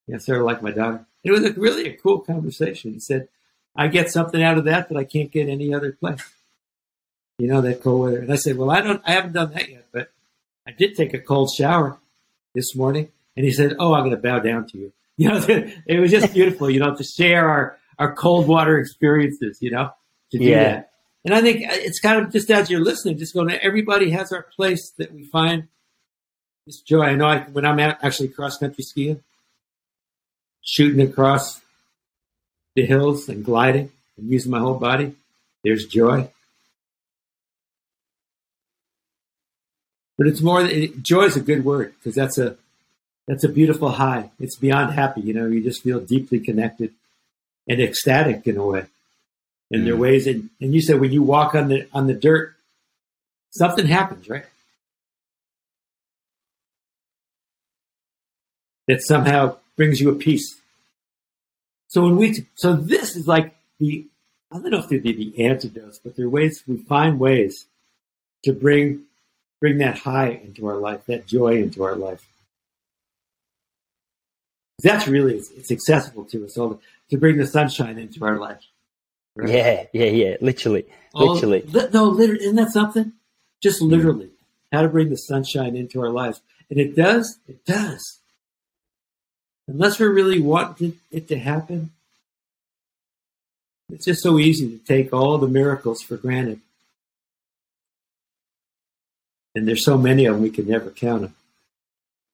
Yeah, 0.06 0.18
sort 0.18 0.38
of 0.38 0.44
like 0.44 0.62
my 0.62 0.70
daughter. 0.70 1.06
It 1.22 1.30
was 1.30 1.44
a, 1.44 1.52
really 1.52 1.88
a 1.88 1.96
cool 1.96 2.20
conversation. 2.20 2.92
He 2.92 3.00
said, 3.00 3.28
I 3.74 3.88
get 3.88 4.10
something 4.10 4.42
out 4.42 4.58
of 4.58 4.64
that 4.64 4.88
that 4.88 4.98
I 4.98 5.04
can't 5.04 5.30
get 5.30 5.48
any 5.48 5.74
other 5.74 5.92
place. 5.92 6.22
You 7.38 7.48
know, 7.48 7.62
that 7.62 7.82
cold 7.82 8.02
weather. 8.02 8.20
And 8.20 8.32
I 8.32 8.36
said, 8.36 8.56
well, 8.56 8.70
I 8.70 8.80
don't, 8.80 9.02
I 9.04 9.12
haven't 9.12 9.32
done 9.32 9.52
that 9.54 9.68
yet, 9.68 9.86
but 9.92 10.12
I 10.66 10.72
did 10.72 10.94
take 10.94 11.14
a 11.14 11.18
cold 11.18 11.50
shower 11.56 11.98
this 12.54 12.74
morning. 12.74 13.08
And 13.36 13.44
he 13.44 13.52
said, 13.52 13.74
oh, 13.78 13.94
I'm 13.94 14.02
going 14.04 14.12
to 14.16 14.16
bow 14.22 14.38
down 14.40 14.66
to 14.68 14.78
you. 14.78 14.92
You 15.16 15.28
know, 15.28 15.46
it 15.86 16.00
was 16.00 16.10
just 16.10 16.34
beautiful, 16.34 16.68
you 16.68 16.80
know, 16.80 16.96
to 16.96 17.04
share 17.04 17.48
our, 17.48 17.78
our 18.00 18.16
cold 18.16 18.48
water 18.48 18.80
experiences, 18.80 19.58
you 19.60 19.70
know, 19.70 19.90
to 20.32 20.38
do 20.38 20.44
Yeah. 20.44 20.64
that. 20.64 20.90
And 21.24 21.32
I 21.32 21.40
think 21.40 21.58
uh, 21.64 21.70
it's 21.72 22.00
kind 22.00 22.20
of 22.26 22.32
just 22.32 22.50
as 22.50 22.68
you're 22.68 22.82
listening, 22.82 23.16
just 23.18 23.32
going, 23.32 23.48
everybody 23.52 24.10
has 24.10 24.32
our 24.32 24.42
place 24.42 24.90
that 24.98 25.12
we 25.12 25.22
find 25.24 25.68
this 26.66 26.80
joy. 26.80 27.02
I 27.04 27.14
know 27.14 27.26
I, 27.26 27.38
when 27.42 27.64
I'm 27.64 27.78
out 27.78 27.98
actually 28.02 28.28
cross 28.30 28.58
country 28.58 28.82
skiing, 28.82 29.22
shooting 30.62 31.00
across 31.08 31.60
the 32.74 32.84
hills 32.84 33.28
and 33.28 33.44
gliding 33.44 33.92
and 34.16 34.28
using 34.28 34.50
my 34.50 34.58
whole 34.58 34.74
body, 34.80 35.14
there's 35.62 35.86
joy. 35.86 36.28
But 40.16 40.26
it's 40.28 40.40
more, 40.40 40.62
it, 40.62 41.02
joy 41.02 41.24
is 41.24 41.36
a 41.36 41.40
good 41.40 41.64
word 41.64 41.94
because 41.98 42.14
that's 42.14 42.38
a, 42.38 42.56
that's 43.26 43.44
a 43.44 43.48
beautiful 43.48 43.90
high. 43.90 44.30
It's 44.38 44.56
beyond 44.56 44.92
happy. 44.94 45.22
You 45.22 45.34
know, 45.34 45.46
you 45.46 45.62
just 45.62 45.82
feel 45.82 46.00
deeply 46.00 46.40
connected 46.40 46.92
and 47.68 47.80
ecstatic 47.80 48.46
in 48.46 48.56
a 48.56 48.64
way. 48.64 48.86
And 49.70 49.86
there 49.86 49.94
are 49.94 49.96
Mm. 49.96 50.00
ways, 50.00 50.26
and, 50.26 50.50
and 50.60 50.74
you 50.74 50.80
said 50.82 51.00
when 51.00 51.10
you 51.10 51.22
walk 51.22 51.54
on 51.54 51.68
the 51.68 51.88
on 51.92 52.06
the 52.06 52.14
dirt, 52.14 52.54
something 53.50 53.86
happens, 53.86 54.28
right? 54.28 54.44
That 58.86 59.02
somehow 59.02 59.56
brings 59.76 60.00
you 60.00 60.10
a 60.10 60.14
peace. 60.14 60.60
So 61.88 62.02
when 62.02 62.16
we, 62.16 62.46
so 62.56 62.74
this 62.74 63.16
is 63.16 63.26
like 63.26 63.54
the, 63.80 64.06
I 64.52 64.58
don't 64.58 64.70
know 64.70 64.78
if 64.78 64.88
they'd 64.88 65.02
be 65.02 65.12
the 65.12 65.46
antidotes, 65.46 65.98
but 65.98 66.14
there 66.14 66.26
are 66.26 66.28
ways 66.30 66.62
we 66.68 66.76
find 66.76 67.18
ways 67.18 67.64
to 68.44 68.52
bring 68.52 69.04
bring 69.60 69.78
that 69.78 69.98
high 69.98 70.28
into 70.28 70.66
our 70.66 70.76
life, 70.76 71.04
that 71.06 71.26
joy 71.26 71.56
into 71.62 71.82
our 71.84 71.96
life. 71.96 72.26
That's 74.82 75.08
really 75.08 75.36
it's, 75.36 75.70
accessible 75.70 76.24
to 76.26 76.44
us 76.44 76.58
all 76.58 76.80
to 77.10 77.16
bring 77.16 77.38
the 77.38 77.46
sunshine 77.46 77.98
into 77.98 78.24
our 78.24 78.38
life. 78.38 78.60
right? 79.36 79.48
Yeah, 79.48 79.84
yeah, 79.92 80.06
yeah. 80.06 80.36
Literally, 80.40 80.86
All- 81.14 81.34
literally. 81.34 81.62
li- 81.62 81.88
no, 81.92 82.06
literally, 82.06 82.44
isn't 82.44 82.56
that 82.56 82.72
something? 82.72 83.12
Just 83.62 83.80
literally, 83.80 84.30
how 84.72 84.82
to 84.82 84.88
bring 84.88 85.08
the 85.08 85.16
sunshine 85.16 85.74
into 85.76 86.02
our 86.02 86.10
lives, 86.10 86.42
and 86.68 86.78
it 86.78 86.94
does. 86.94 87.38
It 87.48 87.64
does. 87.64 88.18
Unless 89.66 89.98
we 89.98 90.06
really 90.06 90.40
want 90.40 90.78
it 91.10 91.28
to 91.28 91.38
happen, 91.38 91.92
it's 93.90 94.04
just 94.04 94.22
so 94.22 94.38
easy 94.38 94.68
to 94.76 94.84
take 94.84 95.12
all 95.14 95.38
the 95.38 95.48
miracles 95.48 96.02
for 96.02 96.18
granted, 96.18 96.60
and 99.54 99.66
there's 99.68 99.84
so 99.84 99.96
many 99.98 100.26
of 100.26 100.34
them 100.34 100.42
we 100.42 100.50
can 100.50 100.66
never 100.68 100.90
count 100.90 101.22
them. 101.22 101.34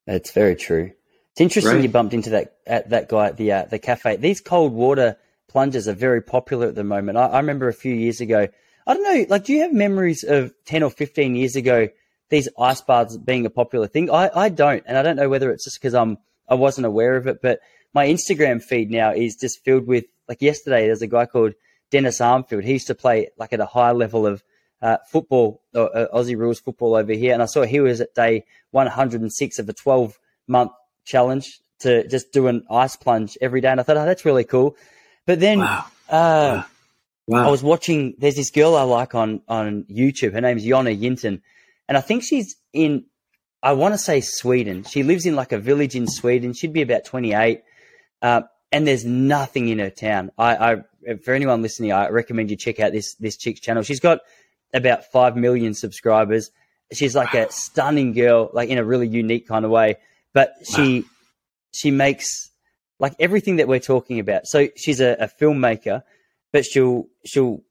That's 0.06 0.32
very 0.32 0.56
true. 0.56 0.92
It's 1.32 1.40
interesting 1.40 1.74
Right. 1.74 1.82
you 1.82 1.88
bumped 1.88 2.14
into 2.14 2.30
that 2.30 2.56
at 2.66 2.90
that 2.90 3.08
guy 3.08 3.26
at 3.28 3.36
the 3.36 3.52
uh, 3.52 3.64
the 3.66 3.78
cafe. 3.78 4.16
These 4.16 4.40
cold 4.40 4.72
water 4.72 5.16
plunges 5.48 5.88
are 5.88 5.92
very 5.94 6.20
popular 6.22 6.68
at 6.68 6.74
the 6.74 6.84
moment. 6.84 7.18
I, 7.18 7.26
I 7.26 7.36
remember 7.38 7.68
a 7.68 7.72
few 7.74 7.94
years 7.94 8.20
ago. 8.20 8.48
I 8.86 8.94
don't 8.94 9.02
know. 9.04 9.26
Like, 9.28 9.44
do 9.44 9.52
you 9.52 9.60
have 9.62 9.72
memories 9.72 10.24
of 10.24 10.52
ten 10.64 10.82
or 10.82 10.90
fifteen 10.90 11.36
years 11.36 11.54
ago? 11.56 11.88
These 12.30 12.48
ice 12.58 12.80
baths 12.80 13.16
being 13.16 13.46
a 13.46 13.50
popular 13.50 13.86
thing. 13.88 14.10
I, 14.10 14.30
I 14.34 14.48
don't, 14.48 14.84
and 14.86 14.96
I 14.96 15.02
don't 15.02 15.16
know 15.16 15.28
whether 15.28 15.50
it's 15.50 15.64
just 15.64 15.80
because 15.80 15.94
I'm 15.94 16.18
I 16.48 16.54
wasn't 16.54 16.86
aware 16.86 17.16
of 17.16 17.26
it. 17.26 17.40
But 17.42 17.60
my 17.94 18.06
Instagram 18.06 18.62
feed 18.62 18.90
now 18.90 19.12
is 19.12 19.36
just 19.36 19.62
filled 19.64 19.86
with 19.86 20.04
like 20.28 20.40
yesterday. 20.42 20.86
There's 20.86 21.02
a 21.02 21.06
guy 21.06 21.26
called 21.26 21.54
Dennis 21.90 22.18
Armfield. 22.20 22.64
He 22.64 22.72
used 22.72 22.86
to 22.88 22.94
play 22.94 23.28
like 23.38 23.52
at 23.52 23.60
a 23.60 23.66
high 23.66 23.92
level 23.92 24.26
of 24.26 24.42
uh, 24.82 24.96
football, 25.08 25.62
uh, 25.74 25.84
uh, 25.84 26.16
Aussie 26.18 26.36
rules 26.36 26.60
football 26.60 26.94
over 26.94 27.12
here, 27.12 27.32
and 27.34 27.42
I 27.42 27.46
saw 27.46 27.62
he 27.62 27.80
was 27.80 28.00
at 28.00 28.14
day 28.14 28.44
106 28.70 29.58
of 29.58 29.68
a 29.68 29.72
12 29.72 30.18
month 30.48 30.72
challenge 31.04 31.60
to 31.80 32.06
just 32.08 32.32
do 32.32 32.46
an 32.46 32.64
ice 32.70 32.96
plunge 32.96 33.36
every 33.40 33.60
day, 33.60 33.68
and 33.68 33.80
I 33.80 33.82
thought, 33.82 33.96
oh, 33.96 34.04
that's 34.04 34.24
really 34.24 34.44
cool. 34.44 34.76
But 35.26 35.40
then 35.40 35.58
Wow! 35.60 35.84
uh, 36.08 36.62
Wow! 37.26 37.46
I 37.46 37.50
was 37.50 37.62
watching. 37.62 38.14
There's 38.18 38.34
this 38.34 38.50
girl 38.50 38.74
I 38.74 38.82
like 38.82 39.14
on 39.14 39.42
on 39.46 39.84
YouTube. 39.84 40.32
Her 40.32 40.40
name's 40.40 40.64
Jonna 40.64 40.98
Jinton, 41.00 41.42
and 41.88 41.96
I 41.96 42.00
think 42.00 42.24
she's 42.24 42.56
in. 42.72 43.04
I 43.62 43.72
want 43.74 43.94
to 43.94 43.98
say 43.98 44.20
Sweden. 44.20 44.84
She 44.84 45.02
lives 45.04 45.26
in 45.26 45.36
like 45.36 45.52
a 45.52 45.58
village 45.58 45.94
in 45.94 46.08
Sweden. 46.08 46.54
She'd 46.54 46.72
be 46.72 46.82
about 46.82 47.04
28, 47.04 47.62
uh, 48.22 48.42
and 48.72 48.86
there's 48.86 49.04
nothing 49.04 49.68
in 49.68 49.78
her 49.78 49.90
town. 49.90 50.32
I, 50.38 50.56
I, 50.56 51.16
for 51.22 51.34
anyone 51.34 51.62
listening, 51.62 51.92
I 51.92 52.08
recommend 52.08 52.50
you 52.50 52.56
check 52.56 52.80
out 52.80 52.90
this 52.92 53.14
this 53.16 53.36
chick's 53.36 53.60
channel. 53.60 53.84
She's 53.84 54.00
got 54.00 54.20
about 54.72 55.04
five 55.12 55.36
million 55.36 55.74
subscribers. 55.74 56.50
She's 56.92 57.14
like 57.14 57.34
a 57.34 57.50
stunning 57.50 58.12
girl, 58.12 58.50
like 58.52 58.68
in 58.68 58.78
a 58.78 58.84
really 58.84 59.08
unique 59.08 59.46
kind 59.46 59.64
of 59.64 59.70
way. 59.70 59.96
But 60.32 60.54
she 60.74 61.04
she 61.72 61.90
makes 61.90 62.50
like 62.98 63.14
everything 63.18 63.56
that 63.56 63.68
we're 63.68 63.80
talking 63.80 64.18
about. 64.18 64.46
So 64.46 64.68
she's 64.76 65.00
a, 65.00 65.16
a 65.20 65.28
filmmaker, 65.28 66.02
but 66.52 66.64
she'll 66.64 67.06
she'll 67.24 67.62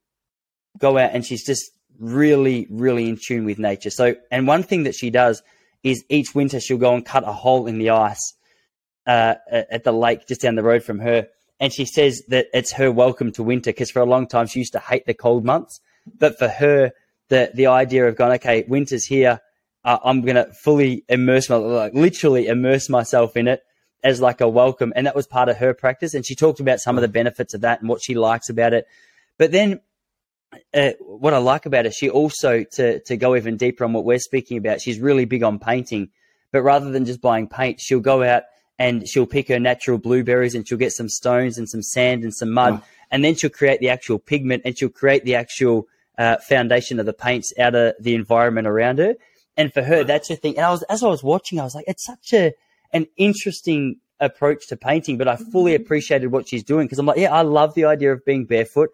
go 0.77 0.97
out 0.97 1.11
and 1.13 1.25
she's 1.25 1.45
just 1.45 1.71
really 1.99 2.67
really 2.69 3.09
in 3.09 3.17
tune 3.23 3.45
with 3.45 3.59
nature. 3.59 3.89
So 3.89 4.15
and 4.31 4.47
one 4.47 4.63
thing 4.63 4.83
that 4.83 4.95
she 4.95 5.09
does 5.09 5.41
is 5.83 6.03
each 6.09 6.35
winter 6.35 6.59
she'll 6.59 6.77
go 6.77 6.93
and 6.93 7.05
cut 7.05 7.23
a 7.23 7.31
hole 7.31 7.67
in 7.67 7.77
the 7.77 7.91
ice 7.91 8.33
uh, 9.07 9.35
at 9.49 9.67
at 9.71 9.83
the 9.83 9.91
lake 9.93 10.27
just 10.27 10.41
down 10.41 10.55
the 10.55 10.63
road 10.63 10.83
from 10.83 10.99
her. 10.99 11.27
And 11.61 11.73
she 11.73 11.85
says 11.85 12.21
that 12.29 12.47
it's 12.53 12.71
her 12.73 12.89
welcome 12.89 13.33
to 13.33 13.43
winter 13.43 13.71
because 13.71 13.91
for 13.91 14.01
a 14.01 14.05
long 14.05 14.27
time 14.27 14.47
she 14.47 14.59
used 14.59 14.73
to 14.73 14.79
hate 14.79 15.05
the 15.05 15.13
cold 15.13 15.43
months. 15.43 15.81
But 16.17 16.37
for 16.39 16.47
her, 16.47 16.91
the 17.29 17.51
the 17.53 17.67
idea 17.67 18.07
of 18.07 18.15
going, 18.15 18.33
okay, 18.33 18.65
winter's 18.67 19.05
here, 19.05 19.39
uh, 19.85 19.97
I'm 20.03 20.21
gonna 20.21 20.47
fully 20.63 21.03
immerse 21.09 21.49
my 21.49 21.55
like 21.57 21.93
literally 21.93 22.47
immerse 22.47 22.89
myself 22.89 23.35
in 23.37 23.47
it 23.47 23.61
as 24.03 24.21
like 24.21 24.39
a 24.41 24.47
welcome, 24.47 24.93
and 24.95 25.05
that 25.07 25.15
was 25.15 25.27
part 25.27 25.49
of 25.49 25.57
her 25.57 25.73
practice. 25.73 26.13
And 26.13 26.25
she 26.25 26.35
talked 26.35 26.59
about 26.59 26.79
some 26.79 26.97
of 26.97 27.01
the 27.01 27.07
benefits 27.07 27.53
of 27.53 27.61
that 27.61 27.81
and 27.81 27.89
what 27.89 28.01
she 28.01 28.15
likes 28.15 28.49
about 28.49 28.73
it. 28.73 28.87
But 29.37 29.51
then, 29.51 29.81
uh, 30.73 30.91
what 31.01 31.33
I 31.33 31.37
like 31.37 31.65
about 31.65 31.85
it, 31.85 31.93
she 31.93 32.09
also 32.09 32.63
to 32.63 32.99
to 33.01 33.17
go 33.17 33.35
even 33.35 33.57
deeper 33.57 33.83
on 33.83 33.93
what 33.93 34.05
we're 34.05 34.19
speaking 34.19 34.57
about. 34.57 34.81
She's 34.81 34.99
really 34.99 35.25
big 35.25 35.43
on 35.43 35.59
painting, 35.59 36.09
but 36.51 36.61
rather 36.61 36.91
than 36.91 37.05
just 37.05 37.21
buying 37.21 37.47
paint, 37.47 37.79
she'll 37.79 37.99
go 37.99 38.23
out 38.23 38.43
and 38.79 39.07
she'll 39.07 39.25
pick 39.27 39.49
her 39.49 39.59
natural 39.59 39.97
blueberries 39.97 40.55
and 40.55 40.67
she'll 40.67 40.77
get 40.77 40.93
some 40.93 41.09
stones 41.09 41.57
and 41.57 41.69
some 41.69 41.83
sand 41.83 42.23
and 42.23 42.33
some 42.33 42.49
mud, 42.51 42.75
Wow. 42.75 42.83
and 43.11 43.23
then 43.25 43.35
she'll 43.35 43.49
create 43.49 43.81
the 43.81 43.89
actual 43.89 44.17
pigment 44.17 44.61
and 44.65 44.77
she'll 44.77 44.87
create 44.89 45.25
the 45.25 45.35
actual 45.35 45.85
uh, 46.19 46.37
foundation 46.37 46.99
of 46.99 47.05
the 47.05 47.13
paints 47.13 47.53
out 47.57 47.73
of 47.73 47.95
the 47.99 48.13
environment 48.13 48.67
around 48.67 48.99
her. 48.99 49.15
And 49.55 49.73
for 49.73 49.81
her, 49.81 50.03
that's 50.03 50.27
her 50.29 50.35
thing. 50.35 50.57
And 50.57 50.65
I 50.65 50.69
was, 50.69 50.83
as 50.83 51.01
I 51.01 51.07
was 51.07 51.23
watching, 51.23 51.59
I 51.59 51.63
was 51.63 51.73
like, 51.73 51.85
it's 51.87 52.05
such 52.05 52.33
a 52.33 52.53
an 52.91 53.07
interesting 53.17 53.97
approach 54.19 54.67
to 54.67 54.75
painting, 54.75 55.17
but 55.17 55.27
I 55.27 55.37
fully 55.37 55.75
appreciated 55.75 56.27
what 56.27 56.47
she's 56.47 56.63
doing 56.63 56.87
because 56.87 56.99
I'm 56.99 57.05
like, 57.05 57.19
yeah, 57.19 57.33
I 57.33 57.43
love 57.43 57.73
the 57.73 57.85
idea 57.85 58.11
of 58.11 58.25
being 58.25 58.45
barefoot. 58.45 58.89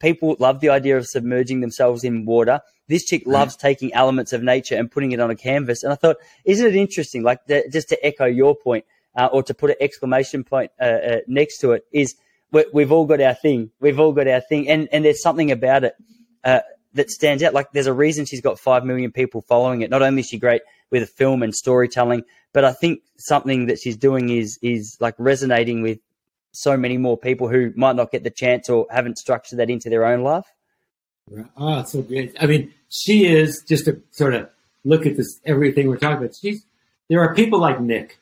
People 0.00 0.36
love 0.38 0.60
the 0.60 0.68
idea 0.68 0.96
of 0.96 1.06
submerging 1.06 1.60
themselves 1.60 2.04
in 2.04 2.24
water. 2.26 2.60
This 2.88 3.04
chick 3.04 3.22
loves 3.26 3.56
taking 3.56 3.92
elements 3.94 4.32
of 4.32 4.42
nature 4.42 4.76
and 4.76 4.90
putting 4.90 5.12
it 5.12 5.20
on 5.20 5.30
a 5.30 5.36
canvas. 5.36 5.82
And 5.82 5.92
I 5.92 5.96
thought, 5.96 6.16
isn't 6.44 6.66
it 6.66 6.76
interesting? 6.76 7.22
Like, 7.22 7.46
the, 7.46 7.68
just 7.72 7.88
to 7.88 8.04
echo 8.04 8.26
your 8.26 8.54
point, 8.54 8.84
uh, 9.16 9.28
or 9.32 9.42
to 9.44 9.54
put 9.54 9.70
an 9.70 9.76
exclamation 9.80 10.44
point 10.44 10.70
uh, 10.80 10.84
uh, 10.84 11.16
next 11.26 11.58
to 11.58 11.72
it, 11.72 11.84
is 11.92 12.16
we, 12.52 12.64
we've 12.72 12.92
all 12.92 13.06
got 13.06 13.20
our 13.20 13.34
thing. 13.34 13.70
We've 13.80 13.98
all 13.98 14.12
got 14.12 14.28
our 14.28 14.40
thing, 14.40 14.68
and 14.68 14.88
and 14.92 15.04
there's 15.04 15.22
something 15.22 15.50
about 15.50 15.84
it 15.84 15.94
uh, 16.44 16.60
that 16.94 17.10
stands 17.10 17.42
out. 17.42 17.54
Like, 17.54 17.72
there's 17.72 17.86
a 17.86 17.92
reason 17.92 18.24
she's 18.24 18.40
got 18.40 18.58
five 18.58 18.84
million 18.84 19.12
people 19.12 19.42
following 19.42 19.82
it. 19.82 19.90
Not 19.90 20.02
only 20.02 20.20
is 20.20 20.28
she 20.28 20.38
great 20.38 20.62
with 20.90 21.08
film 21.10 21.42
and 21.42 21.54
storytelling, 21.54 22.24
but 22.52 22.64
I 22.64 22.72
think 22.72 23.02
something 23.16 23.66
that 23.66 23.78
she's 23.78 23.96
doing 23.96 24.28
is 24.28 24.58
is 24.62 24.96
like 25.00 25.14
resonating 25.18 25.82
with 25.82 25.98
so 26.52 26.76
many 26.76 26.96
more 26.96 27.16
people 27.16 27.48
who 27.48 27.72
might 27.76 27.96
not 27.96 28.10
get 28.10 28.24
the 28.24 28.30
chance 28.30 28.68
or 28.68 28.86
haven't 28.90 29.18
structured 29.18 29.58
that 29.60 29.70
into 29.70 29.88
their 29.88 30.04
own 30.04 30.22
life. 30.22 30.46
Oh, 31.56 31.84
so 31.84 32.02
great. 32.02 32.36
I 32.40 32.46
mean, 32.46 32.74
she 32.88 33.26
is 33.26 33.62
just 33.62 33.84
to 33.84 34.02
sort 34.10 34.34
of 34.34 34.48
look 34.84 35.06
at 35.06 35.16
this 35.16 35.40
everything 35.44 35.88
we're 35.88 35.96
talking 35.96 36.18
about. 36.18 36.34
She's 36.34 36.64
there 37.08 37.20
are 37.20 37.34
people 37.34 37.60
like 37.60 37.80
Nick, 37.80 38.18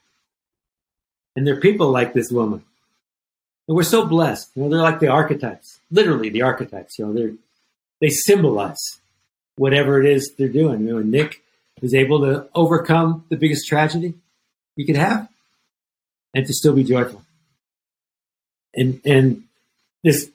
and 1.35 1.47
there 1.47 1.57
are 1.57 1.61
people 1.61 1.91
like 1.91 2.13
this 2.13 2.31
woman, 2.31 2.65
and 3.67 3.77
we're 3.77 3.83
so 3.83 4.07
blessed. 4.07 4.51
You 4.55 4.65
know, 4.65 4.69
they're 4.69 4.83
like 4.83 5.01
the 5.01 5.09
archetypes, 5.09 5.81
literally 5.91 6.29
the 6.29 6.43
archetypes. 6.43 6.99
You 6.99 7.07
know, 7.07 7.13
they 7.15 7.35
they 8.01 8.09
symbolize 8.09 8.99
whatever 9.57 10.01
it 10.01 10.11
is 10.11 10.35
they're 10.39 10.49
doing. 10.49 10.87
You 10.87 10.95
know, 10.95 11.03
Nick 11.03 11.43
is 11.83 11.95
able 11.95 12.21
to 12.21 12.49
overcome 12.55 13.25
the 13.29 13.37
biggest 13.37 13.67
tragedy 13.67 14.15
you 14.77 14.87
could 14.87 14.97
have, 14.97 15.29
and 16.35 16.47
to 16.47 16.53
still 16.53 16.75
be 16.75 16.85
joyful. 16.85 17.23
And 18.75 19.01
and 19.05 19.45
this 20.05 20.31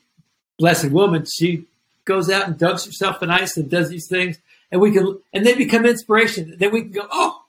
blessed 0.59 0.91
woman, 0.91 1.26
she 1.26 1.66
goes 2.05 2.30
out 2.30 2.47
and 2.47 2.57
dunks 2.57 2.86
herself 2.86 3.24
in 3.24 3.30
ice 3.30 3.57
and 3.57 3.70
does 3.70 3.89
these 3.89 4.07
things. 4.09 4.38
and 4.72 4.82
we 4.82 4.91
can, 4.91 5.20
and 5.34 5.45
they 5.45 5.55
become 5.55 5.86
inspiration. 5.86 6.55
Then 6.57 6.72
we 6.72 6.82
can 6.82 6.91
go, 6.91 7.07
oh, 7.11 7.41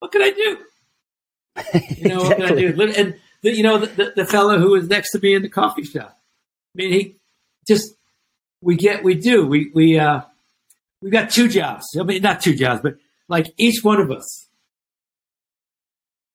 what 0.00 0.12
can 0.12 0.22
I 0.22 0.30
do? 0.30 0.58
You 1.96 2.08
know, 2.08 2.22
what 2.22 2.36
can 2.36 2.46
I 2.46 2.54
do? 2.54 2.92
And 2.96 3.14
the, 3.42 3.56
you 3.56 3.62
know, 3.62 3.78
the, 3.78 3.86
the, 3.86 4.12
the 4.16 4.26
fellow 4.26 4.58
who 4.58 4.72
was 4.72 4.88
next 4.88 5.12
to 5.12 5.18
me 5.18 5.34
in 5.34 5.42
the 5.42 5.48
coffee 5.48 5.84
shop. 5.84 6.18
I 6.74 6.74
mean, 6.74 6.92
he 6.92 7.16
just 7.66 7.94
we 8.60 8.76
get 8.76 9.04
we 9.04 9.14
do 9.14 9.46
we 9.46 9.70
we 9.74 9.98
uh 9.98 10.22
we've 11.00 11.12
got 11.12 11.30
two 11.30 11.48
jobs. 11.48 11.96
I 11.98 12.02
mean, 12.02 12.22
not 12.22 12.40
two 12.40 12.54
jobs, 12.54 12.80
but 12.82 12.96
like 13.28 13.46
each 13.56 13.82
one 13.82 14.00
of 14.00 14.10
us. 14.10 14.46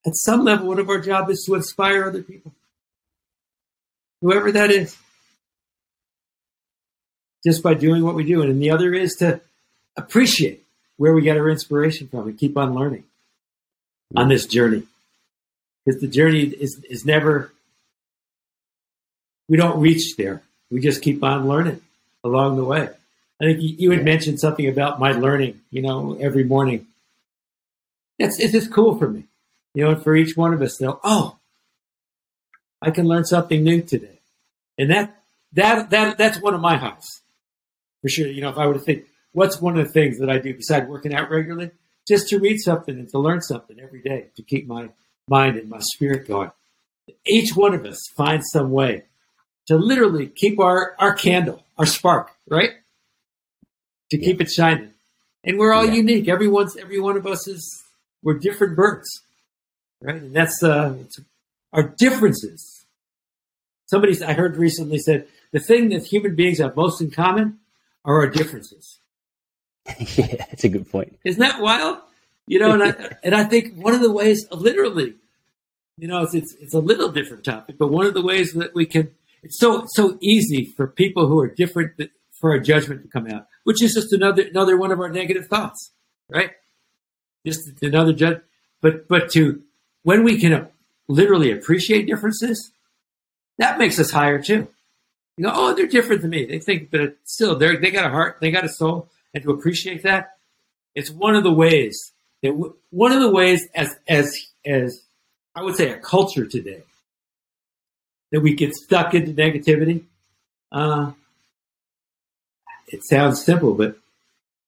At 0.05 0.15
some 0.15 0.43
level, 0.43 0.67
one 0.67 0.79
of 0.79 0.89
our 0.89 0.99
jobs 0.99 1.31
is 1.31 1.43
to 1.45 1.55
inspire 1.55 2.05
other 2.05 2.23
people, 2.23 2.53
whoever 4.21 4.51
that 4.51 4.71
is, 4.71 4.97
just 7.45 7.61
by 7.61 7.75
doing 7.75 8.03
what 8.03 8.15
we 8.15 8.23
do, 8.23 8.41
and 8.41 8.59
the 8.59 8.71
other 8.71 8.93
is 8.93 9.15
to 9.19 9.41
appreciate 9.95 10.63
where 10.97 11.13
we 11.13 11.21
get 11.21 11.37
our 11.37 11.49
inspiration 11.49 12.07
from 12.07 12.27
and 12.27 12.37
keep 12.37 12.57
on 12.57 12.73
learning 12.73 13.03
on 14.15 14.27
this 14.27 14.47
journey. 14.47 14.83
Because 15.85 16.01
the 16.01 16.07
journey 16.07 16.43
is 16.43 16.83
is 16.89 17.05
never 17.05 17.51
we 19.47 19.57
don't 19.57 19.79
reach 19.79 20.15
there. 20.15 20.41
We 20.71 20.79
just 20.79 21.01
keep 21.01 21.23
on 21.23 21.47
learning 21.47 21.81
along 22.23 22.57
the 22.57 22.63
way. 22.63 22.89
I 23.41 23.45
think 23.45 23.61
you, 23.61 23.75
you 23.77 23.91
had 23.91 24.05
mentioned 24.05 24.39
something 24.39 24.67
about 24.67 24.99
my 24.99 25.11
learning 25.11 25.61
you 25.71 25.81
know 25.81 26.17
every 26.19 26.43
morning. 26.43 26.87
It's 28.19 28.39
it's 28.39 28.51
just 28.51 28.71
cool 28.71 28.97
for 28.97 29.09
me. 29.09 29.25
You 29.73 29.85
know 29.85 29.91
and 29.91 30.03
for 30.03 30.15
each 30.15 30.35
one 30.35 30.53
of 30.53 30.61
us 30.61 30.77
they'll 30.77 30.99
oh 31.03 31.37
i 32.81 32.91
can 32.91 33.07
learn 33.07 33.25
something 33.25 33.63
new 33.63 33.81
today. 33.81 34.19
And 34.77 34.89
that 34.91 35.23
that 35.53 35.89
that 35.89 36.17
that's 36.17 36.41
one 36.41 36.53
of 36.53 36.61
my 36.61 36.77
highs 36.77 37.21
for 38.01 38.09
sure. 38.09 38.27
You 38.27 38.41
know 38.41 38.49
if 38.49 38.57
i 38.57 38.67
were 38.67 38.75
to 38.75 38.79
think 38.79 39.05
what's 39.33 39.61
one 39.61 39.77
of 39.77 39.85
the 39.85 39.93
things 39.93 40.19
that 40.19 40.29
i 40.29 40.37
do 40.37 40.53
besides 40.53 40.87
working 40.87 41.13
out 41.13 41.29
regularly? 41.29 41.71
Just 42.07 42.29
to 42.29 42.39
read 42.39 42.59
something 42.59 42.95
and 42.95 43.09
to 43.09 43.19
learn 43.19 43.41
something 43.41 43.79
every 43.79 44.01
day 44.01 44.27
to 44.35 44.43
keep 44.43 44.67
my 44.67 44.89
mind 45.27 45.57
and 45.57 45.69
my 45.69 45.79
spirit 45.79 46.27
going. 46.27 46.51
Each 47.25 47.55
one 47.55 47.73
of 47.73 47.85
us 47.85 47.99
finds 48.15 48.49
some 48.51 48.71
way 48.71 49.03
to 49.67 49.77
literally 49.77 50.27
keep 50.27 50.59
our, 50.59 50.95
our 50.99 51.13
candle, 51.13 51.63
our 51.81 51.85
spark, 51.87 52.29
right? 52.47 52.69
To 54.11 54.17
keep 54.19 54.39
it 54.39 54.51
shining. 54.51 54.93
And 55.43 55.57
we're 55.57 55.73
all 55.73 55.85
Yeah. 55.85 55.93
unique. 55.93 56.27
Everyone's 56.29 56.77
every 56.77 56.99
one 56.99 57.17
of 57.17 57.25
us 57.25 57.47
is 57.47 57.83
we're 58.21 58.37
different 58.37 58.75
birds. 58.75 59.09
Right? 59.99 60.15
And 60.21 60.31
that's 60.35 60.61
uh 60.61 60.95
our 61.73 61.83
differences. 61.97 62.85
Somebody 63.87 64.23
I 64.23 64.33
heard 64.33 64.57
recently 64.57 64.99
said 64.99 65.27
the 65.51 65.59
thing 65.59 65.89
that 65.89 66.05
human 66.05 66.35
beings 66.35 66.59
have 66.59 66.75
most 66.75 67.01
in 67.01 67.09
common 67.09 67.59
are 68.05 68.17
our 68.21 68.27
differences. 68.29 68.99
yeah, 70.17 70.35
that's 70.49 70.63
a 70.63 70.69
good 70.69 70.89
point. 70.91 71.17
Isn't 71.25 71.39
that 71.41 71.59
wild? 71.59 71.97
You 72.45 72.59
know, 72.59 72.73
and 72.73 72.83
I 72.83 73.15
and 73.23 73.33
I 73.33 73.43
think 73.45 73.75
one 73.75 73.95
of 73.95 74.01
the 74.01 74.11
ways, 74.11 74.45
literally, 74.51 75.15
you 75.97 76.07
know, 76.07 76.21
it's, 76.21 76.35
it's 76.35 76.53
it's 76.61 76.73
a 76.75 76.79
little 76.79 77.09
different 77.11 77.43
topic, 77.43 77.77
but 77.79 77.87
one 77.87 78.05
of 78.05 78.13
the 78.13 78.21
ways 78.21 78.53
that 78.53 78.75
we 78.75 78.85
can, 78.85 79.09
it's 79.43 79.59
so 79.59 79.85
so 79.87 80.17
easy 80.21 80.65
for 80.65 80.87
people 80.87 81.27
who 81.27 81.39
are 81.39 81.47
different 81.47 81.99
for 82.39 82.53
a 82.53 82.61
judgment 82.61 83.03
to 83.03 83.07
come 83.07 83.27
out, 83.27 83.47
which 83.63 83.81
is 83.81 83.93
just 83.93 84.13
another 84.13 84.43
another 84.43 84.77
one 84.77 84.91
of 84.91 84.99
our 84.99 85.09
negative 85.09 85.47
thoughts, 85.47 85.91
right? 86.29 86.51
Just 87.45 87.81
another 87.81 88.13
judge, 88.13 88.41
but 88.81 89.07
but 89.07 89.31
to 89.31 89.61
when 90.03 90.23
we 90.23 90.39
can 90.39 90.53
uh, 90.53 90.67
literally 91.07 91.51
appreciate 91.51 92.07
differences, 92.07 92.71
that 93.57 93.77
makes 93.79 93.99
us 93.99 94.11
higher 94.11 94.41
too. 94.41 94.67
You 95.37 95.45
go, 95.45 95.51
oh, 95.53 95.73
they're 95.73 95.87
different 95.87 96.21
than 96.21 96.31
me. 96.31 96.45
They 96.45 96.59
think, 96.59 96.91
but 96.91 97.15
still, 97.23 97.55
they 97.57 97.75
they 97.77 97.91
got 97.91 98.05
a 98.05 98.09
heart, 98.09 98.37
they 98.41 98.51
got 98.51 98.65
a 98.65 98.69
soul, 98.69 99.09
and 99.33 99.43
to 99.43 99.51
appreciate 99.51 100.03
that, 100.03 100.35
it's 100.93 101.09
one 101.09 101.35
of 101.35 101.43
the 101.43 101.53
ways 101.53 102.11
that 102.43 102.49
w- 102.49 102.75
one 102.91 103.11
of 103.11 103.21
the 103.21 103.29
ways 103.29 103.67
as 103.73 103.95
as 104.07 104.35
as 104.65 105.01
I 105.55 105.63
would 105.63 105.75
say 105.75 105.89
a 105.89 105.97
culture 105.97 106.45
today 106.45 106.83
that 108.31 108.41
we 108.41 108.55
get 108.55 108.75
stuck 108.75 109.13
into 109.13 109.31
negativity. 109.33 110.03
Uh, 110.71 111.11
it 112.87 113.03
sounds 113.03 113.43
simple, 113.43 113.73
but 113.73 113.97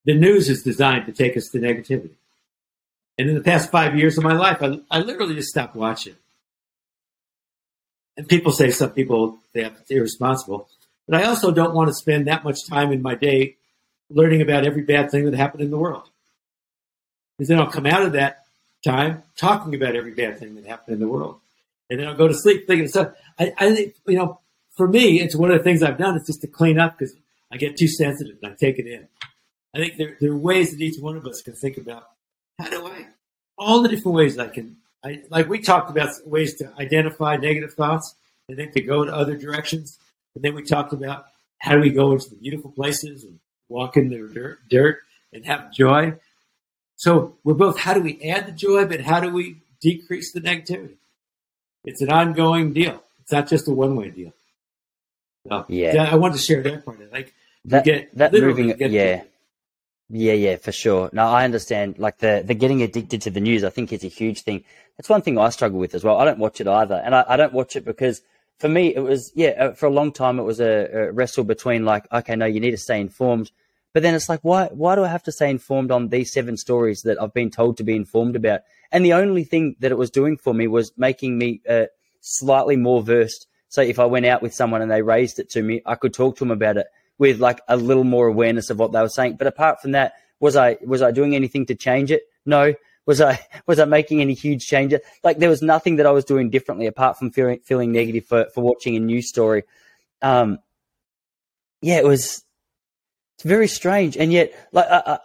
the 0.06 0.16
news 0.16 0.50
is 0.50 0.64
designed 0.64 1.06
to 1.06 1.12
take 1.12 1.38
us 1.38 1.50
to 1.50 1.60
negativity. 1.60 2.12
And 3.18 3.30
in 3.30 3.36
the 3.36 3.42
past 3.42 3.72
five 3.72 3.98
years 3.98 4.18
of 4.18 4.24
my 4.24 4.34
life, 4.34 4.62
I, 4.62 4.80
I 4.90 5.00
literally 5.00 5.36
just 5.36 5.50
stopped 5.50 5.76
watching. 5.76 6.16
And 8.18 8.28
people 8.28 8.52
say 8.52 8.70
some 8.72 8.92
people 8.92 9.40
they 9.54 9.66
it's 9.66 9.90
irresponsible, 9.90 10.68
but 11.08 11.20
I 11.20 11.26
also 11.26 11.52
don't 11.52 11.74
want 11.74 11.90
to 11.90 11.94
spend 11.94 12.28
that 12.28 12.44
much 12.44 12.68
time 12.68 12.92
in 12.92 13.02
my 13.02 13.16
day 13.16 13.56
learning 14.10 14.42
about 14.42 14.66
every 14.66 14.84
bad 14.84 15.10
thing 15.10 15.26
that 15.26 15.34
happened 15.34 15.62
in 15.62 15.72
the 15.72 15.78
world. 15.78 16.04
Because 17.38 17.50
then 17.50 17.60
I'll 17.60 17.72
come 17.72 17.88
out 17.88 18.04
of 18.04 18.14
that 18.14 18.46
time 18.86 19.24
talking 19.36 19.74
about 19.74 19.96
every 19.96 20.14
bad 20.14 20.38
thing 20.40 20.56
that 20.56 20.66
happened 20.66 20.96
in 20.96 21.00
the 21.00 21.08
world. 21.08 21.40
And 21.94 22.02
then 22.02 22.08
I'll 22.08 22.16
go 22.16 22.28
to 22.28 22.34
sleep 22.34 22.66
thinking 22.66 22.88
stuff. 22.88 23.14
I, 23.38 23.54
I 23.56 23.76
think, 23.76 23.94
you 24.08 24.18
know, 24.18 24.40
for 24.76 24.88
me, 24.88 25.22
it's 25.22 25.36
one 25.36 25.52
of 25.52 25.60
the 25.60 25.64
things 25.64 25.84
I've 25.84 26.00
done 26.00 26.16
is 26.18 26.26
just 26.26 26.42
to 26.42 26.48
clean 26.48 26.80
up 26.80 26.98
because 26.98 27.16
I 27.52 27.58
get 27.58 27.78
too 27.78 27.88
sensitive 27.88 28.38
and 28.42 28.52
I 28.52 28.56
take 28.56 28.80
it 28.80 28.88
in. 28.88 29.08
I 29.76 29.78
think 29.78 29.98
there, 29.98 30.18
there 30.20 30.32
are 30.32 30.36
ways 30.36 30.72
that 30.72 30.82
each 30.82 31.00
one 31.00 31.18
of 31.18 31.28
us 31.28 31.44
can 31.44 31.54
think 31.54 31.78
about 31.78 32.10
how 32.58 32.68
do 32.68 32.88
I, 32.88 33.06
all 33.60 33.84
the 33.84 33.90
different 33.90 34.16
ways 34.16 34.40
I 34.40 34.48
can, 34.48 34.78
I, 35.06 35.22
like 35.30 35.48
we 35.48 35.60
talked 35.60 35.92
about 35.92 36.10
ways 36.26 36.56
to 36.56 36.74
identify 36.80 37.36
negative 37.36 37.76
thoughts 37.76 38.16
and 38.50 38.58
then 38.58 38.72
to 38.72 38.82
go 38.82 39.06
to 39.06 39.14
other 39.14 39.38
directions. 39.38 40.00
And 40.34 40.44
then 40.44 40.56
we 40.56 40.64
talked 40.64 40.94
about 40.94 41.28
how 41.60 41.76
do 41.76 41.82
we 41.82 41.92
go 41.92 42.12
into 42.12 42.32
the 42.32 42.38
beautiful 42.38 42.72
places 42.72 43.24
and 43.24 43.38
walk 43.70 43.98
in 43.98 44.10
the 44.10 44.28
dirt, 44.34 44.68
dirt 44.68 45.00
and 45.32 45.46
have 45.46 45.72
joy. 45.72 46.16
So 46.96 47.36
we're 47.44 47.54
both 47.54 47.78
how 47.78 47.94
do 47.94 48.02
we 48.02 48.20
add 48.24 48.48
the 48.48 48.52
joy, 48.52 48.86
but 48.86 49.02
how 49.02 49.20
do 49.20 49.30
we 49.30 49.58
decrease 49.80 50.32
the 50.32 50.42
negativity? 50.42 50.98
It's 51.84 52.02
an 52.02 52.12
ongoing 52.12 52.74
deal. 52.74 53.04
It's 53.22 53.32
not 53.32 53.48
just 53.50 53.68
a 53.68 53.72
one 53.72 53.96
way 53.96 54.10
deal. 54.10 54.34
So, 55.48 55.66
Yeah. 55.68 56.10
I 56.12 56.16
wanted 56.16 56.36
to 56.36 56.40
share 56.42 56.62
that 56.64 56.86
part 56.86 56.98
of 56.98 57.04
it. 57.04 57.12
Like 57.12 57.34
That 57.66 57.86
get- 57.86 58.16
that 58.18 58.32
moving, 58.34 58.68
get- 58.74 58.92
yeah, 58.92 59.24
yeah, 60.10 60.34
yeah, 60.34 60.56
for 60.58 60.72
sure. 60.72 61.10
No, 61.14 61.26
I 61.28 61.44
understand. 61.46 61.98
Like 61.98 62.18
the 62.20 62.44
the 62.46 62.54
getting 62.54 62.82
addicted 62.82 63.22
to 63.24 63.30
the 63.30 63.40
news, 63.42 63.64
I 63.64 63.70
think 63.70 63.92
is 63.92 64.04
a 64.04 64.08
huge 64.10 64.42
thing. 64.42 64.64
That's 64.98 65.10
one 65.10 65.22
thing 65.22 65.38
I 65.38 65.50
struggle 65.50 65.80
with 65.80 65.96
as 65.96 66.04
well. 66.04 66.18
I 66.18 66.26
don't 66.26 66.40
watch 66.40 66.62
it 66.62 66.68
either, 66.68 67.02
and 67.04 67.16
I, 67.16 67.26
I 67.28 67.36
don't 67.38 67.54
watch 67.54 67.76
it 67.76 67.84
because 67.86 68.22
for 68.60 68.70
me 68.70 68.94
it 68.96 69.00
was 69.00 69.32
yeah 69.36 69.50
uh, 69.64 69.72
for 69.74 69.88
a 69.88 69.90
long 70.00 70.12
time 70.12 70.40
it 70.40 70.44
was 70.44 70.60
a, 70.60 70.88
a 70.94 71.12
wrestle 71.12 71.44
between 71.44 71.84
like 71.86 72.06
okay 72.14 72.36
no 72.36 72.46
you 72.46 72.60
need 72.60 72.72
to 72.72 72.78
stay 72.78 73.00
informed, 73.02 73.50
but 73.94 74.04
then 74.04 74.14
it's 74.14 74.30
like 74.30 74.42
why 74.44 74.68
why 74.68 74.96
do 74.96 75.04
I 75.04 75.08
have 75.08 75.24
to 75.24 75.32
stay 75.32 75.50
informed 75.50 75.90
on 75.92 76.10
these 76.10 76.32
seven 76.32 76.56
stories 76.58 77.02
that 77.04 77.20
I've 77.22 77.34
been 77.34 77.50
told 77.50 77.78
to 77.78 77.84
be 77.84 77.96
informed 77.96 78.36
about? 78.36 78.62
And 78.94 79.04
the 79.04 79.14
only 79.14 79.44
thing 79.44 79.76
that 79.80 79.92
it 79.92 79.98
was 79.98 80.12
doing 80.12 80.38
for 80.38 80.54
me 80.54 80.68
was 80.68 80.94
making 80.96 81.38
me 81.38 81.62
uh, 81.68 81.86
slightly 82.22 82.78
more 82.78 83.02
versed. 83.02 83.48
So 83.68 83.82
if 83.82 83.98
I 83.98 84.06
went 84.06 84.28
out 84.28 84.44
with 84.44 84.54
someone 84.54 84.84
and 84.84 84.92
they 84.92 85.02
raised 85.02 85.40
it 85.40 85.50
to 85.52 85.64
me, 85.64 85.82
I 85.86 85.96
could 85.96 86.14
talk 86.14 86.38
to 86.38 86.40
them 86.42 86.52
about 86.52 86.78
it 86.78 86.88
with 87.18 87.40
like 87.40 87.60
a 87.68 87.76
little 87.76 88.04
more 88.04 88.28
awareness 88.28 88.70
of 88.70 88.78
what 88.78 88.92
they 88.92 89.02
were 89.02 89.10
saying. 89.10 89.38
But 89.38 89.48
apart 89.48 89.82
from 89.82 89.92
that, 89.92 90.14
was 90.40 90.56
I 90.56 90.78
was 90.86 91.02
I 91.02 91.12
doing 91.12 91.36
anything 91.36 91.66
to 91.66 91.76
change 91.76 92.12
it? 92.12 92.22
No. 92.46 92.76
Was 93.06 93.20
I 93.20 93.40
was 93.66 93.80
I 93.80 93.86
making 93.86 94.22
any 94.22 94.36
huge 94.36 94.68
changes? 94.68 95.00
Like 95.24 95.40
there 95.40 95.50
was 95.50 95.64
nothing 95.64 95.96
that 95.98 96.06
I 96.06 96.12
was 96.12 96.26
doing 96.26 96.52
differently 96.52 96.86
apart 96.86 97.18
from 97.18 97.32
feeling 97.32 97.60
feeling 97.64 97.92
negative 97.92 98.26
for 98.26 98.46
for 98.54 98.64
watching 98.64 98.96
a 98.96 99.00
news 99.00 99.28
story. 99.28 99.64
Um, 100.22 100.60
yeah, 101.82 101.98
it 101.98 102.06
was. 102.06 102.44
It's 103.36 103.44
very 103.44 103.68
strange, 103.68 104.16
and 104.16 104.32
yet, 104.32 104.54
like, 104.72 104.86
I, 104.86 105.02
I, 105.06 105.20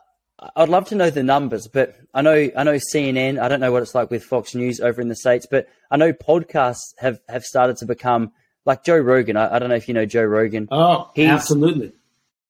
I'd 0.57 0.69
love 0.69 0.87
to 0.89 0.95
know 0.95 1.11
the 1.11 1.23
numbers, 1.23 1.67
but 1.67 1.97
I 2.15 2.23
know 2.23 2.49
I 2.57 2.63
know 2.65 2.77
CNN. 2.93 3.41
I 3.41 3.49
don't 3.49 3.61
know 3.61 3.73
what 3.73 3.83
it's 3.83 3.95
like 3.95 4.11
with 4.11 4.23
Fox 4.25 4.55
News 4.55 4.81
over 4.81 5.01
in 5.01 5.09
the 5.09 5.17
states, 5.17 5.47
but 5.51 5.69
I 5.91 5.97
know 5.97 6.13
podcasts 6.13 6.95
have 6.99 7.19
have 7.29 7.43
started 7.45 7.77
to 7.79 7.87
become 7.87 8.33
like 8.65 8.85
Joe 8.85 8.99
Rogan. 8.99 9.37
I, 9.37 9.57
I 9.57 9.59
don't 9.59 9.69
know 9.69 9.75
if 9.75 9.89
you 9.89 9.95
know 9.95 10.07
Joe 10.07 10.25
Rogan. 10.25 10.69
Oh, 10.71 11.11
He's- 11.15 11.31
absolutely. 11.31 11.93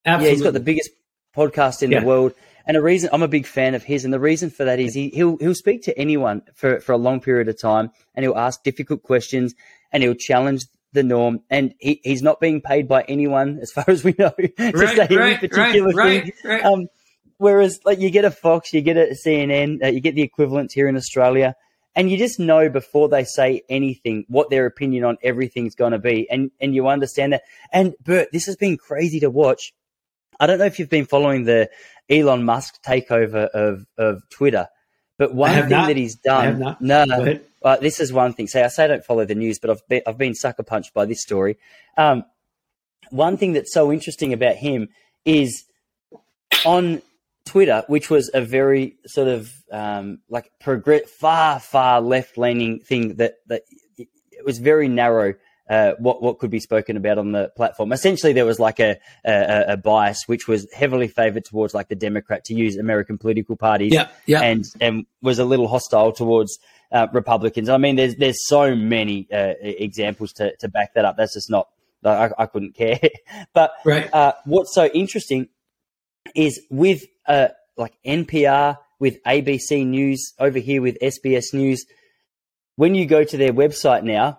Yeah, 0.07 0.21
he's 0.21 0.43
got 0.43 0.53
the 0.55 0.61
biggest 0.61 0.91
podcast 1.37 1.83
in 1.83 1.91
Yeah. 1.91 2.01
the 2.01 2.07
world. 2.07 2.33
And 2.67 2.77
a 2.77 2.83
reason 2.83 3.09
I'm 3.13 3.23
a 3.23 3.29
big 3.29 3.47
fan 3.47 3.75
of 3.75 3.83
his, 3.83 4.05
and 4.05 4.13
the 4.13 4.21
reason 4.21 4.51
for 4.51 4.65
that 4.65 4.79
is 4.79 4.95
he, 4.95 5.09
he'll 5.09 5.39
he'll 5.39 5.55
speak 5.55 5.83
to 5.85 5.99
anyone 5.99 6.43
for, 6.55 6.81
for 6.81 6.93
a 6.93 6.99
long 6.99 7.21
period 7.21 7.49
of 7.49 7.59
time, 7.61 7.91
and 8.15 8.25
he'll 8.25 8.37
ask 8.37 8.63
difficult 8.63 9.03
questions, 9.03 9.55
and 9.93 10.03
he'll 10.03 10.15
challenge 10.15 10.65
the 10.93 11.03
norm. 11.03 11.41
And 11.49 11.75
he, 11.79 12.01
he's 12.05 12.23
not 12.23 12.41
being 12.41 12.61
paid 12.61 12.87
by 12.87 13.03
anyone, 13.09 13.59
as 13.63 13.71
far 13.71 13.85
as 13.89 14.05
we 14.05 14.15
know, 14.19 14.31
to 14.39 14.53
Right, 14.73 14.97
say 14.97 15.07
any 15.11 15.37
particular 15.39 15.93
right, 15.95 16.23
thing. 16.25 16.33
right, 16.45 16.63
right. 16.63 16.65
Um, 16.65 16.89
whereas, 17.39 17.81
like 17.85 17.99
you 17.99 18.11
get 18.11 18.25
a 18.25 18.31
Fox, 18.31 18.73
you 18.73 18.81
get 18.83 18.97
a 18.97 19.15
CNN, 19.15 19.83
uh, 19.83 19.89
you 19.89 20.01
get 20.01 20.15
the 20.15 20.23
equivalents 20.23 20.75
here 20.75 20.89
in 20.89 20.97
Australia, 20.97 21.55
and 21.95 22.11
you 22.11 22.19
just 22.19 22.39
know 22.39 22.69
before 22.69 23.09
they 23.09 23.25
say 23.25 23.63
anything 23.69 24.25
what 24.29 24.51
their 24.51 24.67
opinion 24.67 25.05
on 25.05 25.17
everything's 25.23 25.75
going 25.75 25.93
to 25.93 25.99
be, 25.99 26.29
and 26.31 26.51
and 26.61 26.75
you 26.75 26.89
understand 26.89 27.33
that. 27.33 27.43
And 27.73 27.95
Burt, 28.05 28.29
this 28.33 28.47
has 28.47 28.57
been 28.57 28.77
crazy 28.77 29.21
to 29.21 29.31
watch. 29.31 29.73
I 30.39 30.47
don't 30.47 30.59
know 30.59 30.67
if 30.67 30.79
you've 30.79 30.91
been 30.91 31.07
following 31.07 31.45
the 31.45 31.71
Elon 32.09 32.45
Musk 32.45 32.83
takeover 32.83 33.49
of, 33.49 33.87
of 33.97 34.23
Twitter, 34.31 34.69
but 35.17 35.35
one 35.35 35.53
thing 35.53 35.69
not. 35.69 35.89
that 35.89 35.97
he's 35.97 36.15
done. 36.15 36.61
not. 36.61 36.81
No, 36.81 37.39
uh, 37.63 37.77
this 37.77 37.99
is 38.01 38.13
one 38.13 38.33
thing. 38.33 38.47
Say, 38.47 38.63
I 38.63 38.69
say 38.69 38.85
I 38.85 38.87
don't 38.87 39.05
follow 39.05 39.25
the 39.25 39.35
news, 39.35 39.59
but 39.59 39.71
I've 39.71 39.89
been, 39.89 40.03
I've 40.07 40.19
been 40.19 40.35
sucker 40.35 40.63
punched 40.63 40.95
by 40.95 41.07
this 41.07 41.23
story. 41.23 41.59
Um, 41.97 42.25
one 43.11 43.37
thing 43.37 43.53
that's 43.53 43.73
so 43.73 43.93
interesting 43.93 44.33
about 44.33 44.57
him 44.57 44.89
is 45.25 45.65
on 46.65 47.03
Twitter, 47.49 47.83
which 47.89 48.11
was 48.11 48.31
a 48.35 48.41
very 48.41 48.97
sort 49.07 49.29
of 49.29 49.51
um, 49.73 50.21
like 50.29 50.51
progress, 50.61 51.03
far 51.11 51.59
far 51.61 52.01
left 52.01 52.37
leaning 52.39 52.81
thing 52.81 53.17
that 53.17 53.35
that 53.47 53.63
it 53.97 54.45
was 54.45 54.59
very 54.59 54.89
narrow. 54.89 55.35
Uh, 55.71 55.93
what 55.99 56.23
what 56.23 56.39
could 56.39 56.51
be 56.51 56.61
spoken 56.61 56.97
about 56.97 57.19
on 57.19 57.33
the 57.33 57.51
platform? 57.55 57.93
Essentially, 57.93 58.33
there 58.33 58.47
was 58.47 58.59
like 58.59 58.81
a, 58.81 58.97
a, 59.25 59.65
a 59.75 59.77
bias 59.77 60.23
which 60.27 60.49
was 60.49 60.67
heavily 60.73 61.09
favoured 61.09 61.45
towards 61.45 61.75
like 61.75 61.89
the 61.89 61.95
Democrat 61.95 62.43
to 62.47 62.55
use 62.55 62.77
American 62.79 63.19
political 63.19 63.55
parties, 63.55 63.93
Yeah, 63.93 64.09
yeah. 64.25 64.41
and 64.41 64.65
and 64.81 65.05
was 65.21 65.39
a 65.39 65.45
little 65.45 65.69
hostile 65.69 66.13
towards 66.13 66.59
uh, 66.91 67.07
Republicans. 67.13 67.69
I 67.69 67.77
mean, 67.77 67.97
there's 67.97 68.17
there's 68.17 68.39
so 68.47 68.75
many 68.75 69.29
uh, 69.31 69.53
examples 69.61 70.33
to 70.35 70.57
to 70.61 70.69
back 70.71 70.95
that 70.95 71.05
up. 71.05 71.17
That's 71.19 71.35
just 71.35 71.51
not. 71.51 71.69
I, 72.03 72.31
I 72.39 72.47
couldn't 72.47 72.75
care. 72.83 72.99
but 73.53 73.73
Right. 73.85 74.09
uh, 74.15 74.33
what's 74.47 74.73
so 74.75 74.87
interesting 74.87 75.49
is 76.35 76.61
with 76.71 77.03
uh, 77.29 77.49
like 77.77 77.95
NPR, 78.05 78.79
with 78.99 79.23
ABC 79.23 79.87
News, 79.87 80.35
over 80.39 80.59
here 80.59 80.83
with 80.83 80.99
SBS 81.01 81.55
News, 81.55 81.87
when 82.77 82.95
you 82.95 83.07
go 83.07 83.25
to 83.25 83.37
their 83.37 83.53
website 83.53 84.03
now, 84.03 84.39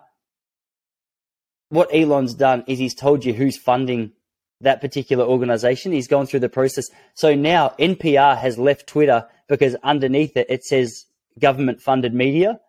what 1.70 1.94
Elon's 1.94 2.34
done 2.34 2.64
is 2.66 2.78
he's 2.78 2.94
told 2.94 3.24
you 3.24 3.32
who's 3.32 3.56
funding 3.56 4.12
that 4.60 4.80
particular 4.80 5.24
organization. 5.24 5.92
He's 5.92 6.08
gone 6.08 6.26
through 6.26 6.40
the 6.40 6.48
process. 6.48 6.88
So 7.14 7.34
now 7.34 7.74
NPR 7.78 8.36
has 8.36 8.58
left 8.58 8.86
Twitter 8.86 9.26
because 9.48 9.76
underneath 9.82 10.36
it, 10.36 10.46
it 10.50 10.64
says 10.64 11.06
government 11.38 11.80
funded 11.80 12.12
media. 12.12 12.60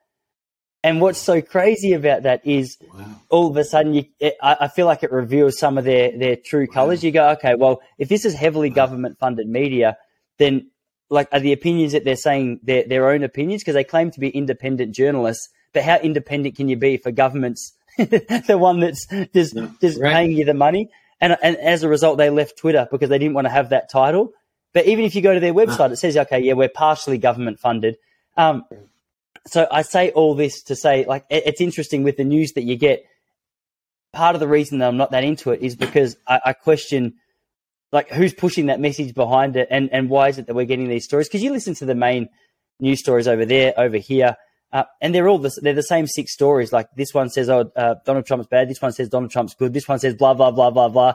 And 0.83 0.99
what's 1.01 1.19
so 1.19 1.41
crazy 1.41 1.93
about 1.93 2.23
that 2.23 2.45
is 2.45 2.77
Wow. 2.93 3.05
all 3.29 3.47
of 3.47 3.57
a 3.57 3.63
sudden, 3.63 3.93
you, 3.93 4.05
it, 4.19 4.35
I, 4.41 4.67
feel 4.67 4.87
like 4.87 5.03
it 5.03 5.11
reveals 5.11 5.59
some 5.59 5.77
of 5.77 5.83
their, 5.83 6.17
their 6.17 6.35
true 6.35 6.65
colors. 6.65 7.03
You 7.03 7.11
go, 7.11 7.29
okay, 7.31 7.53
well, 7.55 7.81
if 7.99 8.09
this 8.09 8.25
is 8.25 8.33
heavily 8.33 8.69
government 8.71 9.19
funded 9.19 9.47
media, 9.47 9.97
then 10.41 10.71
like 11.09 11.27
are 11.31 11.39
the 11.39 11.53
opinions 11.53 11.91
that 11.91 12.05
they're 12.05 12.15
saying 12.15 12.59
their, 12.63 12.83
their 12.83 13.09
own 13.09 13.23
opinions 13.23 13.61
because 13.61 13.75
they 13.75 13.83
claim 13.83 14.11
to 14.11 14.19
be 14.19 14.29
independent 14.29 14.95
journalists. 14.95 15.49
But 15.73 15.83
how 15.83 15.97
independent 15.97 16.55
can 16.55 16.67
you 16.67 16.75
be 16.75 16.97
for 16.97 17.11
governments, 17.11 17.73
the 17.97 18.57
one 18.59 18.79
that's 18.79 19.05
just, 19.33 19.55
No, 19.55 19.71
just 19.79 19.99
right. 19.99 20.13
paying 20.13 20.31
you 20.31 20.45
the 20.45 20.53
money? 20.53 20.89
And, 21.19 21.37
and 21.43 21.55
as 21.57 21.83
a 21.83 21.89
result, 21.89 22.17
they 22.17 22.29
left 22.29 22.57
Twitter 22.57 22.87
because 22.89 23.09
they 23.09 23.19
didn't 23.19 23.35
want 23.35 23.45
to 23.45 23.51
have 23.51 23.69
that 23.69 23.89
title. 23.89 24.33
But 24.73 24.87
even 24.87 25.05
if 25.05 25.15
you 25.15 25.21
go 25.21 25.33
to 25.33 25.39
their 25.39 25.53
website, 25.53 25.91
it 25.91 25.97
says, 25.97 26.17
okay, 26.17 26.39
yeah, 26.39 26.53
we're 26.53 26.69
partially 26.69 27.17
government 27.17 27.59
funded. 27.59 27.97
Um, 28.37 28.65
so 29.45 29.67
I 29.69 29.81
say 29.81 30.11
all 30.11 30.33
this 30.35 30.63
to 30.63 30.75
say, 30.75 31.05
like, 31.05 31.25
it, 31.29 31.43
it's 31.45 31.61
interesting 31.61 32.03
with 32.03 32.17
the 32.17 32.23
news 32.23 32.53
that 32.53 32.63
you 32.63 32.75
get. 32.75 33.05
Part 34.13 34.35
of 34.35 34.39
the 34.41 34.47
reason 34.47 34.79
that 34.79 34.87
I'm 34.87 34.97
not 34.97 35.11
that 35.11 35.23
into 35.23 35.51
it 35.51 35.61
is 35.61 35.75
because 35.75 36.17
I, 36.27 36.39
I 36.47 36.53
question, 36.53 37.13
like, 37.91 38.09
who's 38.09 38.33
pushing 38.33 38.67
that 38.67 38.79
message 38.79 39.13
behind 39.13 39.55
it, 39.55 39.67
and 39.69 39.89
and 39.91 40.09
why 40.09 40.29
is 40.29 40.37
it 40.37 40.47
that 40.47 40.55
we're 40.55 40.65
getting 40.65 40.87
these 40.87 41.05
stories? 41.05 41.27
Because 41.27 41.43
you 41.43 41.51
listen 41.51 41.75
to 41.75 41.85
the 41.85 41.95
main 41.95 42.29
news 42.79 42.99
stories 42.99 43.27
over 43.27 43.45
there, 43.45 43.73
over 43.77 43.97
here, 43.97 44.35
uh, 44.73 44.83
and 45.01 45.13
they're 45.13 45.27
all 45.27 45.37
the, 45.37 45.51
they're 45.61 45.73
the 45.73 45.83
same 45.83 46.07
six 46.07 46.33
stories. 46.33 46.71
Like 46.71 46.87
this 46.95 47.13
one 47.13 47.29
says, 47.29 47.49
"Oh, 47.49 47.71
uh, 47.75 47.95
Donald 48.05 48.25
Trump's 48.25 48.47
bad." 48.47 48.69
This 48.69 48.81
one 48.81 48.93
says 48.93 49.09
Donald 49.09 49.31
Trump's 49.31 49.53
good. 49.53 49.73
This 49.73 49.87
one 49.87 49.99
says 49.99 50.15
blah 50.15 50.33
blah 50.33 50.51
blah 50.51 50.71
blah 50.71 50.89
blah. 50.89 51.13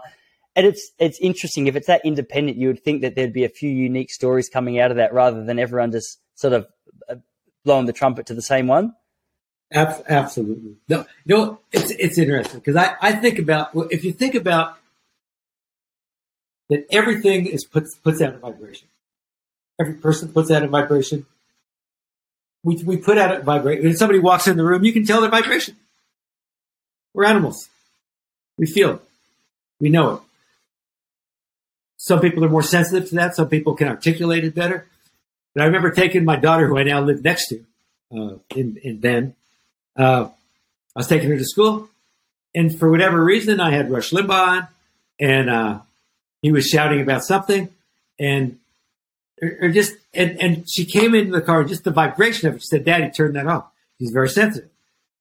And 0.54 0.66
it's 0.66 0.90
it's 0.98 1.18
interesting. 1.20 1.66
If 1.66 1.76
it's 1.76 1.86
that 1.86 2.02
independent, 2.04 2.58
you 2.58 2.68
would 2.68 2.82
think 2.82 3.02
that 3.02 3.14
there'd 3.14 3.32
be 3.32 3.44
a 3.44 3.48
few 3.48 3.70
unique 3.70 4.10
stories 4.10 4.48
coming 4.48 4.78
out 4.78 4.90
of 4.90 4.98
that, 4.98 5.12
rather 5.12 5.44
than 5.44 5.58
everyone 5.58 5.92
just 5.92 6.18
sort 6.34 6.52
of 6.52 6.66
uh, 7.08 7.16
blowing 7.64 7.86
the 7.86 7.92
trumpet 7.92 8.26
to 8.26 8.34
the 8.34 8.42
same 8.42 8.66
one. 8.66 8.94
Absolutely. 9.72 10.76
No, 10.88 11.04
you 11.24 11.36
know, 11.36 11.58
it's 11.72 11.90
it's 11.90 12.18
interesting 12.18 12.60
because 12.60 12.76
I, 12.76 12.94
I 13.00 13.12
think 13.12 13.38
about 13.38 13.74
well, 13.74 13.88
if 13.90 14.04
you 14.04 14.12
think 14.12 14.34
about 14.34 14.78
that 16.70 16.86
everything 16.90 17.46
is 17.46 17.64
puts 17.64 17.94
puts 17.94 18.20
out 18.20 18.34
a 18.34 18.38
vibration. 18.38 18.88
Every 19.80 19.94
person 19.94 20.32
puts 20.32 20.50
out 20.50 20.62
a 20.62 20.68
vibration. 20.68 21.26
We 22.64 22.76
we 22.84 22.96
put 22.96 23.18
out 23.18 23.34
a 23.34 23.42
vibration. 23.42 23.84
When 23.84 23.96
somebody 23.96 24.18
walks 24.18 24.46
in 24.46 24.56
the 24.56 24.64
room, 24.64 24.84
you 24.84 24.92
can 24.92 25.04
tell 25.04 25.20
their 25.20 25.30
vibration. 25.30 25.76
We're 27.14 27.26
animals. 27.26 27.68
We 28.58 28.66
feel 28.66 28.94
it. 28.94 29.00
We 29.80 29.90
know 29.90 30.14
it. 30.14 30.20
Some 31.98 32.20
people 32.20 32.44
are 32.44 32.48
more 32.48 32.62
sensitive 32.62 33.08
to 33.10 33.14
that. 33.16 33.36
Some 33.36 33.48
people 33.48 33.74
can 33.74 33.88
articulate 33.88 34.44
it 34.44 34.54
better. 34.54 34.86
But 35.54 35.62
I 35.62 35.66
remember 35.66 35.90
taking 35.90 36.24
my 36.24 36.36
daughter, 36.36 36.66
who 36.66 36.78
I 36.78 36.82
now 36.82 37.00
live 37.00 37.24
next 37.24 37.48
to, 37.48 37.64
uh, 38.14 38.34
in 38.54 38.78
in 38.82 38.98
Bend. 39.00 39.34
Uh, 39.96 40.28
I 40.94 41.00
was 41.00 41.08
taking 41.08 41.30
her 41.30 41.38
to 41.38 41.44
school, 41.44 41.88
and 42.54 42.78
for 42.78 42.90
whatever 42.90 43.22
reason, 43.22 43.60
I 43.60 43.70
had 43.70 43.90
Rush 43.90 44.10
Limbaugh 44.10 44.30
on, 44.30 44.68
and 45.18 45.50
uh, 45.50 45.80
he 46.46 46.52
was 46.52 46.68
shouting 46.68 47.00
about 47.00 47.24
something, 47.24 47.70
and 48.20 48.60
or, 49.42 49.58
or 49.62 49.68
just 49.70 49.94
and 50.14 50.40
and 50.40 50.64
she 50.70 50.84
came 50.84 51.12
into 51.12 51.32
the 51.32 51.42
car, 51.42 51.64
just 51.64 51.82
the 51.82 51.90
vibration 51.90 52.48
of 52.48 52.54
it. 52.54 52.62
She 52.62 52.68
said, 52.68 52.84
"Daddy, 52.84 53.10
turn 53.10 53.32
that 53.32 53.48
off." 53.48 53.66
He's 53.98 54.12
very 54.12 54.28
sensitive. 54.28 54.70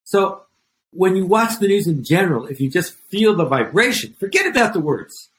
So 0.03 0.43
when 0.91 1.15
you 1.15 1.25
watch 1.25 1.57
the 1.57 1.67
news 1.67 1.87
in 1.87 2.03
general, 2.03 2.45
if 2.45 2.61
you 2.61 2.69
just 2.69 2.93
feel 2.93 3.35
the 3.35 3.43
vibration, 3.43 4.13
forget 4.19 4.45
about 4.45 4.73
the 4.73 4.79
words. 4.79 5.29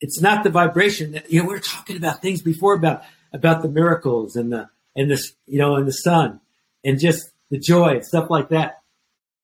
It's 0.00 0.20
not 0.20 0.44
the 0.44 0.50
vibration 0.50 1.10
that 1.10 1.28
you 1.28 1.42
know. 1.42 1.48
We 1.48 1.54
were 1.54 1.60
talking 1.60 1.96
about 1.96 2.22
things 2.22 2.40
before 2.40 2.74
about 2.74 3.02
about 3.32 3.62
the 3.62 3.68
miracles 3.68 4.36
and 4.36 4.52
the 4.52 4.68
and 4.94 5.10
this 5.10 5.32
you 5.48 5.58
know 5.58 5.74
and 5.74 5.88
the 5.88 5.92
sun 5.92 6.38
and 6.84 7.00
just 7.00 7.32
the 7.50 7.58
joy 7.58 7.96
and 7.96 8.06
stuff 8.06 8.30
like 8.30 8.50
that. 8.50 8.80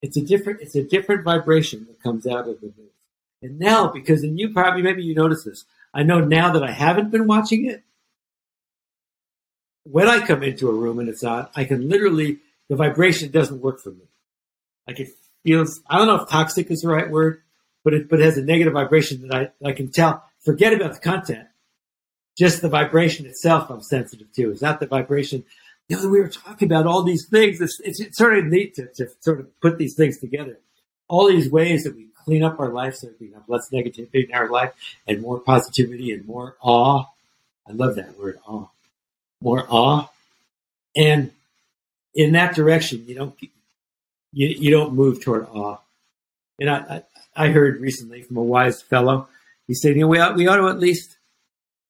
It's 0.01 0.17
a 0.17 0.23
different 0.23 0.61
it's 0.61 0.77
a 0.77 0.85
different 0.85 1.25
vibration 1.25 1.87
that 1.89 2.01
comes 2.01 2.25
out 2.25 2.47
of 2.47 2.61
the 2.61 2.67
news. 2.67 2.94
And 3.45 3.59
now, 3.59 3.89
because 3.89 4.23
and 4.23 4.39
you 4.41 4.55
probably 4.55 4.81
maybe 4.81 5.05
you 5.05 5.15
notice 5.15 5.45
this, 5.45 5.67
I 5.93 6.03
know 6.03 6.21
now 6.21 6.55
that 6.55 6.63
I 6.63 6.71
haven't 6.71 7.11
been 7.11 7.27
watching 7.27 7.67
it. 7.67 7.85
When 9.83 10.09
I 10.09 10.27
come 10.27 10.43
into 10.43 10.71
a 10.71 10.75
room 10.75 10.99
and 10.99 11.11
it's 11.11 11.23
on, 11.23 11.49
I 11.55 11.65
can 11.65 11.91
literally 11.91 12.39
the 12.71 12.77
vibration 12.77 13.31
doesn't 13.31 13.61
work 13.61 13.81
for 13.81 13.91
me. 13.91 14.09
Like 14.89 14.99
it 14.99 15.11
feels 15.45 15.83
I 15.87 15.99
don't 15.99 16.07
know 16.07 16.23
if 16.23 16.31
toxic 16.31 16.71
is 16.71 16.81
the 16.81 16.89
right 16.89 17.11
word, 17.11 17.43
but 17.85 17.93
it 17.93 18.09
but 18.09 18.19
it 18.19 18.25
has 18.25 18.39
a 18.39 18.43
negative 18.43 18.73
vibration 18.73 19.29
that 19.29 19.53
I, 19.63 19.69
I 19.69 19.73
can 19.73 19.93
tell. 19.93 20.25
Forget 20.43 20.73
about 20.73 20.95
the 20.95 21.01
content. 21.01 21.47
Just 22.39 22.63
the 22.63 22.71
vibration 22.71 23.27
itself 23.27 23.69
I'm 23.69 23.83
sensitive 23.83 24.33
to. 24.37 24.53
It's 24.53 24.63
not 24.63 24.81
the 24.81 24.87
vibration. 24.87 25.45
You 25.89 25.99
know, 25.99 26.09
we 26.09 26.19
were 26.19 26.31
talking 26.31 26.67
about 26.67 26.87
all 26.87 27.03
these 27.03 27.29
things. 27.29 27.61
It's, 27.61 27.79
it's, 27.85 28.01
it's 28.01 28.17
sort 28.17 28.39
of 28.39 28.47
neat 28.47 28.75
to, 28.77 28.87
to 28.95 29.09
sort 29.21 29.41
of 29.41 29.61
put 29.61 29.77
these 29.77 29.95
things 29.95 30.19
together. 30.19 30.59
All 31.09 31.29
these 31.29 31.51
ways 31.51 31.85
that 31.85 31.95
we 31.95 32.09
clean 32.25 32.43
up 32.43 32.59
our 32.59 32.71
life 32.71 32.97
so 32.97 33.09
we 33.21 33.31
have 33.33 33.49
less 33.49 33.71
negativity 33.71 34.29
in 34.29 34.35
our 34.35 34.49
life 34.49 34.73
and 35.07 35.21
more 35.21 35.39
positivity 35.39 36.13
and 36.13 36.27
more 36.27 36.57
awe. 36.61 37.05
I 37.69 37.73
love 37.73 37.97
that 37.97 38.19
word, 38.19 38.39
awe. 38.47 38.69
More 39.41 39.67
awe. 39.69 40.09
And 40.97 41.33
in 42.15 42.33
that 42.33 42.55
direction, 42.55 43.05
you 43.07 43.15
don't 43.15 43.35
you, 44.33 44.49
you 44.49 44.71
don't 44.71 44.95
move 44.95 45.23
toward 45.23 45.47
awe. 45.49 45.79
And 46.59 46.71
I, 46.71 47.03
I, 47.37 47.47
I 47.47 47.49
heard 47.49 47.81
recently 47.81 48.23
from 48.23 48.37
a 48.37 48.43
wise 48.43 48.83
fellow, 48.83 49.29
he 49.67 49.75
said, 49.75 49.95
you 49.95 50.03
know, 50.03 50.09
we 50.09 50.19
ought, 50.19 50.37
we 50.37 50.47
ought 50.47 50.57
to 50.57 50.69
at 50.69 50.79
least 50.79 51.17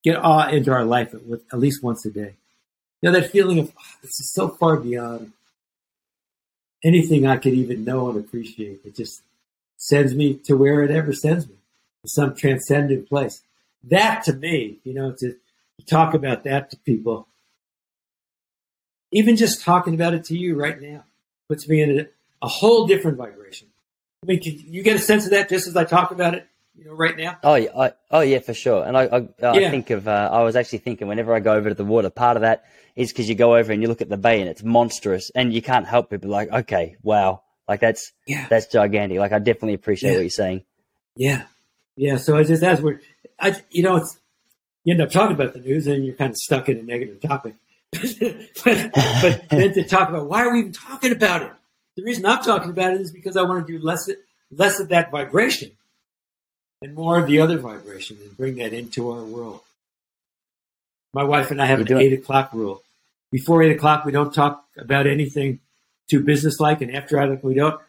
get 0.03 0.17
awe 0.17 0.49
into 0.49 0.73
our 0.73 0.85
life 0.85 1.15
at, 1.15 1.21
at 1.53 1.59
least 1.59 1.83
once 1.83 2.05
a 2.07 2.11
day. 2.11 2.35
You 3.01 3.11
know, 3.11 3.21
that 3.21 3.31
feeling 3.31 3.59
of, 3.59 3.73
oh, 3.79 3.83
this 4.03 4.21
is 4.21 4.33
so 4.33 4.49
far 4.49 4.77
beyond 4.77 5.33
anything 6.85 7.27
I 7.27 7.39
could 7.39 7.55
even 7.55 7.85
know 7.85 8.11
and 8.11 8.19
appreciate. 8.19 8.81
It 8.85 8.95
just 8.95 9.23
sends 9.85 10.15
me 10.15 10.33
to 10.33 10.57
where 10.57 10.83
it 10.83 10.91
ever 10.91 11.13
sends 11.13 11.47
me, 11.47 11.57
to 12.03 12.09
some 12.09 12.35
transcendent 12.35 13.07
place. 13.07 13.43
That 13.85 14.25
to 14.25 14.33
me, 14.33 14.79
you 14.83 14.95
know, 14.95 15.13
to, 15.13 15.33
to 15.33 15.87
talk 15.87 16.15
about 16.15 16.45
that 16.45 16.71
to 16.71 16.79
people, 16.79 17.29
even 19.13 19.37
just 19.37 19.63
talking 19.63 19.95
about 19.95 20.15
it 20.15 20.25
to 20.25 20.39
you 20.39 20.59
right 20.59 20.81
now, 20.81 21.05
puts 21.49 21.69
me 21.69 21.83
in 21.83 22.01
a, 22.01 22.07
a 22.41 22.49
whole 22.49 22.87
different 22.87 23.19
vibration. 23.19 23.69
I 24.23 24.27
mean, 24.27 24.41
can 24.41 24.59
you 24.67 24.83
get 24.83 24.97
a 24.97 25.01
sense 25.01 25.27
of 25.27 25.33
that 25.33 25.51
just 25.51 25.67
as 25.67 25.77
I 25.77 25.85
talk 25.85 26.13
about 26.13 26.33
it, 26.33 26.49
you 26.79 26.87
know, 26.87 26.95
right 26.95 27.15
now? 27.15 27.37
Oh 27.43 27.57
yeah, 27.57 27.79
I, 27.79 27.93
oh 28.11 28.21
yeah, 28.21 28.39
for 28.39 28.55
sure. 28.55 28.85
And 28.85 28.97
I, 28.97 29.03
I, 29.05 29.17
I 29.19 29.61
Yeah. 29.61 29.71
think 29.71 29.91
of, 29.91 30.09
uh, 30.09 30.31
I 30.33 30.43
was 30.45 30.57
actually 30.57 30.79
thinking 30.79 31.09
whenever 31.09 31.35
I 31.35 31.41
go 31.41 31.53
over 31.53 31.69
to 31.69 31.75
the 31.75 31.85
water, 31.85 32.09
part 32.09 32.39
of 32.39 32.41
that 32.41 32.65
is 32.97 33.13
because 33.13 33.29
you 33.29 33.35
go 33.35 33.55
over 33.55 33.71
and 33.71 33.83
you 33.83 33.89
look 33.89 34.01
at 34.01 34.09
the 34.09 34.17
bay 34.17 34.41
and 34.41 34.49
it's 34.49 34.63
monstrous, 34.63 35.31
and 35.35 35.53
you 35.53 35.61
can't 35.61 35.87
help 35.87 36.09
but 36.09 36.23
be 36.23 36.29
like, 36.29 36.51
okay, 36.51 36.97
wow, 37.03 37.43
like 37.69 37.81
that's 37.81 38.13
Yeah. 38.27 38.47
that's 38.49 38.67
gigantic. 38.67 39.19
Like 39.19 39.33
I 39.33 39.39
definitely 39.39 39.75
appreciate 39.75 40.11
Yeah. 40.11 40.17
what 40.17 40.23
you're 40.23 40.31
saying. 40.31 40.63
Yeah, 41.17 41.43
yeah. 41.97 42.17
So 42.17 42.37
it's 42.39 42.49
just 42.49 42.63
as 42.63 42.81
we're, 42.83 43.01
I, 43.39 43.55
you 43.71 43.83
know, 43.83 43.97
it's 43.97 44.19
you 44.85 44.93
end 44.93 45.03
up 45.03 45.11
talking 45.11 45.35
about 45.35 45.53
the 45.55 45.61
news 45.61 45.87
and 45.87 46.05
you're 46.05 46.15
kind 46.15 46.31
of 46.31 46.37
stuck 46.37 46.69
in 46.69 46.79
a 46.79 46.83
negative 46.83 47.21
topic. 47.21 47.55
but, 47.93 48.91
but 48.93 49.45
then 49.51 49.73
to 49.75 49.85
talk 49.85 50.09
about 50.09 50.27
why 50.29 50.45
are 50.45 50.53
we 50.53 50.61
even 50.61 50.73
talking 50.73 51.13
about 51.13 51.43
it? 51.43 51.53
The 51.97 52.03
reason 52.03 52.27
I'm 52.27 52.43
talking 52.43 52.71
about 52.71 52.95
it 52.95 53.01
is 53.01 53.13
because 53.13 53.37
I 53.37 53.43
want 53.43 53.67
to 53.67 53.73
do 53.79 53.83
less 53.85 54.11
less 54.51 54.81
of 54.81 54.89
that 54.89 55.11
vibration 55.11 55.71
and 56.83 56.95
more 56.95 57.19
of 57.21 57.27
the 57.29 57.41
other 57.41 57.59
vibration 57.59 58.19
and 58.23 58.37
bring 58.37 58.57
that 58.57 58.73
into 58.73 59.11
our 59.11 59.23
world. 59.23 59.61
My 61.13 61.23
wife 61.23 61.51
and 61.53 61.63
I 61.63 61.67
have 61.67 61.89
You 61.89 61.97
an 61.97 62.03
eight 62.03 62.13
o'clock 62.13 62.53
rule. 62.53 62.83
Before 63.31 63.63
eight 63.63 63.75
o'clock, 63.77 64.05
we 64.05 64.11
don't 64.13 64.35
talk 64.35 64.65
about 64.77 65.07
anything 65.07 65.61
too 66.11 66.21
businesslike, 66.21 66.81
and 66.81 66.95
after 66.95 67.19
o'clock, 67.19 67.43
we 67.43 67.55
don't. 67.55 67.81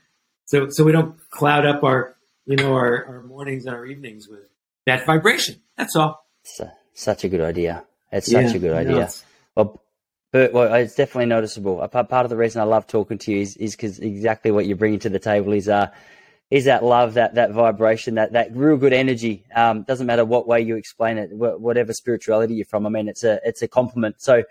So, 0.45 0.68
so 0.70 0.84
we 0.84 0.91
don't 0.91 1.18
cloud 1.32 1.66
up 1.66 1.84
our, 1.84 2.16
you 2.45 2.55
know, 2.55 2.74
our, 2.74 3.05
our 3.05 3.24
mornings 3.24 3.66
and 3.66 3.76
our 3.76 3.86
evenings 3.86 4.28
with 4.28 4.47
that 4.86 5.05
vibration. 5.05 5.61
That's 5.78 5.95
all. 5.95 6.26
Such 6.93 7.24
a 7.24 7.30
good 7.30 7.41
idea. 7.41 7.84
It's 8.11 8.32
Yeah, 8.32 8.45
such 8.45 8.55
a 8.55 8.59
good 8.59 8.74
idea. 8.74 9.09
Well, 9.55 9.82
but 10.32 10.53
well, 10.53 10.74
it's 10.76 10.95
definitely 10.95 11.28
noticeable. 11.28 11.82
A 11.82 11.88
part 11.88 12.09
part 12.09 12.26
of 12.26 12.30
the 12.30 12.38
reason 12.38 12.61
I 12.61 12.66
love 12.66 12.88
talking 12.88 13.18
to 13.20 13.32
you 13.32 13.41
is 13.41 13.57
is 13.57 13.76
because 13.76 13.99
exactly 13.99 14.51
what 14.51 14.66
you're 14.66 14.78
bringing 14.78 14.99
to 14.99 15.09
the 15.09 15.20
table 15.20 15.53
is 15.53 15.68
uh 15.68 15.88
is 16.51 16.66
that 16.66 16.84
love, 16.84 17.16
that 17.16 17.36
that 17.36 17.51
vibration, 17.51 18.16
that 18.16 18.34
that 18.34 18.55
real 18.55 18.78
good 18.78 18.93
energy. 18.93 19.45
Um, 19.55 19.84
doesn't 19.84 20.05
matter 20.05 20.24
what 20.24 20.47
way 20.47 20.61
you 20.61 20.76
explain 20.76 21.18
it, 21.18 21.32
wh- 21.32 21.59
whatever 21.59 21.91
spirituality 21.93 22.53
you're 22.53 22.66
from. 22.66 22.86
I 22.86 22.89
mean, 22.89 23.07
it's 23.07 23.24
a 23.24 23.39
it's 23.43 23.61
a 23.61 23.68
compliment. 23.68 24.18
So. 24.20 24.43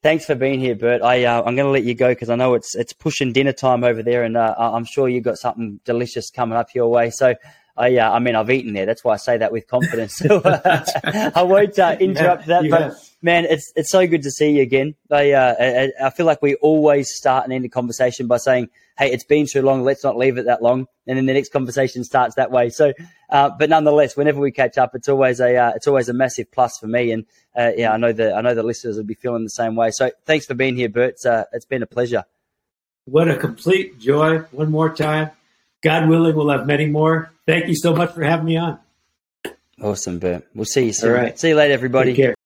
Thanks 0.00 0.24
for 0.26 0.36
being 0.36 0.60
here, 0.60 0.76
Burt. 0.76 1.02
I 1.02 1.24
uh, 1.24 1.38
I'm 1.38 1.56
going 1.56 1.66
to 1.66 1.70
let 1.70 1.82
you 1.82 1.94
go 1.94 2.10
because 2.10 2.30
I 2.30 2.36
know 2.36 2.54
it's 2.54 2.76
it's 2.76 2.92
pushing 2.92 3.32
dinner 3.32 3.52
time 3.52 3.82
over 3.82 4.00
there, 4.00 4.22
and 4.22 4.36
uh, 4.36 4.54
I'm 4.56 4.84
sure 4.84 5.08
you've 5.08 5.24
got 5.24 5.38
something 5.38 5.80
delicious 5.84 6.30
coming 6.30 6.56
up 6.56 6.72
your 6.72 6.88
way. 6.88 7.10
So, 7.10 7.34
I 7.76 7.96
uh, 7.96 8.12
I 8.12 8.20
mean 8.20 8.36
I've 8.36 8.48
eaten 8.48 8.74
there. 8.74 8.86
That's 8.86 9.02
why 9.02 9.14
I 9.14 9.16
say 9.16 9.38
that 9.38 9.50
with 9.50 9.66
confidence. 9.66 10.22
So, 10.28 10.36
uh, 10.38 11.30
I 11.34 11.42
won't 11.42 11.76
uh, 11.80 11.96
interrupt 12.00 12.46
that. 12.46 12.70
But 12.70 12.80
have. 12.80 12.96
man, 13.22 13.44
it's 13.46 13.72
it's 13.74 13.90
so 13.90 14.06
good 14.06 14.22
to 14.22 14.30
see 14.30 14.50
you 14.50 14.62
again. 14.62 14.94
I, 15.10 15.32
uh, 15.32 15.54
I 15.58 16.06
I 16.06 16.10
feel 16.10 16.26
like 16.26 16.42
we 16.42 16.54
always 16.56 17.12
start 17.12 17.42
and 17.42 17.52
end 17.52 17.64
a 17.64 17.68
conversation 17.68 18.28
by 18.28 18.36
saying, 18.36 18.68
"Hey, 18.96 19.10
it's 19.10 19.24
been 19.24 19.46
too 19.50 19.62
long. 19.62 19.82
Let's 19.82 20.04
not 20.04 20.16
leave 20.16 20.38
it 20.38 20.46
that 20.46 20.62
long." 20.62 20.86
And 21.08 21.18
then 21.18 21.26
the 21.26 21.34
next 21.34 21.52
conversation 21.52 22.04
starts 22.04 22.36
that 22.36 22.52
way. 22.52 22.70
So, 22.70 22.92
uh, 23.30 23.50
but 23.50 23.68
nonetheless, 23.68 24.16
whenever 24.16 24.40
we 24.40 24.50
catch 24.50 24.78
up, 24.78 24.94
it's 24.94 25.08
always 25.08 25.40
a 25.40 25.56
uh, 25.56 25.72
it's 25.74 25.86
always 25.86 26.08
a 26.08 26.12
massive 26.12 26.50
plus 26.50 26.78
for 26.78 26.86
me. 26.86 27.12
And 27.12 27.26
uh, 27.56 27.72
yeah, 27.76 27.92
I 27.92 27.96
know 27.96 28.12
the 28.12 28.34
I 28.34 28.40
know 28.40 28.54
the 28.54 28.62
listeners 28.62 28.96
will 28.96 29.04
be 29.04 29.14
feeling 29.14 29.44
the 29.44 29.50
same 29.50 29.76
way. 29.76 29.90
So, 29.90 30.10
thanks 30.24 30.46
for 30.46 30.54
being 30.54 30.76
here, 30.76 30.88
Burt. 30.88 31.10
It's, 31.10 31.26
uh, 31.26 31.44
it's 31.52 31.66
been 31.66 31.82
a 31.82 31.86
pleasure. 31.86 32.24
What 33.04 33.28
a 33.28 33.36
complete 33.36 33.98
joy. 33.98 34.40
One 34.52 34.70
more 34.70 34.94
time. 34.94 35.30
God 35.80 36.08
willing, 36.08 36.34
we'll 36.34 36.50
have 36.50 36.66
many 36.66 36.86
more. 36.86 37.30
Thank 37.46 37.68
you 37.68 37.76
so 37.76 37.94
much 37.94 38.12
for 38.12 38.22
having 38.22 38.46
me 38.46 38.56
on. 38.56 38.78
Awesome, 39.80 40.18
Burt. 40.18 40.46
We'll 40.54 40.64
see 40.64 40.86
you 40.86 40.92
soon. 40.92 41.10
All 41.10 41.16
right. 41.16 41.38
See 41.38 41.50
you 41.50 41.54
later, 41.54 41.72
everybody. 41.72 42.10
Take 42.10 42.16
care. 42.16 42.37